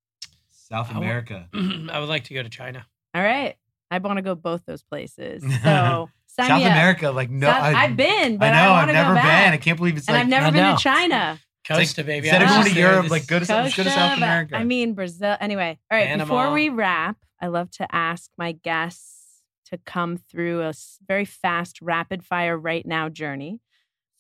South 0.51 0.89
I 0.91 0.93
wa- 0.95 0.99
America. 0.99 1.49
I 1.55 1.99
would 1.99 2.09
like 2.09 2.25
to 2.25 2.35
go 2.35 2.43
to 2.43 2.49
China. 2.49 2.87
All 3.15 3.23
right. 3.23 3.57
I 3.93 3.99
want 3.99 4.17
to 4.19 4.23
go 4.23 4.35
both 4.35 4.65
those 4.67 4.83
places. 4.83 5.45
So 5.63 6.09
sign 6.27 6.49
South 6.49 6.61
me 6.61 6.65
up. 6.67 6.73
America, 6.73 7.11
like 7.11 7.29
no, 7.31 7.47
South- 7.47 7.63
I, 7.63 7.85
I've 7.85 7.97
been, 7.97 8.39
but 8.39 8.53
I 8.55 8.65
know 8.65 8.73
I 8.73 8.81
I've 8.83 8.87
never 8.89 9.11
go 9.11 9.15
been. 9.17 9.23
back. 9.23 9.53
I 9.53 9.57
can't 9.59 9.77
believe 9.77 9.97
it's 9.99 10.09
and 10.09 10.15
like 10.15 10.23
I've 10.23 10.29
never 10.31 10.47
I 10.47 10.51
been 10.51 10.63
know. 10.63 10.77
to 10.77 10.83
China. 10.83 11.39
It's 11.61 11.71
like, 11.71 11.79
Costa, 11.81 12.05
baby. 12.05 12.29
Instead 12.29 12.43
of 12.43 12.49
I 12.49 12.55
going 12.63 12.73
to 12.75 12.81
Europe, 12.81 13.11
like 13.11 13.27
go 13.27 13.39
to 13.39 13.45
South, 13.45 13.65
let's 13.65 13.77
go 13.77 13.85
to 13.85 13.91
South 13.91 14.17
America. 14.17 14.57
I 14.57 14.65
mean 14.65 14.95
Brazil. 14.95 15.37
Anyway, 15.41 15.79
all 15.91 15.99
right. 15.99 16.19
Before 16.19 16.51
we 16.53 16.71
wrap, 16.71 17.19
I 17.41 17.49
love 17.49 17.71
to 17.73 17.95
ask 17.95 18.31
my 18.39 18.53
guests 18.53 19.43
to 19.67 19.79
come 19.85 20.17
through 20.17 20.63
a 20.63 20.73
very 21.07 21.25
fast, 21.25 21.81
rapid 21.83 22.25
fire 22.25 22.57
right 22.57 22.85
now 22.87 23.09
journey. 23.09 23.61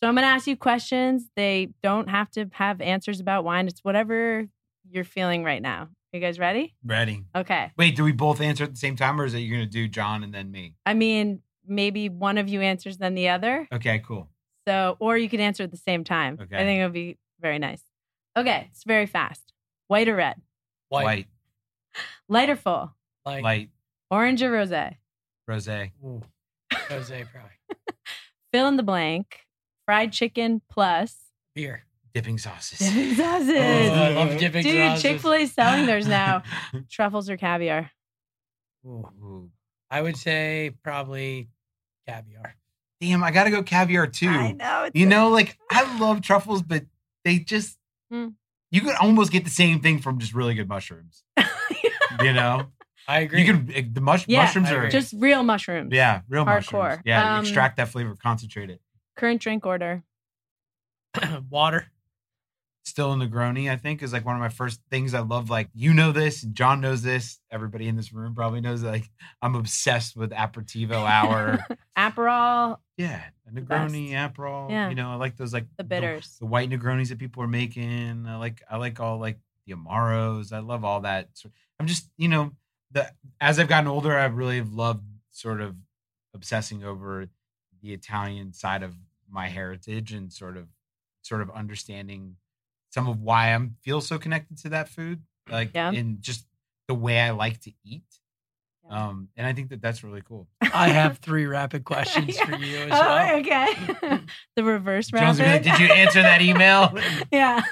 So 0.01 0.09
I'm 0.09 0.15
going 0.15 0.25
to 0.25 0.29
ask 0.29 0.47
you 0.47 0.57
questions. 0.57 1.31
They 1.37 1.71
don't 1.83 2.09
have 2.11 2.31
to 2.33 2.47
have 2.53 2.81
answers 2.81 3.21
about 3.21 3.45
wine. 3.45 3.69
It's 3.69 3.81
whatever 3.85 4.49
you're 4.91 5.05
feeling 5.05 5.45
right 5.45 5.63
now. 5.63 5.89
You 6.13 6.21
guys 6.21 6.39
ready? 6.39 6.75
Ready. 6.85 7.25
Okay. 7.35 7.71
Wait, 7.79 7.97
do 7.97 8.05
we 8.05 8.13
both 8.13 8.43
answer 8.43 8.65
at 8.65 8.71
the 8.73 8.77
same 8.77 8.97
time, 8.97 9.19
or 9.19 9.25
is 9.25 9.33
it 9.33 9.39
you're 9.39 9.57
gonna 9.57 9.67
do 9.71 9.89
Jon 9.89 10.23
and 10.23 10.33
then 10.35 10.51
me? 10.51 10.75
I 10.85 10.93
mean, 10.93 11.41
maybe 11.67 12.11
one 12.11 12.37
of 12.37 12.49
you 12.51 12.61
answers 12.61 12.99
then 12.99 13.15
the 13.15 13.31
other. 13.31 13.67
Okay, 13.73 14.03
cool. 14.07 14.29
So, 14.69 14.97
or 15.01 15.17
you 15.17 15.31
can 15.31 15.41
answer 15.41 15.63
at 15.63 15.71
the 15.71 15.79
same 15.79 16.05
time. 16.05 16.39
Okay. 16.41 16.55
I 16.57 16.61
think 16.61 16.81
it 16.81 16.85
would 16.85 16.93
be 16.93 17.17
very 17.41 17.59
nice. 17.59 17.83
Okay, 18.37 18.69
it's 18.71 18.85
very 18.85 19.07
fast. 19.07 19.55
White 19.89 20.07
or 20.07 20.17
red? 20.17 20.37
White, 20.91 21.05
White, 21.05 21.27
Light 22.29 22.51
or 22.51 22.57
full? 22.57 22.95
like, 23.25 23.43
light, 23.43 23.71
Orange 24.11 24.43
or 24.43 24.51
rosé? 24.51 24.97
rosé, 25.49 25.93
Ooh, 26.05 26.21
Jose 26.91 27.25
probably. 27.33 27.51
Fill 28.53 28.69
in 28.69 28.77
the 28.77 28.83
blank. 28.83 29.41
Fried 29.87 30.13
chicken 30.13 30.61
plus 30.71 31.17
Beer. 31.55 31.85
Dipping 32.15 32.39
sauces. 32.39 32.79
dipping 32.79 33.15
sauces. 33.17 33.51
Oh, 33.57 33.93
I 34.03 34.15
love 34.15 34.39
dipping 34.39 34.63
Dude, 34.63 34.77
sauces. 34.77 35.03
Chick 35.03 35.21
Fil 35.21 35.33
A 35.35 35.47
selling 35.47 35.87
theirs 35.87 36.07
now. 36.23 36.43
Truffles 36.91 37.29
or 37.31 37.37
caviar? 37.37 37.91
Ooh. 38.87 39.09
Ooh. 39.23 39.51
I 39.91 40.01
would 40.03 40.17
say 40.17 40.73
probably 40.83 41.49
caviar. 42.09 42.57
Damn, 43.01 43.23
I 43.25 43.31
gotta 43.31 43.51
go 43.51 43.63
caviar 43.63 44.07
too. 44.07 44.29
I 44.29 44.53
know. 44.53 44.85
It's 44.85 44.99
You 44.99 45.07
know, 45.07 45.29
like 45.29 45.59
I 45.71 45.99
love 45.99 46.21
truffles, 46.23 46.63
but 46.63 46.85
they 47.25 47.39
just 47.39 47.79
Hmm. 48.11 48.29
you 48.71 48.81
could 48.83 48.95
almost 48.97 49.33
get 49.33 49.45
the 49.45 49.51
same 49.51 49.81
thing 49.81 49.99
from 50.01 50.19
just 50.19 50.35
really 50.35 50.55
good 50.55 50.69
mushrooms. 50.69 51.23
You 52.23 52.35
know, 52.35 52.67
I 53.09 53.21
agree. 53.21 53.41
you 53.43 53.53
can 53.53 53.73
eh, 53.75 53.83
the 53.91 54.03
mush, 54.03 54.27
Yeah, 54.29 54.43
mushrooms 54.43 54.71
are 54.71 54.89
just 54.91 55.15
real 55.17 55.43
mushrooms. 55.43 55.93
yeah, 55.93 56.21
real 56.29 56.45
Hardcore. 56.45 56.73
mushrooms. 56.91 57.03
Yeah, 57.07 57.37
Um, 57.37 57.41
extract 57.41 57.79
that 57.79 57.89
flavor, 57.89 58.15
concentrate 58.23 58.69
it. 58.69 58.81
Current 59.17 59.41
drink 59.41 59.65
order. 59.65 60.03
water. 61.51 61.91
Still 62.85 63.13
a 63.13 63.17
Negroni, 63.17 63.71
I 63.71 63.77
think, 63.77 64.03
is 64.03 64.13
like 64.13 64.25
one 64.25 64.35
of 64.35 64.41
my 64.41 64.49
first 64.49 64.81
things 64.91 65.15
I 65.15 65.21
love. 65.21 65.51
Like 65.51 65.69
you 65.73 65.95
know 65.95 66.11
this, 66.11 66.43
Jon 66.43 66.81
knows 66.81 67.03
this. 67.03 67.39
Everybody 67.51 67.87
in 67.87 67.97
this 67.97 68.13
room 68.13 68.35
probably 68.35 68.61
knows. 68.61 68.83
Like 68.83 69.09
I'm 69.41 69.55
obsessed 69.55 70.17
with 70.17 70.31
aperitivo 70.31 71.09
hour. 71.09 71.65
Aperol, 71.99 72.79
yeah, 72.97 73.23
a 73.49 73.55
The 73.55 73.61
Negroni, 73.61 74.11
Aperol. 74.11 74.69
Yeah. 74.69 74.89
You 74.89 74.97
know, 74.97 75.11
I 75.11 75.15
like 75.15 75.37
those 75.37 75.53
like 75.53 75.67
the 75.77 75.85
bitters. 75.85 76.37
the 76.41 76.47
white 76.47 76.71
Negronis 76.71 77.11
that 77.11 77.19
people 77.19 77.43
are 77.43 77.49
making. 77.49 78.27
I 78.27 78.37
like 78.37 78.63
I 78.69 78.77
like 78.79 78.99
all 78.99 79.19
like 79.19 79.39
the 79.67 79.75
Amaros. 79.75 80.53
I 80.53 80.59
love 80.59 80.85
all 80.85 81.03
that. 81.03 81.29
I'm 81.79 81.87
just 81.87 82.09
you 82.17 82.29
know 82.29 82.51
the 82.91 83.13
as 83.41 83.59
I've 83.59 83.69
gotten 83.69 83.89
older, 83.89 84.19
I've 84.19 84.37
really 84.37 84.61
loved 84.61 85.05
sort 85.31 85.61
of 85.61 85.77
obsessing 86.35 86.83
over 86.85 87.29
the 87.81 87.93
Italian 87.93 88.53
side 88.53 88.83
of 88.83 88.95
my 89.31 89.49
heritage 89.49 90.13
and 90.13 90.33
sort 90.33 90.57
of 90.57 90.67
sort 91.23 91.41
of 91.43 91.51
understanding 91.51 92.37
some 92.93 93.09
of 93.09 93.21
why 93.21 93.55
I'm 93.55 93.77
feel 93.83 94.01
so 94.01 94.19
connected 94.19 94.59
to 94.59 94.69
that 94.71 94.89
food, 94.89 95.23
like 95.51 95.71
Yeah. 95.75 95.91
in 95.93 96.19
just 96.21 96.47
the 96.89 96.95
way 96.95 97.21
I 97.21 97.31
like 97.31 97.61
to 97.63 97.73
eat. 97.85 98.05
Yeah. 98.85 99.07
Um, 99.09 99.29
and 99.37 99.47
I 99.47 99.53
think 99.53 99.71
that 99.71 99.81
that's 99.81 100.03
really 100.05 100.23
cool. 100.23 100.49
I 100.75 100.89
have 100.89 101.19
three 101.19 101.47
rapid 101.47 101.85
questions 101.85 102.39
for 102.39 102.57
you 102.57 102.77
as 102.79 102.91
well. 102.91 103.35
Oh, 103.35 103.39
okay. 103.39 104.21
the 104.57 104.65
reverse 104.65 105.09
Jones, 105.09 105.39
would 105.39 105.47
like, 105.47 105.65
rapid. 105.65 105.79
did 105.79 105.81
you 105.81 105.95
answer 105.95 106.21
that 106.23 106.43
email? 106.43 106.93
yeah. 107.33 107.63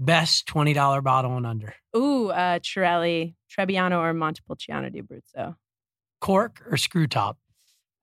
Best 0.00 0.46
twenty 0.46 0.72
dollar 0.74 1.00
bottle 1.00 1.36
and 1.36 1.46
under. 1.46 1.74
Ooh, 1.96 2.28
uh, 2.28 2.58
Torelli, 2.62 3.34
Trebbiano, 3.50 3.98
or 3.98 4.12
Montepulciano 4.14 4.90
di 4.90 5.00
Abruzzo. 5.02 5.56
Cork 6.20 6.62
or 6.70 6.76
screw 6.76 7.06
top. 7.08 7.36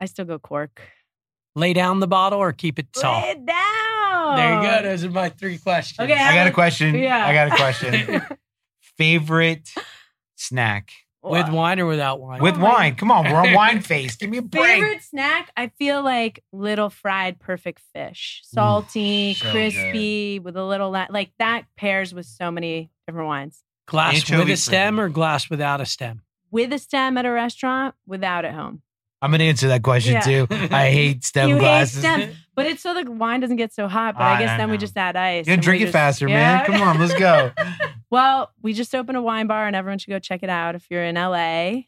I 0.01 0.05
still 0.05 0.25
go 0.25 0.37
cork. 0.39 0.81
Lay 1.55 1.71
down 1.73 2.01
the 2.01 2.07
bottle 2.07 2.39
or 2.39 2.51
keep 2.51 2.79
it 2.79 2.91
tall. 2.91 3.21
Lay 3.21 3.29
it 3.31 3.45
down. 4.25 4.35
There 4.37 4.55
you 4.55 4.61
go. 4.69 4.77
Oh. 4.79 4.83
Those 4.91 5.03
are 5.05 5.09
my 5.11 5.29
three 5.29 5.57
questions. 5.57 5.99
Okay, 5.99 6.19
I 6.19 6.33
got 6.35 6.47
a 6.47 6.51
question. 6.51 6.95
Yeah. 6.95 7.25
I 7.25 7.33
got 7.33 7.47
a 7.47 7.55
question. 7.55 8.21
Favorite 8.97 9.69
snack 10.35 10.91
With 11.21 11.49
wine 11.49 11.79
or 11.79 11.85
without 11.85 12.19
wine? 12.21 12.41
with 12.41 12.55
Oh 12.55 12.59
my- 12.59 12.73
wine? 12.73 12.95
Come 12.95 13.11
on, 13.11 13.25
we're 13.25 13.35
on 13.39 13.53
wine 13.53 13.81
face. 13.81 14.15
Give 14.15 14.29
me 14.29 14.37
a 14.37 14.41
break. 14.41 14.63
Favorite 14.65 15.01
snack? 15.03 15.51
I 15.57 15.67
feel 15.77 16.01
like 16.03 16.43
little 16.53 16.89
fried 16.89 17.39
perfect 17.39 17.81
fish, 17.93 18.41
salty, 18.45 19.33
so 19.33 19.49
crispy, 19.51 20.39
with 20.39 20.55
a 20.55 20.63
little 20.63 20.91
la- 20.91 21.07
like 21.09 21.31
that 21.39 21.63
pairs 21.75 22.13
with 22.13 22.25
so 22.25 22.51
many 22.51 22.89
different 23.07 23.27
wines. 23.27 23.63
glass 23.87 24.15
Anchovy 24.15 24.37
with 24.43 24.49
a 24.53 24.57
stem 24.57 24.95
fritters. 24.95 25.09
or 25.09 25.13
glass 25.13 25.49
without 25.49 25.81
a 25.81 25.85
stem? 25.85 26.21
With 26.51 26.71
a 26.71 26.79
stem 26.79 27.17
at 27.17 27.25
a 27.25 27.31
restaurant, 27.31 27.95
without 28.07 28.45
at 28.45 28.53
home. 28.53 28.81
I'm 29.25 29.31
gonna 29.31 29.43
answer 29.45 29.67
that 29.69 29.83
question 29.83 30.13
Yeah. 30.13 30.21
too. 30.21 30.47
I 30.49 30.89
hate 30.91 31.23
stem 31.25 31.49
You 31.49 31.55
hate 31.55 31.61
glasses. 31.61 31.99
stem. 31.99 32.31
But 32.55 32.67
it's 32.67 32.81
so 32.81 32.93
the 32.93 33.11
wine 33.11 33.41
doesn't 33.41 33.57
get 33.57 33.73
so 33.73 33.87
hot. 33.89 34.15
But 34.15 34.23
I 34.23 34.35
I- 34.35 34.39
guess 34.39 34.57
then 34.57 34.69
we 34.69 34.77
know. 34.77 34.79
just 34.79 34.95
add 34.97 35.15
ice. 35.17 35.45
Yeah, 35.47 35.53
and 35.53 35.61
we 35.61 35.65
drink 35.65 35.81
it 35.81 35.85
just- 35.85 35.93
faster, 35.93 36.27
Yeah. 36.29 36.35
man. 36.57 36.65
Come 36.65 36.81
on, 36.81 36.99
let's 36.99 37.13
go. 37.17 37.51
Well, 38.11 38.51
we 38.61 38.71
just 38.71 38.95
opened 38.95 39.17
a 39.17 39.21
wine 39.21 39.47
bar, 39.47 39.67
and 39.67 39.75
everyone 39.75 39.97
should 39.97 40.11
go 40.11 40.19
check 40.19 40.41
it 40.41 40.49
out 40.49 40.73
if 40.75 40.85
you're 40.89 41.03
in 41.03 41.15
LA, 41.15 41.81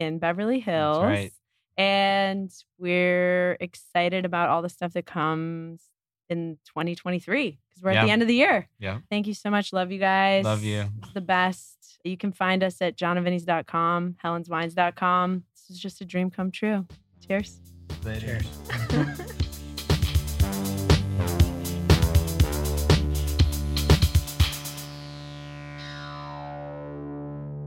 in 0.00 0.18
Beverly 0.18 0.58
Hills. 0.58 1.02
right. 1.04 1.32
And 1.76 2.50
we're 2.78 3.56
excited 3.60 4.24
about 4.24 4.48
all 4.48 4.62
the 4.62 4.68
stuff 4.68 4.94
that 4.94 5.06
comes 5.06 5.80
in 6.28 6.58
2023 6.66 7.58
because 7.68 7.82
we're 7.82 7.90
at 7.90 7.96
Yeah. 7.96 8.04
the 8.06 8.10
end 8.10 8.22
of 8.22 8.28
the 8.28 8.34
year. 8.34 8.68
Yeah. 8.80 8.98
Thank 9.10 9.26
you 9.28 9.34
so 9.34 9.48
much. 9.50 9.72
Love 9.72 9.92
you 9.92 9.98
guys. 10.00 10.44
Love 10.44 10.64
you. 10.64 10.86
The 11.14 11.20
best. 11.20 11.98
You 12.04 12.16
can 12.16 12.32
find 12.32 12.64
us 12.64 12.80
at 12.82 12.96
jonandvinnys.com, 12.96 14.16
helenswines.com. 14.24 15.44
This 15.70 15.76
is 15.76 15.82
just 15.82 16.00
a 16.00 16.04
dream 16.04 16.30
come 16.32 16.50
true. 16.50 16.84
Cheers. 17.24 17.60
Later. 18.02 18.40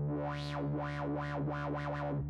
Wow, 0.10 0.60
wow, 0.76 1.08
wow, 1.08 1.70
wow, 1.70 1.70
wow. 1.72 2.24